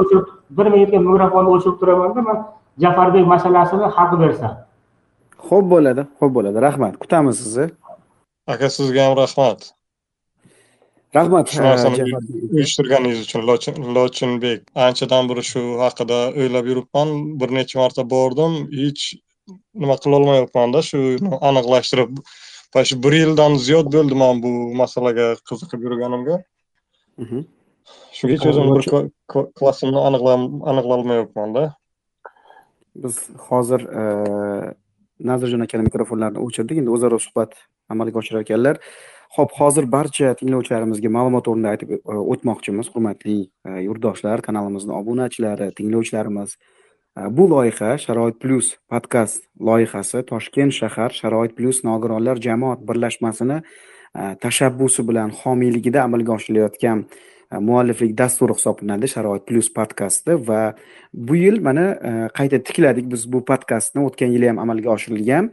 O'chirib 0.00 0.26
bir 0.50 0.66
minutga 0.74 0.98
mikrofonni 1.08 1.50
o'chirib 1.54 1.76
turamanda 1.80 2.22
man 2.28 2.38
jafarbek 2.82 3.26
masalasini 3.34 3.86
hal 3.96 4.06
qilib 4.10 4.22
bersam 4.26 4.52
ho'p 5.48 5.66
bo'ladi 5.72 6.02
ho'p 6.20 6.32
bo'ladi. 6.36 6.58
Rahmat. 6.66 6.94
Kutamiz 7.02 7.36
sizni 7.42 7.66
aka 8.52 8.66
sizga 8.76 9.00
ham 9.06 9.14
rahmat. 9.22 9.60
Rahmat 11.16 11.46
shu 11.52 11.60
narsani 11.68 11.96
uyushtirganingiz 12.54 13.20
uchun 13.26 13.40
Lochin- 13.50 13.80
lochinbek. 13.96 14.60
Anchadan 14.86 15.28
beri 15.30 15.42
shu 15.50 15.60
haqida 15.84 16.18
o'ylab 16.40 16.66
yuribman. 16.70 17.08
Bir 17.40 17.48
necha 17.58 17.76
marta 17.82 18.02
bordim. 18.14 18.52
Hech 18.82 19.02
nima 19.82 19.96
qilolmayapmanda 20.04 20.80
shu 20.90 20.98
aniqlashtirib. 21.48 22.12
Shu 22.88 22.96
bir 23.04 23.12
yildan 23.22 23.52
ziyod 23.66 23.86
bo'ldi 23.96 24.14
man 24.22 24.42
bu 24.44 24.50
masalaga 24.82 25.26
qiziqib 25.48 25.80
yurganimga 25.86 26.36
Shugacha 28.18 28.48
o'zim 28.52 28.70
bir 28.76 28.84
kla- 28.90 29.08
kla- 29.32 29.48
klassimni 29.58 30.00
aniqlam- 30.08 30.60
aniqlolmayapmanda 30.70 31.64
biz 33.02 33.16
hozir 33.48 33.80
eh, 34.00 34.68
nazirjon 35.30 35.64
akani 35.66 35.88
mikrofonlarini 35.88 36.40
o'chirdik 36.46 36.78
endi 36.82 36.90
o'zaro 36.96 37.18
suhbat 37.26 37.52
amalga 37.92 38.18
oshirar 38.22 38.46
ekanlar 38.46 38.80
ho'p 39.36 39.50
hozir 39.60 39.84
barcha 39.96 40.32
tinglovchilarimizga 40.40 41.10
ma'lumot 41.16 41.50
o'rnida 41.50 41.74
aytib 41.74 41.92
eh, 41.96 42.22
o'tmoqchimiz. 42.32 42.86
Hurmatli 42.94 43.38
eh, 43.68 43.80
yurtdoshlar 43.88 44.38
kanalimizning 44.48 44.96
obunachilari 45.02 45.70
tinglovchilarimiz. 45.78 46.56
Bu 47.36 47.44
loyiha 47.48 47.94
sharoit 47.96 48.36
plyus 48.42 48.66
podkast 48.92 49.40
loyihasi 49.68 50.20
toshkent 50.30 50.72
shahar 50.78 51.10
sharoit 51.18 51.54
plyus 51.56 51.78
nogironlar 51.88 52.36
jamoat 52.46 52.82
birlashmasini 52.88 53.62
tashabbusi 54.44 55.04
bilan 55.08 55.30
homiyligida 55.40 56.02
amalga 56.02 56.34
oshirilayotgan 56.34 56.98
Э, 57.52 57.60
mualliflik 57.60 58.16
dasturi 58.18 58.54
hisoblanadi 58.58 59.08
sharoit 59.08 59.44
plyus 59.46 59.68
podkasti 59.70 60.34
va 60.48 60.74
bu 61.14 61.36
yil 61.38 61.60
mana 61.62 61.84
e, 61.94 62.10
qayta 62.34 62.58
tikladik 62.66 63.06
biz 63.12 63.26
bu 63.32 63.44
podkastni. 63.46 64.02
O'tgan 64.02 64.32
yili 64.34 64.48
ham 64.50 64.58
amalga 64.58 64.90
oshirilgan 64.96 65.52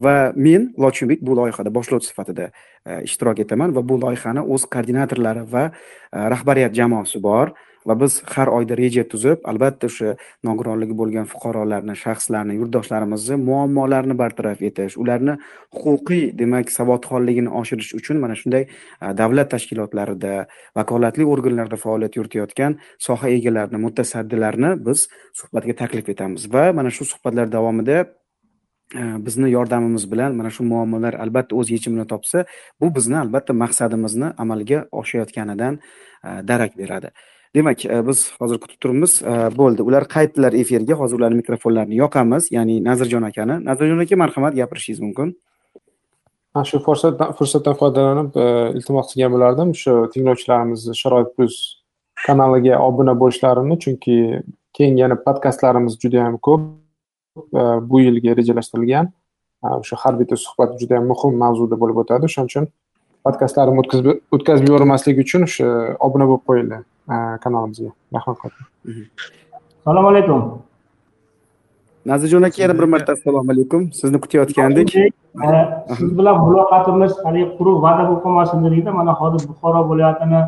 va 0.00 0.32
men 0.36 0.70
lochinbek 0.84 1.20
bu 1.26 1.36
loyihada 1.36 1.74
boshlovchi 1.74 2.08
sifatida 2.08 2.48
e, 2.86 3.02
ishtirok 3.08 3.42
etaman 3.44 3.76
va 3.76 3.82
bu 3.88 4.00
loyihani 4.00 4.40
o'z 4.54 4.64
koordinatorlari 4.74 5.44
va 5.52 5.66
e, 5.68 6.18
rahbariyat 6.34 6.72
jamoasi 6.80 7.20
bor. 7.28 7.52
Va 7.86 7.94
biz 8.00 8.22
har 8.34 8.48
oyda 8.58 8.76
reja 8.76 9.04
tuzib 9.12 9.44
albatta 9.50 9.86
o'sha 9.90 10.14
nogironligi 10.48 10.94
bo'lgan 11.00 11.26
fuqarolarni 11.32 11.94
shaxslarni 12.04 12.58
yurtdoshlarimizni 12.60 13.36
muammolarini 13.48 14.16
bartaraf 14.22 14.62
etish 14.68 14.98
ularni 15.02 15.38
huquqiy 15.78 16.24
demak 16.40 16.72
savodxonligini 16.78 17.50
oshirish 17.60 17.94
uchun 18.00 18.20
mana 18.24 18.34
shunday 18.40 18.68
davlat 19.20 19.50
tashkilotlarida 19.54 20.34
vakolatli 20.78 21.24
organlarda 21.34 21.76
faoliyat 21.84 22.16
yuritayotgan 22.18 22.78
soha 23.08 23.28
egalarini 23.36 23.82
mutasaddilarni 23.86 24.70
biz 24.86 25.08
suhbatga 25.40 25.74
taklif 25.82 26.08
etamiz. 26.14 26.48
Va 26.54 26.72
mana 26.72 26.90
shu 26.90 27.04
suhbatlar 27.12 27.52
davomida 27.52 28.06
bizni 29.26 29.50
yordamimiz 29.50 30.04
bilan 30.12 30.36
mana 30.36 30.50
shu 30.50 30.64
muammolar 30.64 31.14
albatta 31.24 31.56
o'z 31.60 31.70
yechimini 31.70 32.06
topsa 32.12 32.44
bu 32.80 32.94
bizni 32.96 33.18
albatta 33.24 33.52
maqsadimizni 33.52 34.28
amalga 34.44 34.86
oshayotganidan 35.00 35.78
darak 36.50 36.78
beradi. 36.78 37.10
Demak 37.54 37.84
e, 37.84 38.06
biz 38.08 38.30
hozir 38.40 38.58
kutib 38.58 38.80
turibmiz 38.80 39.22
e, 39.22 39.34
bo'ldi. 39.56 39.82
Ular 39.82 40.04
qaytdilar 40.14 40.52
efirga 40.52 40.94
hozir 41.00 41.18
ularni 41.18 41.40
mikrofonlarini 41.42 41.96
yoqamiz. 42.02 42.52
Ya'ni 42.52 42.78
nazirjon 42.84 43.22
akani. 43.30 43.58
Nazirjon 43.64 43.98
aka 44.04 44.16
marhamat 44.16 44.56
gapirishingiz 44.60 45.00
mumkin. 45.00 45.34
Mana 46.54 46.64
shu 46.70 46.80
fursatdan 46.86 47.32
fursatdan 47.38 47.76
foydalanib 47.80 48.36
e, 48.44 48.46
iltimos 48.78 49.12
qilgan 49.12 49.34
bo'lardim. 49.34 49.74
Shu 49.82 49.92
tinglovchilarimizni 50.14 50.96
sharoit 51.02 51.30
Plus 51.36 51.56
kanaliga 52.26 52.80
obuna 52.88 53.14
bo'lishlarini 53.22 53.78
chunki 53.84 54.16
keyin 54.76 54.96
yana 55.02 55.16
podkastlarimiz 55.26 55.98
juda 56.02 56.24
ham 56.26 56.36
ko'p 56.48 56.62
e, 57.60 57.62
bu 57.90 58.00
yilga 58.06 58.36
rejalashtirilgan. 58.40 59.12
E, 59.64 59.68
o'sha 59.80 59.96
har 60.02 60.20
bitta 60.20 60.36
suhbat 60.44 60.76
juda 60.80 61.00
yam 61.00 61.08
muhim 61.12 61.40
mavzuda 61.44 61.80
bo'lib 61.82 62.04
o'tadi. 62.04 62.30
O'shaning 62.30 62.52
uchun 62.52 62.70
podkastlarimni 63.26 63.84
o'tkazib 63.84 64.36
o'tkazib 64.36 64.70
yubormaslik 64.70 65.18
uchun 65.24 65.44
o'sha 65.48 65.66
obuna 66.06 66.26
bo'lib 66.30 66.44
qo'yinglar 66.50 66.82
kanalimizga 67.44 67.90
rahmat 68.14 68.38
assalomu 69.80 70.08
alaykum 70.12 70.40
nazirjon 72.06 72.42
aka 72.48 72.62
yana 72.62 72.78
bir 72.78 72.84
marta 72.94 73.12
assalomu 73.12 73.52
alaykum 73.52 73.92
sizni 74.00 74.20
kutayotgandik 74.24 74.90
siz 75.98 76.10
bilan 76.18 76.36
muloqotimiz 76.46 77.12
haligi 77.24 77.48
quruq 77.58 77.78
va'da 77.86 78.02
bo'lib 78.08 78.22
qolmasin 78.24 78.64
dedikda 78.66 78.92
mana 79.00 79.12
hozir 79.20 79.40
buxoro 79.50 79.80
viloyatini 79.90 80.40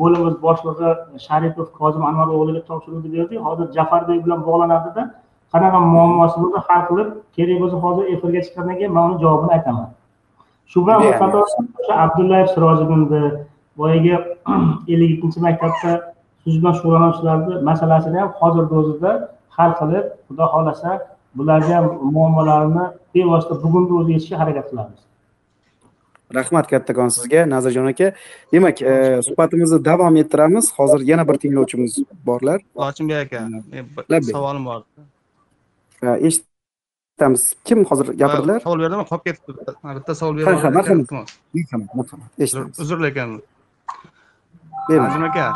bo'limiz 0.00 0.34
boshlig'i 0.44 0.90
sharipov 1.26 1.68
kozim 1.80 2.02
anvar 2.10 2.28
o'g'liga 2.36 2.62
topshiriqni 2.70 3.10
berdik 3.16 3.38
hozir 3.46 3.66
jafarbek 3.76 4.18
bilan 4.24 4.40
bog'lanadida 4.48 5.02
qanaqa 5.52 5.78
muammosi 5.94 6.36
bo'lsa 6.42 6.58
hal 6.68 6.80
qilib 6.88 7.08
kerak 7.36 7.56
bo'lsa 7.62 7.76
hozir 7.84 8.04
efirga 8.14 8.40
chiqqandan 8.46 8.74
keyin 8.80 8.92
man 8.96 9.04
uni 9.10 9.16
javobini 9.22 9.52
aytaman 9.58 9.88
shu 10.70 10.78
bilan 10.86 10.98
bir 11.04 11.14
qator 11.22 11.42
o'sha 11.46 11.94
abdullayev 12.04 12.48
sirojiddinni 12.54 13.22
boyagi 13.78 14.12
ellik 14.92 15.10
ikkinchi 15.14 15.40
maktabda 15.46 15.92
bilan 16.46 16.74
shug'ullanuvchilarni 16.78 17.54
masalasini 17.70 18.18
ham 18.22 18.30
hozirgi 18.40 18.74
o'zida 18.80 19.12
hal 19.56 19.70
qilib 19.80 20.06
xudo 20.28 20.44
xohlasa 20.54 20.90
bularni 21.38 21.72
ham 21.78 21.86
muammolarini 22.14 22.84
bevosita 23.14 23.54
bugunni 23.64 23.92
o'zida 23.98 24.12
yechishga 24.16 24.36
harakat 24.42 24.66
qilamiz. 24.70 25.00
Rahmat 26.38 26.66
kattakon 26.72 27.10
sizga 27.16 27.40
nazirjon 27.54 27.86
aka. 27.92 28.08
Demak 28.52 28.76
eh, 28.82 29.20
suhbatimizni 29.26 29.78
davom 29.88 30.16
ettiramiz. 30.22 30.66
Hozir 30.78 31.00
yana 31.10 31.24
bir 31.28 31.36
tinglovchimiz 31.42 31.92
borlar. 32.28 32.58
Lochinbek 32.80 33.18
aka 33.26 33.40
men 34.08 34.20
savolim 34.32 34.64
bor. 34.70 34.80
Eh, 36.06 36.16
eshitamiz. 36.28 37.42
Kim 37.66 37.78
hozir 37.90 38.06
gapirdilar? 38.22 38.60
Savol 38.66 38.78
berdim 38.84 39.00
qolib 39.10 39.24
ketibdi. 39.28 39.60
Bitta 39.98 40.14
savol 40.20 40.34
Ha, 40.48 40.50
ha, 40.64 40.70
marhamat. 40.78 40.86
berdim 40.86 41.06
marhamat 41.54 41.94
marhamat 42.00 42.30
eshitamiz. 42.46 42.80
Uzr 42.84 42.98
lekin 43.06 43.30
nazim 44.96 45.24
aka 45.24 45.52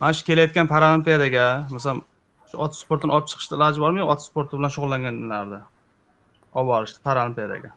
mana 0.00 0.12
shu 0.12 0.24
kelayotgan 0.28 0.66
paralimpiadaga 0.74 1.46
masalan 1.70 2.00
shu 2.50 2.56
ot 2.64 2.72
sportini 2.82 3.12
olib 3.16 3.26
chiqishni 3.30 3.54
iloji 3.58 3.78
bormi? 3.84 3.98
Yo'q 4.02 4.10
ot 4.14 4.22
sporti 4.28 4.52
bilan 4.58 4.70
shug'ullanganlarni 4.76 5.60
olib 6.56 6.68
borishni 6.72 7.00
paralimpiadaga. 7.08 7.70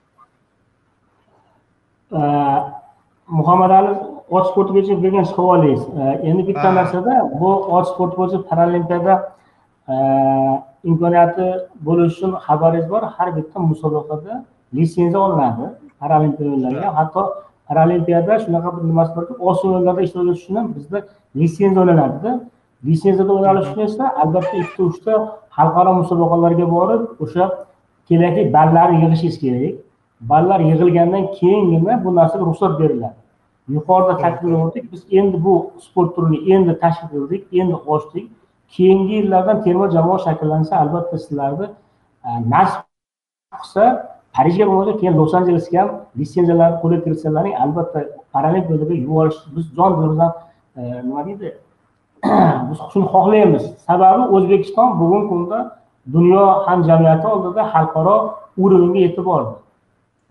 Muhammad 3.40 3.72
ali 3.80 3.92
ot 4.38 4.46
sporti 4.52 4.72
bo'yicha 4.76 4.96
bergan 5.04 5.26
savolingiz 5.34 5.84
endi 6.30 6.48
bitta 6.50 6.70
narsada 6.80 7.14
bu 7.42 7.50
ot 7.78 7.86
sporti 7.92 8.16
bo'yicha 8.22 8.40
paralimpiyada 8.52 9.16
e, 9.92 9.96
imkoniyati 10.90 11.46
bo'lishi 11.88 12.16
uchun 12.18 12.32
xabaringiz 12.48 12.90
bor. 12.94 13.04
Har 13.16 13.30
bitta 13.38 13.60
musobaqada 13.72 14.44
litsenziya 14.76 15.20
olinadi 15.28 15.66
paralimpiya 16.02 16.50
o'yinlariga 16.52 16.90
hatto 17.00 17.22
paralimpiyada 17.72 18.40
shunaqa 18.44 18.70
bir 18.76 18.84
nimasi 18.92 19.12
borki 19.18 19.34
osiyo 19.50 19.74
o'yinlarida 19.74 20.02
ishtirok 20.08 20.28
etish 20.32 20.44
uchun 20.44 20.56
ham 20.60 20.68
bizda 20.78 21.00
litsenziya 21.40 21.82
olinadida 21.86 22.32
litsenziyada 22.86 23.34
olishni 23.34 23.84
esa 23.84 24.04
albatta 24.22 24.56
ikkita 24.58 24.84
uchta 24.92 25.14
xalqaro 25.58 25.92
musobaqalarga 26.02 26.66
borib 26.76 27.04
o'sha 27.24 27.46
kerakli 28.10 28.44
ballarni 28.54 28.98
yig'ishingiz 29.04 29.38
kerak. 29.44 29.76
Ballar 30.32 30.60
yig'ilgandan 30.70 31.24
keyingina 31.40 31.94
bu 32.04 32.10
narsaga 32.16 32.46
ruxsat 32.50 32.74
beriladi. 32.82 33.18
Yuqorida 33.76 34.14
ta'kidlab 34.24 34.62
o'tdik 34.68 34.86
biz 34.92 35.02
endi 35.20 35.44
bu 35.46 35.54
sport 35.86 36.10
turini 36.16 36.40
endi 36.54 36.74
tashkil 36.84 37.08
qildik 37.14 37.42
endi 37.60 37.76
ochdik. 37.96 38.26
Keyingi 38.74 39.14
yillardan 39.20 39.64
terma 39.64 39.86
jamoa 39.96 40.20
shakllansa 40.26 40.74
albatta 40.84 41.18
sizlarni 41.24 41.66
e, 42.28 42.30
nasib 42.54 42.84
qilsa 43.56 43.86
parijga 44.36 44.66
bo'lmasa 44.70 44.94
keyin 45.00 45.18
los 45.20 45.34
anjelesga 45.40 45.78
ham 45.82 45.90
litsenziyalarni 46.20 46.78
qo'lga 46.82 46.98
kiritsalaring 47.06 47.56
albatta 47.64 48.00
paralimpiadaga 48.34 48.94
yuborish 49.04 49.40
biz 49.56 49.66
jon 49.78 49.92
dilimizdan 49.98 50.32
e, 50.80 50.82
nima 51.08 51.22
deydi? 51.28 51.50
Biz 52.70 52.80
shuni 52.94 53.08
xohlaymiz. 53.14 53.64
Sababi 53.88 54.24
o'zbekiston 54.36 54.90
bugungi 55.00 55.28
kunda 55.32 55.60
dunyo 56.16 56.44
hamjamiyati 56.68 57.28
oldida 57.34 57.62
xalqaro 57.74 58.16
urovga 58.64 59.00
yetib 59.06 59.26
bordi 59.32 59.54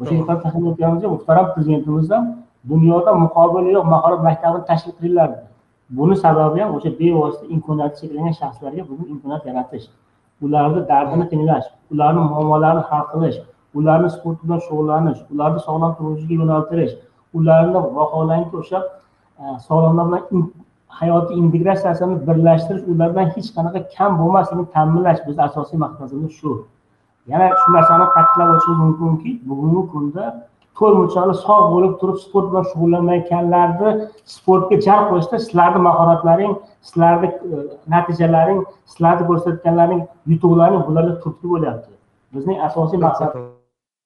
o'sha 0.00 0.14
yuqorida 0.18 0.42
tahlil 0.44 0.66
o'tganimizda 0.70 1.08
muhtaram 1.14 1.46
prezidentimiz 1.54 2.10
ham 2.14 2.24
dunyoda 2.72 3.10
muqobili 3.24 3.70
yo'q 3.76 3.86
mahorat 3.94 4.20
maktabini 4.28 4.64
tashkil 4.70 4.92
qilinglar 4.98 5.28
dedi. 5.34 5.46
Buni 5.98 6.14
sababi 6.24 6.58
ham 6.62 6.70
o'sha 6.76 6.90
bevosita 7.00 7.44
imkoniyati 7.54 7.94
cheklangan 8.00 8.34
shaxslarga 8.40 8.82
bugun 8.90 9.06
imkoniyat 9.14 9.42
yaratish. 9.48 9.86
Ularni 10.44 10.80
dardini 10.90 11.24
tinglash 11.32 11.66
ularni 11.92 12.20
muammolarini 12.30 12.82
hal 12.90 13.04
qilish 13.12 13.38
ularni 13.78 14.10
sport 14.16 14.38
bilan 14.44 14.60
shug'ullanish 14.66 15.20
ularni 15.34 15.60
sog'lom 15.66 15.92
turmushga 15.98 16.34
yo'naltirish 16.40 16.94
ularni 17.38 17.78
vaholanki 17.98 18.54
o'sha 18.62 18.80
e, 19.42 19.44
sog'lomlar 19.68 20.06
bilan 20.10 20.50
hayotiy 21.00 21.36
integratsiyasini 21.44 22.14
birlashtirish 22.28 22.84
ulardan 22.92 23.26
hech 23.34 23.48
qanaqa 23.56 23.80
kam 23.96 24.18
bo'lmasligini 24.20 24.66
ta'minlash 24.76 25.20
bizni 25.26 25.42
asosiy 25.48 25.78
maqsadimiz 25.84 26.32
shu. 26.38 26.52
Yana 27.32 27.46
shu 27.60 27.68
narsani 27.76 28.06
ta'kidlab 28.16 28.48
o'tishimiz 28.54 28.80
mumkinki 29.02 29.30
bugungi 29.50 29.82
kunda 29.92 30.24
to'rt 30.78 30.96
murchali 31.00 31.34
sog' 31.44 31.66
bo'lib 31.74 31.94
turib 32.00 32.18
sport 32.24 32.46
bilan 32.50 32.66
shug'ullanmayotganlarni 32.70 33.90
sportga 34.34 34.80
jalb 34.86 35.06
qilishda 35.10 35.42
sizlarni 35.44 35.84
mahoratlaring 35.88 36.52
sizlarni 36.88 37.28
e, 37.54 37.62
natijalaring 37.94 38.60
sizlarni 38.90 39.30
ko'rsatganlaring 39.30 40.02
yutuqlaring 40.32 40.84
bularga 40.88 41.14
turtki 41.22 41.46
bo'lyapti. 41.54 41.90
Bizning 42.34 42.58
asosiy 42.68 43.02
maqsadimiz 43.06 43.59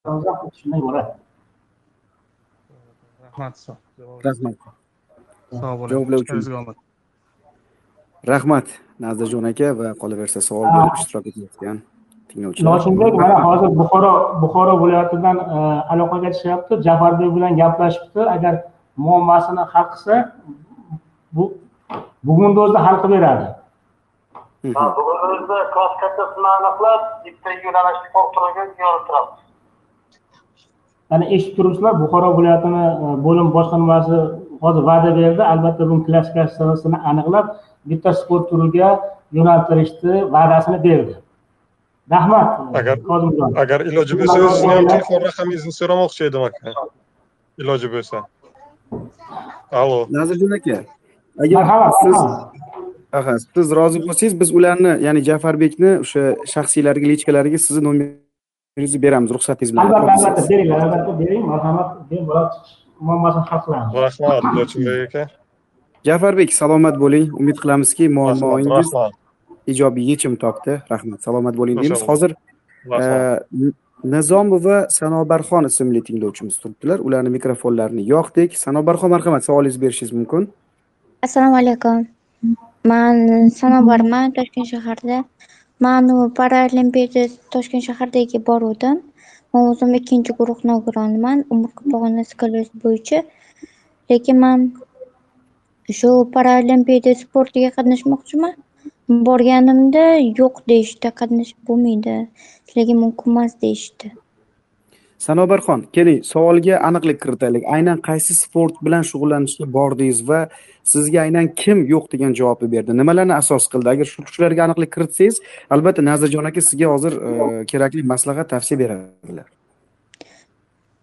rahmat 0.05 1.17
rahmat 4.25 4.55
sog' 5.61 5.77
bo'ling 5.81 5.93
javoblar 5.93 6.19
uchun 6.25 6.41
omad 6.61 6.77
rahmat 8.31 8.67
nazirjon 9.05 9.45
aka 9.51 9.69
va 9.79 9.87
qolaversa 10.03 10.39
savol 10.49 10.67
berib 10.75 10.95
ishtirok 11.01 11.25
etayotgan 11.31 11.77
tinglovchilar 12.29 12.67
noshinbek 12.69 13.13
mana 13.21 13.37
hozir 13.47 13.71
buxoro 13.81 14.13
buxoro 14.43 14.73
viloyatidan 14.83 15.37
aloqaga 15.93 16.29
tushyapti 16.35 16.73
jafarbek 16.87 17.31
bilan 17.37 17.53
gaplashibdi 17.63 18.23
agar 18.37 18.55
muammosini 19.07 19.63
hal 19.73 19.87
qilsa 19.93 20.15
bu 21.37 21.45
bugunni 22.27 22.59
o'zida 22.65 22.81
hal 22.87 22.97
qilib 23.03 23.21
beradi 23.25 23.47
bugungi 24.99 25.27
o'zida 25.33 25.59
klassikasiyasini 25.75 26.49
aniqlab 26.59 27.01
bitta 27.25 27.51
yo'nalishni 27.65 28.09
qoldirib 28.15 28.71
yo'nalib 28.83 29.05
turamiz 29.09 29.44
ana 31.11 31.25
eshitib 31.35 31.57
turibsizlar 31.57 31.95
buxoro 32.03 32.31
viloyatini 32.39 32.85
e, 32.87 33.09
bo'lim 33.27 33.49
boshqarmasi 33.57 34.17
hozir 34.63 34.83
va'da 34.91 35.11
berdi. 35.19 35.43
Albatta 35.53 35.89
buni 35.91 36.07
klassifikatsiyasini 36.07 36.99
aniqlab 37.11 37.47
bitta 37.91 38.13
sport 38.21 38.51
turiga 38.51 38.91
yo'naltirishni 39.39 40.15
va'dasini 40.35 40.79
berdi. 40.87 41.15
Rahmat 42.15 42.49
agar 42.81 42.97
kozimjon 43.11 43.55
agar 43.63 43.81
iloji 43.91 44.19
bo'lsa 44.21 44.39
o'zizni 44.47 44.73
ham 44.77 44.89
telefon 44.93 45.23
raqamingizni 45.29 45.73
so'ramoqchi 45.81 46.27
edim 46.29 46.43
aka 46.49 46.75
iloji 47.63 47.89
bo'lsa. 47.95 48.17
Allo 49.81 49.99
nazirjon 50.19 50.53
aka 50.59 50.77
agar 51.45 51.91
siz 52.03 52.19
siz 53.55 53.73
rozi 53.79 53.99
bo'lsangiz 54.07 54.35
biz 54.41 54.51
ularni 54.59 54.93
ya'ni 55.07 55.21
jafarbekni 55.31 55.91
o'sha 56.05 56.23
shaxsiylariga 56.53 57.07
lichkalariga 57.13 57.59
sizni 57.67 58.09
nomeringizni 58.77 59.03
beramiz 59.03 59.31
ruxsatingiz 59.31 59.73
bilan 59.73 59.87
albatta 59.87 60.13
albatta 60.13 60.49
beringlar 60.51 60.81
albatta 60.85 61.13
bering 61.19 61.45
marhamat 61.47 61.89
bemalol 62.11 62.49
muammosini 63.01 63.45
hal 63.51 63.61
qilamiz. 63.65 63.95
Rahmat 64.05 64.55
ilojibek 64.55 65.15
aka. 65.15 65.23
Jafarbek 66.09 66.51
salomat 66.61 66.97
bo'ling. 67.03 67.29
Umid 67.41 67.57
qilamizki 67.63 68.09
muammoingiz 68.17 68.91
ijobiy 69.73 70.11
yechim 70.11 70.35
topdi. 70.45 70.73
Rahmat 70.91 71.23
salomat 71.27 71.55
bo'ling 71.61 71.77
deymiz. 71.83 72.03
Hozir 72.09 72.35
e, 73.01 73.05
nizomova 74.15 74.77
sanobarxon 74.99 75.71
ismli 75.71 76.03
tinglovchimiz 76.09 76.59
turibdilar. 76.63 76.99
Ularni 77.07 77.31
mikrofonlarini 77.37 78.03
yoqdik. 78.15 78.59
Sanobarxon 78.65 79.11
marhamat 79.15 79.43
savolingizni 79.49 79.83
berishingiz 79.85 80.13
mumkin. 80.19 80.51
Assalomu 81.23 81.57
alaykum. 81.63 82.07
Man 82.91 83.17
sanobarman 83.61 84.35
toshkent 84.37 84.67
shahrida 84.75 85.23
Manu 85.85 86.17
paralimpiada 86.39 87.23
toshkent 87.53 87.85
shahridagi 87.87 88.39
boruvdim 88.49 88.97
man 89.53 89.67
o'zim 89.71 89.91
ikkinchi 89.99 90.37
guruh 90.39 90.61
nogironiman 90.71 91.43
umurtqa 91.57 91.83
pog'onasi 91.95 92.31
sklerozi 92.35 92.83
bo'yicha. 92.85 93.21
Lekin 94.13 94.41
man 94.45 94.65
shu 95.99 96.11
paralimpiada 96.37 97.17
sportiga 97.25 97.71
qatnashmoqchiman. 97.79 98.55
Borganimda 99.31 100.05
yo'q 100.41 100.65
deyishdi 100.75 101.15
qatnashib 101.23 101.59
bo'lmaydi. 101.73 102.19
Sizlarga 102.67 103.01
mumkin 103.05 103.35
emas 103.37 103.59
deyishdi. 103.67 104.15
Sanobarxon 105.27 105.81
keling 105.97 106.21
savolga 106.33 106.79
aniqlik 106.89 107.19
kiritaylik. 107.25 107.65
Aynan 107.77 107.99
qaysi 108.09 108.37
sport 108.45 108.79
bilan 108.87 109.03
shug'ullanishga 109.11 109.67
bordingiz 109.77 110.21
va 110.29 110.41
sizga 110.93 111.25
aynan 111.27 111.47
kim 111.63 111.85
yo'q 111.95 112.07
degan 112.15 112.33
javobni 112.41 112.69
berdi? 112.75 112.97
Nimalarni 113.01 113.35
asos 113.41 113.69
qildi? 113.73 113.89
Agar 113.95 114.07
shu 114.13 114.25
shularga 114.35 114.69
aniqlik 114.69 114.91
kiritsangiz 114.97 115.43
albatta 115.75 116.09
nazirjon 116.11 116.51
aka 116.51 116.61
sizga 116.69 116.95
hozir 116.95 117.13
e, 117.29 117.65
kerakli 117.71 118.03
maslahat 118.15 118.51
tavsiya 118.55 118.79
beradilar 118.83 119.49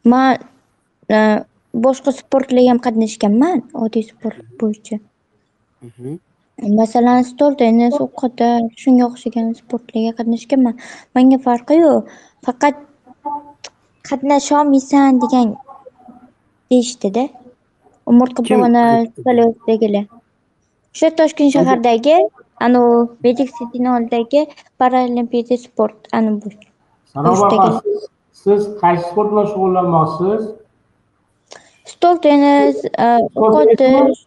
man 0.03 0.37
e, 1.09 1.43
boshqa 1.73 2.11
sportlarga 2.11 2.69
ham 2.69 2.81
qatnashganman 2.87 3.63
oddiy 3.73 4.03
sport 4.11 4.41
bo'yicha. 4.59 4.99
Mhm. 5.81 6.19
masalan 6.79 7.23
stol 7.25 7.55
tennis 7.57 7.95
o'qida 8.05 8.49
shunga 8.81 9.03
o'xshagan 9.09 9.47
sportlarga 9.61 10.11
qatnashganman. 10.19 10.75
Manga 11.15 11.37
farqi 11.47 11.75
yo'q. 11.83 12.09
Faqat 12.45 12.75
qatnasholmaysan 14.09 15.21
degan 15.23 15.47
deyishdida 16.71 17.23
umurtqa 18.11 18.41
pog'ona 18.49 18.83
sklerozdagilar 19.15 20.05
o'sha 20.93 21.09
toshkent 21.19 21.51
shahardagi 21.57 22.15
anavi 22.65 22.97
medik 23.25 23.49
cityni 23.57 23.89
oldidagi 23.95 24.41
paralimpiada 24.79 25.57
sport 25.65 25.95
ana 26.17 26.31
bu. 26.41 26.47
Siz- 28.41 28.69
qaysi 28.81 29.03
sport 29.09 29.27
bilan 29.31 29.47
shug'ullanmoqchisiz 29.53 30.41
stol 31.93 32.15
tennis 32.25 32.77
e, 32.85 33.07
o'q 33.45 33.55
otish 33.61 34.21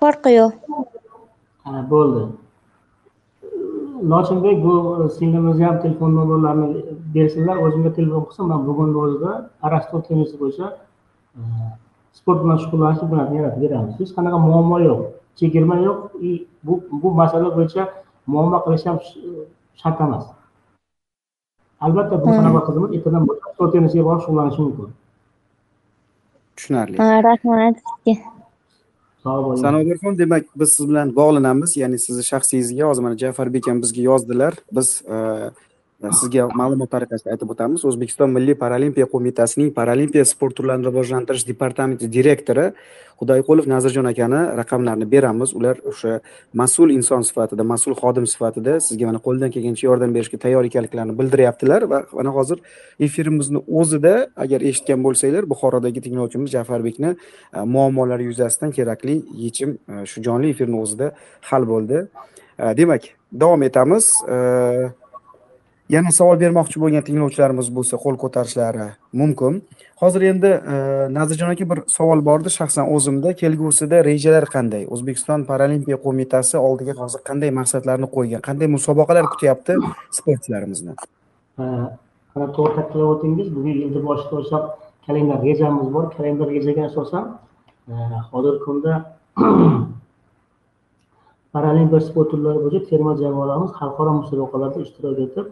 farqi 0.00 0.30
yo'q. 0.40 0.52
Bo'ldi. 1.92 2.22
Lochinbek 4.12 4.56
bu 4.64 4.74
singlimizni 5.16 5.64
ham 5.68 5.76
telefon 5.82 6.14
nomerlarini 6.18 6.68
bersinlar 7.14 7.56
o'zimga 7.64 7.90
telefon 7.98 8.22
qilsa 8.28 8.42
man 8.50 8.60
bugunni 8.68 8.98
o'zida 9.04 9.32
arastol 9.66 10.00
tennisi 10.08 10.34
bo'yicha 10.42 10.66
e, 11.38 11.40
sport 12.18 12.38
bilan 12.44 12.58
shug'ullanishni 12.62 13.06
bilan 13.12 13.26
yaratib 13.38 13.60
beramiz. 13.64 13.94
Hech 14.00 14.12
qanaqa 14.16 14.38
muammo 14.48 14.76
yo'q 14.88 15.00
chegirma 15.38 15.76
yo'q. 15.86 15.98
И 16.28 16.30
bu 16.66 16.72
bu 17.02 17.08
masala 17.20 17.48
bo'yicha 17.56 17.82
muammo 18.32 18.58
qilish 18.64 18.84
ham 18.88 18.98
sh- 19.06 19.18
shart 19.80 19.98
emas. 20.06 20.24
Albatta 21.84 22.14
bu 22.22 22.26
Hmm. 22.26 22.36
sanobar 22.38 22.62
qizimiz 22.68 22.90
ertadan 22.96 23.22
boshlab 23.28 23.50
stol 23.54 23.68
tennisiga 23.74 24.02
borib 24.08 24.22
shug'ullanishi 24.24 24.60
mumkin. 24.66 24.88
Tushunarli. 26.56 26.96
Ha, 27.02 27.08
rahmat. 27.28 27.76
Sizga 28.04 28.14
sog' 29.24 29.42
bo'ling 29.46 29.62
sanobarxon 29.64 30.14
demak 30.22 30.44
biz 30.60 30.68
siz 30.76 30.84
bilan 30.90 31.08
bog'lanamiz. 31.20 31.70
Ya'ni 31.82 31.98
sizni 32.06 32.24
shaxsingizga 32.30 32.84
hozir 32.90 33.02
mana 33.06 33.16
jafarbek 33.22 33.64
ham 33.70 33.78
bizga 33.84 34.02
yozdilar. 34.10 34.52
Biz 34.76 34.88
e, 35.14 35.16
sizga 36.00 36.46
ma'lumot 36.56 36.90
tariqasida 36.94 37.34
aytib 37.34 37.52
o'tamiz. 37.52 37.84
O'zbekiston 37.84 38.32
milliy 38.32 38.56
paralimpiya 38.64 39.06
qo'mitasining 39.12 39.70
paralimpiya 39.76 40.24
sport 40.24 40.56
turlarini 40.56 40.88
rivojlantirish 40.88 41.44
departamenti 41.48 42.08
direktori 42.16 42.70
xudoyqulov 43.20 43.68
nazirjon 43.68 44.08
akani 44.08 44.40
raqamlarini 44.60 45.06
beramiz. 45.14 45.52
Ular 45.58 45.76
o'sha 45.90 46.20
mas'ul 46.60 46.94
inson 46.96 47.22
sifatida 47.28 47.66
mas'ul 47.72 47.94
xodim 48.02 48.26
sifatida 48.32 48.78
sizga 48.86 49.10
mana 49.10 49.20
qo'ldan 49.26 49.52
kelgancha 49.54 49.84
yordam 49.90 50.14
berishga 50.16 50.38
tayyor 50.44 50.64
ekanliklarini 50.70 51.18
bildiryaptilar 51.20 51.82
va 51.92 51.98
mana 52.12 52.30
hozir 52.38 52.58
efirimizni 53.06 53.60
o'zida 53.80 54.14
agar 54.44 54.60
eshitgan 54.70 55.04
bo'lsanglar 55.06 55.44
buxorodagi 55.52 56.00
tinglovchimiz 56.06 56.50
jafarbekni 56.56 57.10
e, 57.56 57.60
muammolari 57.74 58.24
yuzasidan 58.30 58.72
kerakli 58.78 59.20
yechim 59.44 59.76
e, 59.92 60.06
shu 60.10 60.24
jonli 60.26 60.56
efirni 60.56 60.80
o'zida 60.80 61.12
hal 61.50 61.68
bo'ldi. 61.72 62.06
E, 62.58 62.64
demak 62.80 63.02
davom 63.44 63.62
etamiz. 63.68 64.14
Yana 65.94 66.10
savol 66.14 66.38
bermoqchi 66.42 66.80
bo'lgan 66.82 67.04
tinglovchilarimiz 67.06 67.68
bo'lsa 67.76 67.98
qo'l 68.04 68.16
ko'tarishlari 68.22 68.86
mumkin. 69.20 69.60
Hozir 70.02 70.22
endi 70.30 70.50
e, 70.72 70.74
nazirjon 71.16 71.50
aka 71.54 71.64
bir 71.70 71.78
savol 71.96 72.20
bor 72.28 72.38
edi 72.42 72.50
shaxsan 72.58 72.90
o'zimda. 72.94 73.32
Kelgusida 73.42 73.96
rejalar 74.08 74.46
qanday? 74.54 74.82
O'zbekiston 74.94 75.46
paralimpiya 75.50 75.98
qo'mitasi 76.04 76.56
oldiga 76.68 76.94
hozir 77.02 77.20
qanday 77.28 77.50
maqsadlarni 77.60 78.08
qo'ygan? 78.16 78.40
Qanday 78.48 78.68
musobaqalar 78.76 79.24
kutyapti 79.32 79.78
sportchilarimizni? 80.18 80.92
Ana 82.36 82.46
to'g'ri 82.56 82.72
ta'kidlab 82.78 83.08
o'tdingiz 83.14 83.48
bugun 83.56 83.72
yilni 83.82 84.02
boshidan 84.10 84.36
boshlab 84.38 84.64
kalendar 85.06 85.38
rejamiz 85.46 85.88
bor. 85.96 86.04
Kalendar 86.16 86.46
rejaga 86.56 86.82
asosan 86.90 87.24
e, 87.92 87.94
hozirgi 88.32 88.60
kunda 88.66 88.92
paralimpiya 91.54 92.00
sport 92.08 92.30
turlari 92.32 92.62
bo'yicha 92.64 92.80
terma 92.90 93.12
jamoalarimiz 93.22 93.72
xalqaro 93.80 94.12
musobaqalarda 94.20 94.78
ishtirok 94.86 95.18
etib 95.26 95.46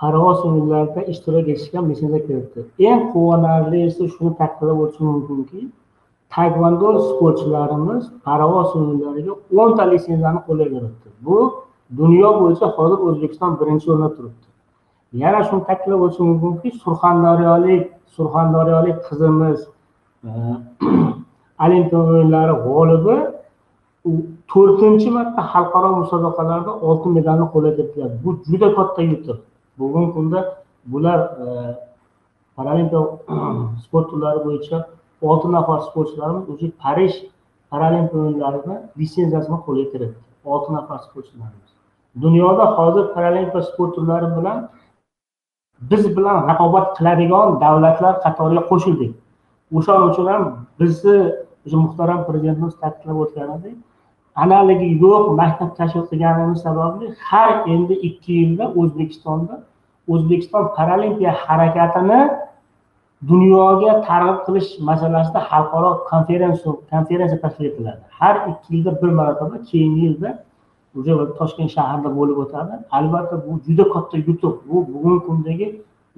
parvoz 0.00 0.38
o'yinlarida 0.48 1.02
ishtirok 1.12 1.46
etishga 1.52 1.80
messenjer 1.88 2.22
kiritdi 2.28 2.88
eng 2.90 3.02
quvonarlisi 3.12 4.02
shuni 4.14 4.32
ta'kidlab 4.40 4.78
o'tishim 4.84 5.06
mumkinki 5.12 5.60
taekvondo 6.34 6.88
sportchilarimiz 7.08 8.02
parvoz 8.26 8.68
o'yinlariga 8.78 9.32
o'nta 9.62 9.84
litsenziyani 9.92 10.40
qo'lga 10.48 10.66
kiritdi. 10.74 11.08
Bu 11.26 11.36
dunyo 12.00 12.28
bo'yicha 12.40 12.66
hozir 12.76 12.98
o'zbekiston 13.08 13.52
birinchi 13.60 13.86
o'rinda 13.92 14.10
turibdi. 14.16 14.46
Yana 15.22 15.40
shuni 15.48 15.62
ta'kidlab 15.68 16.00
o'tishim 16.06 16.26
mumkinki 16.32 16.68
surxondaryolik 16.82 17.82
surxondaryolik 18.16 18.98
qizimiz 19.08 19.58
e, 20.28 20.30
olimpiya 21.64 22.00
o'yinlari 22.12 22.54
g'olibi 22.66 23.16
u 24.08 24.12
to'rtinchi 24.52 25.08
marta 25.16 25.42
xalqaro 25.52 25.90
musobaqalarda 26.00 26.72
oltin 26.88 27.10
medalni 27.18 27.46
qo'lga 27.52 27.70
kiritdilar. 27.76 28.10
Bu 28.24 28.30
juda 28.50 28.68
katta 28.78 29.02
yutuq. 29.12 29.38
Bugungi 29.78 30.12
kunda 30.12 30.40
bular 30.92 31.20
e, 31.42 31.46
paralimpiya 32.56 33.00
sport 33.84 34.10
turlari 34.10 34.40
bo'yicha 34.46 34.78
olti 35.22 35.48
nafar 35.52 35.80
sportchilarimiz 35.88 36.48
уже 36.48 36.66
parij 36.82 37.12
paralimpiya 37.70 38.22
o'yinlarini 38.22 38.76
litsenziyasini 38.98 39.58
qo'lga 39.66 39.84
kiritdi. 39.92 40.18
Olti 40.44 40.72
nafar 40.76 40.98
sportchilarimiz. 41.06 41.70
Dunyoda 42.24 42.64
hozir 42.78 43.04
paralimpiya 43.14 43.62
sport 43.62 43.94
turlari 43.96 44.28
bilan 44.36 44.58
biz 45.90 46.16
bilan 46.16 46.36
raqobat 46.48 46.86
qiladigan 46.98 47.48
davlatlar 47.64 48.14
qatoriga 48.24 48.62
qo'shildik. 48.70 49.12
O'shaning 49.76 50.08
uchun 50.12 50.26
ham 50.32 50.42
bizni 50.80 51.16
o'sha 51.66 51.78
muhtaram 51.84 52.20
prezidentimiz 52.28 52.74
ta'kidlab 52.82 53.18
o'tganidek 53.24 53.76
analigi 54.42 54.88
yo'q 55.04 55.24
maktab 55.40 55.70
tashkil 55.78 56.04
qilganimiz 56.10 56.58
sababli 56.66 57.06
har 57.28 57.50
endi 57.74 57.94
ikki 58.08 58.32
yilda 58.40 58.64
o'zbekistonda 58.80 59.54
o'zbekiston 60.12 60.64
paralimpiya 60.76 61.32
harakatini 61.44 62.20
dunyoga 63.30 63.92
targ'ib 64.08 64.38
qilish 64.46 64.70
masalasida 64.88 65.40
xalqaro 65.50 65.90
konferensiya 66.10 66.72
konferensiya 66.92 67.38
tashkil 67.44 67.64
etiladi. 67.70 68.02
Har 68.18 68.34
ikki 68.50 68.68
yilda 68.74 68.90
bir 69.02 69.10
marotaba 69.18 69.56
keyingi 69.70 70.00
yilda 70.06 70.30
уже 70.98 71.12
toshkent 71.38 71.70
shahrida 71.76 72.08
bo'lib 72.18 72.38
o'tadi. 72.44 72.74
Albatta 72.98 73.36
bu 73.46 73.52
juda 73.66 73.84
katta 73.94 74.16
yutuq 74.28 74.54
bu 74.68 74.76
bugungi 74.92 75.20
kundagi 75.26 75.66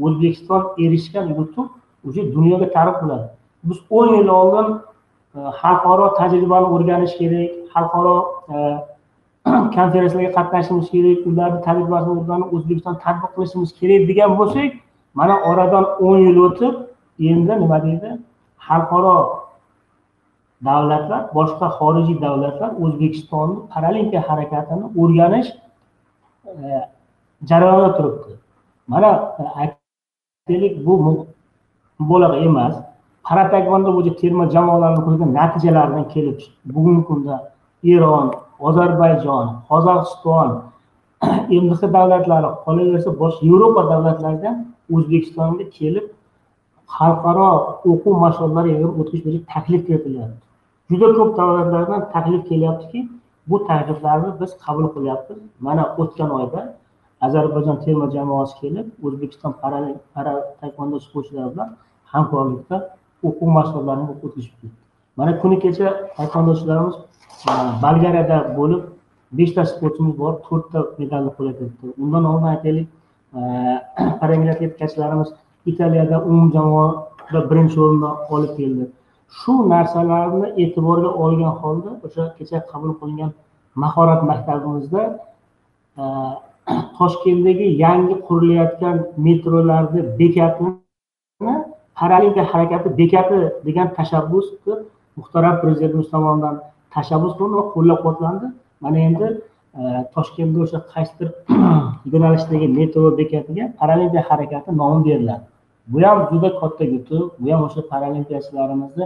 o'zbekiston 0.04 0.62
erishgan 0.84 1.26
yutuq 1.38 1.68
уже 2.06 2.20
dunyoga 2.36 2.66
targ'ib 2.76 2.96
qiladi. 3.02 3.26
Biz 3.68 3.78
o'n 3.98 4.08
yil 4.18 4.28
oldin 4.40 4.68
e, 5.36 5.38
xalqaro 5.60 6.06
tajribani 6.18 6.66
o'rganish 6.74 7.14
kerak 7.20 7.57
xalqaro 7.74 8.16
e, 8.52 8.56
konferensiyalarga 9.76 10.32
qatnashishimiz 10.38 10.86
kerak 10.94 11.26
ularni 11.30 11.60
tajribasini 11.66 12.14
o'zbekiston 12.56 12.94
tatbiq 13.04 13.30
qilishimiz 13.36 13.70
kerak 13.80 14.02
degan 14.10 14.30
bo'lsak 14.40 14.70
mana 15.18 15.34
oradan 15.50 15.84
o'n 16.06 16.18
yil 16.26 16.38
o'tib 16.46 16.74
endi 17.30 17.54
nima 17.62 17.78
deydi 17.86 18.10
xalqaro 18.68 19.16
davlatlar 20.64 21.22
boshqa 21.38 21.66
xorijiy 21.78 22.18
davlatlar 22.26 22.70
o'zbekistonni 22.84 23.56
paralimpiya 23.72 24.22
harakatini 24.28 24.84
o'rganish 25.02 25.50
e, 26.46 27.92
turibdi. 27.96 28.32
Mana 28.92 29.10
e, 29.40 29.42
aytaylik 29.60 30.86
bu 30.86 30.94
mubolag'a 31.98 32.38
emas. 32.48 32.74
Para 33.28 33.44
bo'yicha 33.52 34.16
terma 34.20 34.44
jamoalarni 34.54 35.00
qo'ygan 35.06 35.30
natijalardan 35.38 36.04
kelib 36.14 36.36
chiqib 36.40 36.74
bugungi 36.74 37.02
kunda 37.08 37.34
eron 37.84 38.26
ozarbayjon 38.58 39.46
qozog'iston 39.68 40.50
mdh 41.64 41.82
davlatlari 41.96 42.50
qolaversa 42.64 43.10
boshqa 43.22 43.42
yevropa 43.50 43.82
davlatlaridan 43.92 44.56
o'zbekistonga 44.94 45.64
kelib 45.78 46.06
xalqaro 46.96 47.48
o'quv 47.92 48.14
mashg'ulotlari 48.24 48.72
o'tkazish 49.00 49.24
bo'yicha 49.26 49.46
taklif 49.54 49.80
kiritilyapti 49.86 50.48
juda 50.90 51.08
ko'p 51.18 51.30
davlatlardan 51.40 52.00
taklif 52.14 52.42
kelyaptiki 52.50 53.00
bu 53.48 53.66
takliflarni 53.66 54.40
biz 54.40 54.50
qabul 54.64 54.86
qilyapmiz. 54.94 55.38
Mana 55.60 55.84
o'tgan 56.02 56.30
oyda 56.40 56.60
ozarbayjon 57.26 57.76
terma 57.84 58.06
jamoasi 58.16 58.54
kelib 58.60 58.86
o'zbekiston 59.06 59.52
para 59.62 60.34
taekvondo 60.60 60.98
sportchilari 61.06 61.50
bilan 61.54 61.68
hamkorlikda 62.12 62.76
o'quv 63.28 63.48
mashg'ulotlarini 63.58 64.06
o'tkazib 64.12 64.54
ketdi 64.60 64.88
mana 65.18 65.32
kuni 65.42 65.56
kecha 65.64 65.88
taekvondochilarimiz 66.16 66.94
e, 67.50 67.52
bolgariyada 67.82 68.38
bo'lib 68.58 68.82
beshta 69.38 69.62
sportchimiz 69.72 70.14
bor 70.22 70.32
to'rtta 70.46 70.78
medalni 71.00 71.30
qo'lga 71.36 71.52
kiritdi. 71.58 71.86
Undan 72.04 72.24
oldin 72.30 72.48
aytaylik 72.54 72.88
e, 73.38 73.40
paralimpiyachilarimiz 74.20 75.28
italiyada 75.70 76.16
umumjamoada 76.30 77.40
birinchi 77.50 77.80
o'rinni 77.84 78.10
olib 78.34 78.52
keldi. 78.58 78.84
Shu 79.38 79.52
narsalarni 79.72 80.46
e'tiborga 80.62 81.10
olgan 81.24 81.54
holda 81.62 81.90
o'sha 82.06 82.24
kecha 82.38 82.58
qabul 82.72 82.92
qilingan 83.00 83.32
mahorat 83.84 84.22
maktabimizda 84.30 85.02
e, 86.00 86.04
toshkentdagi 86.98 87.66
yangi 87.84 88.14
qurilayotgan 88.28 88.96
metrolarni 89.26 90.00
bekatini 90.20 91.54
paralimpiya 91.98 92.44
harakati 92.52 92.88
bekati 93.00 93.38
degan 93.66 93.88
tashabbus 93.98 94.46
qilib 94.62 94.86
muhtaram 95.18 95.54
prezidentimiz 95.62 96.08
tomonidan 96.14 96.56
tashabbus 96.94 97.32
qilindi 97.36 97.56
va 97.60 97.66
qo'llab 97.74 97.98
quvvatlandi. 98.04 98.46
Mana 98.84 98.98
endi 99.08 99.26
e, 99.80 99.82
toshkentda 100.14 100.58
o'sha 100.64 100.80
qaysidir 100.92 101.28
yo'nalishdagi 102.12 102.68
metro 102.78 103.10
bekatiga 103.20 103.64
paralimpiya 103.80 104.22
harakati 104.30 104.70
nomi 104.80 105.00
beriladi. 105.08 105.44
Bu 105.92 105.98
ham 106.06 106.18
juda 106.30 106.48
katta 106.60 106.84
yutuq 106.94 107.24
bu 107.40 107.46
ham 107.52 107.62
o'sha 107.68 107.82
paralimpiyachilarimizni 107.92 109.04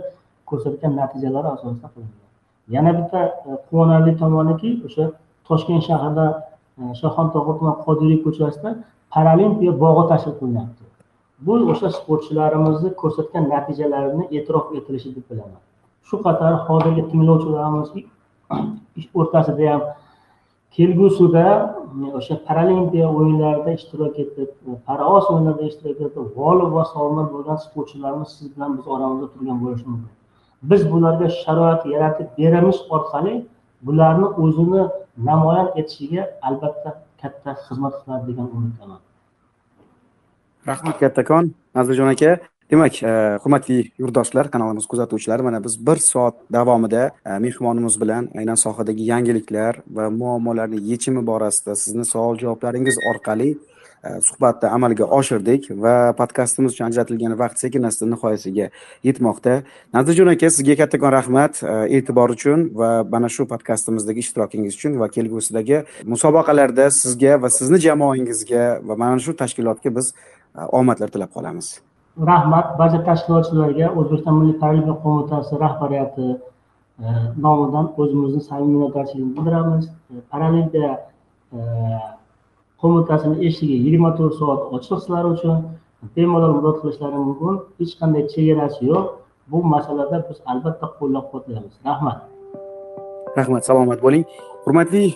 ko'rsatgan 0.51 0.93
natijalari 1.01 1.49
asosida 1.57 1.89
qilingan. 1.95 2.29
Yana 2.75 2.91
bitta 2.99 3.21
e, 3.49 3.51
quvonarli 3.67 4.13
tomoniki 4.23 4.71
o'sha 4.87 5.05
toshkent 5.49 5.83
shahrida 5.89 6.27
e, 6.33 6.83
shohon 6.83 6.95
shoxontohur 7.01 7.55
tuman 7.59 7.77
qodiriy 7.87 8.19
ko'chasida 8.27 8.71
paralimpiya 9.15 9.73
bog'i 9.85 10.05
tashkil 10.13 10.35
qilinyapti. 10.41 10.83
Bu 11.47 11.55
o'sha 11.73 11.89
sportchilarimizni 11.99 12.91
ko'rsatgan 13.03 13.45
natijalarini 13.55 14.25
e'tirof 14.37 14.67
etilishi 14.79 15.09
deb 15.17 15.25
bilaman. 15.31 15.61
Shu 16.09 16.17
qator 16.27 16.55
hozirgi 16.67 17.03
tinglovchilarimiz 17.11 17.89
o'rtasida 19.21 19.65
ham 19.73 19.83
kelgusida 20.77 21.47
e, 22.03 22.13
o'sha 22.19 22.35
paralimpiya 22.49 23.07
o'yinlarida 23.19 23.71
ishtirok 23.79 24.19
etib 24.25 24.51
e, 24.69 24.77
paraos 24.87 25.25
o'yinlarida 25.33 25.65
ishtirok 25.71 26.01
etib 26.09 26.27
g'olib 26.39 26.71
va 26.77 26.85
sovrindor 26.93 27.29
bo'lgan 27.35 27.59
sportchilarimiz 27.67 28.29
siz 28.37 28.47
bilan 28.55 28.71
biz 28.79 28.87
oramizda 28.95 29.27
turgan 29.35 29.59
bo'lishi 29.65 29.87
mumkin. 29.93 30.13
Biz 30.71 30.83
bularga 30.93 31.29
sharoit 31.43 31.83
yaratib 31.95 32.29
beramiz 32.39 32.79
orqali 32.97 33.35
bularni 33.87 34.27
o'zini 34.45 34.83
namoyon 35.29 35.69
etishiga 35.81 36.23
albatta 36.49 36.91
katta 37.23 37.51
xizmat 37.65 37.95
qiladi 38.01 38.25
degan 38.31 38.49
umiddaman. 38.57 39.01
Rahmat 40.71 40.97
kattakon. 41.03 41.45
Nazirjon 41.75 42.09
aka. 42.15 42.31
Demak 42.73 43.03
e, 43.03 43.39
hurmatli 43.43 43.91
yurtdoshlar 44.01 44.49
kanalimiz 44.51 44.87
kuzatuvchilari 44.87 45.43
mana 45.43 45.65
biz 45.65 45.75
bir 45.87 45.97
soat 45.97 46.35
davomida 46.53 47.11
e, 47.27 47.39
mehmonimiz 47.39 48.01
bilan 48.01 48.29
aynan 48.39 48.55
sohadagi 48.55 49.05
yangiliklar 49.05 49.81
va 49.91 50.11
muammolarni 50.11 50.81
yechimi 50.91 51.27
borasida 51.27 51.77
sizni 51.77 52.05
savol 52.05 52.39
javoblaringiz 52.39 52.97
orqali 53.11 53.51
e, 53.51 54.09
suhbatni 54.29 54.69
amalga 54.79 55.05
oshirdik 55.19 55.69
va 55.85 55.95
podkastimiz 56.21 56.73
uchun 56.73 56.87
ajratilgan 56.89 57.37
vaqt 57.43 57.59
sekin 57.67 57.83
asta 57.91 58.07
nihoyasiga 58.07 58.71
yetmoqda. 59.05 59.61
Nazirjon 59.95 60.33
aka 60.35 60.51
sizga 60.57 60.81
kattakon 60.81 61.13
rahmat 61.19 61.63
e'tibor 61.99 62.37
uchun 62.39 62.67
va 62.81 62.91
mana 63.15 63.29
shu 63.29 63.49
podkastimizdagi 63.53 64.25
ishtirokingiz 64.25 64.81
uchun 64.81 65.01
va 65.05 65.13
kelgusidagi 65.17 65.85
musobaqalarda 66.17 66.91
sizga 67.03 67.37
va 67.43 67.53
sizni 67.61 67.85
jamoangizga 67.87 68.67
va 68.89 69.01
mana 69.05 69.25
shu 69.25 69.37
tashkilotga 69.45 69.97
biz 69.97 70.15
omadlar 70.81 71.09
tilab 71.13 71.33
qolamiz. 71.39 71.75
Rahmat. 72.19 72.77
Barcha 72.79 73.01
tashkilotchilarga 73.09 73.87
o'zbekiston 73.99 74.35
milliy 74.39 74.57
paralimpiya 74.63 74.97
qo'mitasi 75.05 75.61
rahbariyati 75.65 76.27
e, 77.03 77.07
nomidan 77.45 77.87
o'zimizni 78.01 78.41
samimiy 78.49 78.75
minnatdorchiligimizni 78.75 79.37
bildiramiz. 79.37 79.85
E, 80.11 80.15
paralimpiya 80.33 80.93
e, 81.57 81.59
qo'mitasini 82.83 83.47
eshigi 83.49 83.77
yigirma 83.85 84.11
to'rt 84.19 84.35
soat 84.41 84.61
ochiq 84.77 84.99
sizlar 85.01 85.25
uchun 85.35 85.59
bemalol 86.17 86.53
murojaat 86.57 86.79
qilishlari 86.83 87.19
mumkin. 87.27 87.55
Hech 87.79 87.93
qanday 88.01 88.23
chegarasi 88.35 88.83
yo'q. 88.93 89.05
Bu 89.51 89.59
masalada 89.75 90.17
biz 90.29 90.39
albatta 90.53 90.87
qo'llab 90.99 91.25
quvvatlaymiz 91.31 91.75
rahmat. 91.89 92.19
Rahmat 93.39 93.63
salomat 93.69 93.99
bo'ling. 94.07 94.25
Hurmatli 94.65 95.07
e, 95.07 95.15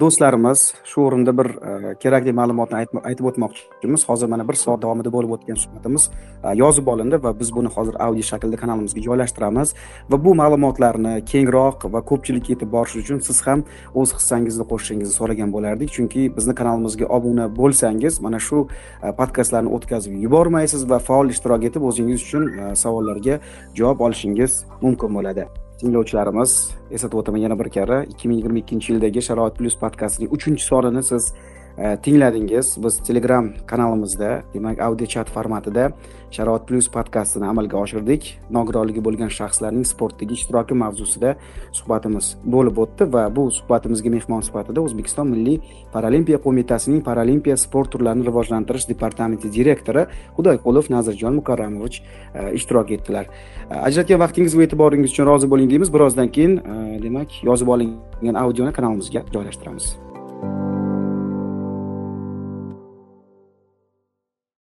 do'stlarimiz 0.00 0.60
shu 0.84 1.02
o'rinda 1.06 1.32
bir 1.38 1.48
e, 1.68 1.94
kerakli 2.00 2.32
ma'lumotni 2.32 2.76
aytib 3.04 3.26
o'tmoqchimiz. 3.30 4.04
Hozir 4.08 4.28
mana 4.32 4.46
bir 4.48 4.56
soat 4.56 4.80
davomida 4.82 5.12
bo'lib 5.12 5.34
o'tgan 5.36 5.58
suhbatimiz 5.64 6.08
e, 6.44 6.54
yozib 6.62 6.86
olindi 6.92 7.20
va 7.24 7.34
biz 7.40 7.52
buni 7.56 7.68
hozir 7.76 7.98
audio 8.06 8.24
shaklda 8.30 8.56
kanalimizga 8.62 9.02
joylashtiramiz. 9.08 9.74
Va 10.10 10.20
bu 10.24 10.34
ma'lumotlarni 10.40 11.14
kengroq 11.32 11.84
va 11.92 12.02
ko'pchilikka 12.10 12.54
yetib 12.54 12.72
borishi 12.76 13.02
uchun 13.04 13.20
siz 13.28 13.42
ham 13.46 13.66
o'z 13.94 14.16
hissangizni 14.16 14.68
qo'shishingizni 14.72 15.14
so'ragan 15.20 15.52
bo'lardik. 15.56 15.92
Chunki 15.96 16.30
bizni 16.38 16.56
kanalimizga 16.60 17.06
obuna 17.18 17.50
bo'lsangiz 17.60 18.20
mana 18.24 18.40
shu 18.48 18.64
podkastlarni 19.20 19.76
o'tkazib 19.76 20.16
yubormaysiz 20.24 20.88
va 20.90 21.02
faol 21.10 21.36
ishtirok 21.36 21.68
etib 21.70 21.84
o'zingiz 21.92 22.26
uchun 22.26 22.50
savollarga 22.84 23.40
javob 23.74 24.08
olishingiz 24.08 24.64
mumkin 24.80 25.20
bo'ladi. 25.20 25.48
Tinglovchilarimiz 25.80 26.52
eslatib 26.90 27.18
o'taman 27.20 27.44
yana 27.46 27.58
bir 27.58 27.68
karra 27.76 27.98
ikki 28.12 28.28
ming 28.28 28.38
yigirma 28.40 28.62
ikkinchi 28.62 28.92
yildagi 28.92 29.22
sharoit 29.28 29.58
plyus 29.58 29.76
podkastining 29.82 30.32
uchinchi 30.36 30.64
sonini 30.70 31.02
siz 31.10 31.32
E, 31.78 31.96
tingladingiz 31.96 32.78
biz 32.84 32.98
telegram 32.98 33.50
kanalimizda 33.66 34.42
demak 34.54 34.80
audio 34.80 35.06
chat 35.06 35.28
formatida 35.30 35.90
sharoit 36.30 36.64
plyus 36.68 36.88
podkastini 36.88 37.44
amalga 37.46 37.76
oshirdik. 37.76 38.38
Nogironligi 38.50 39.02
bo'lgan 39.04 39.28
shaxslarning 39.38 39.84
sportdagi 39.84 40.38
ishtiroki 40.38 40.74
mavzusida 40.82 41.34
suhbatimiz 41.78 42.30
bo'lib 42.54 42.80
o'tdi 42.84 43.08
va 43.12 43.26
bu 43.36 43.50
suhbatimizga 43.58 44.12
mehmon 44.16 44.40
sifatida 44.48 44.80
o'zbekiston 44.86 45.28
milliy 45.34 45.58
paralimpiya 45.92 46.40
qo'mitasining 46.46 47.04
paralimpiya 47.10 47.58
sport 47.60 47.92
turlarini 47.92 48.24
rivojlantirish 48.30 48.88
departamenti 48.88 49.52
direktori 49.58 50.06
xudoyqulov 50.38 50.90
nazirjon 50.96 51.36
mukarramovich 51.42 52.00
e, 52.00 52.54
ishtirok 52.58 52.96
etdilar. 52.98 53.28
E, 53.70 53.74
ajratgan 53.90 54.24
vaqtingiz 54.24 54.56
va 54.56 54.64
e'tiboringiz 54.64 55.12
uchun 55.12 55.28
rozi 55.28 55.52
bo'ling 55.52 55.70
deymiz. 55.76 55.92
Birozdan 55.92 56.32
keyin 56.32 56.58
demak 57.04 57.38
yozib 57.44 57.68
olingan 57.68 58.44
audioni 58.46 58.72
kanalimizga 58.72 59.28
joylashtiramiz. 59.32 60.05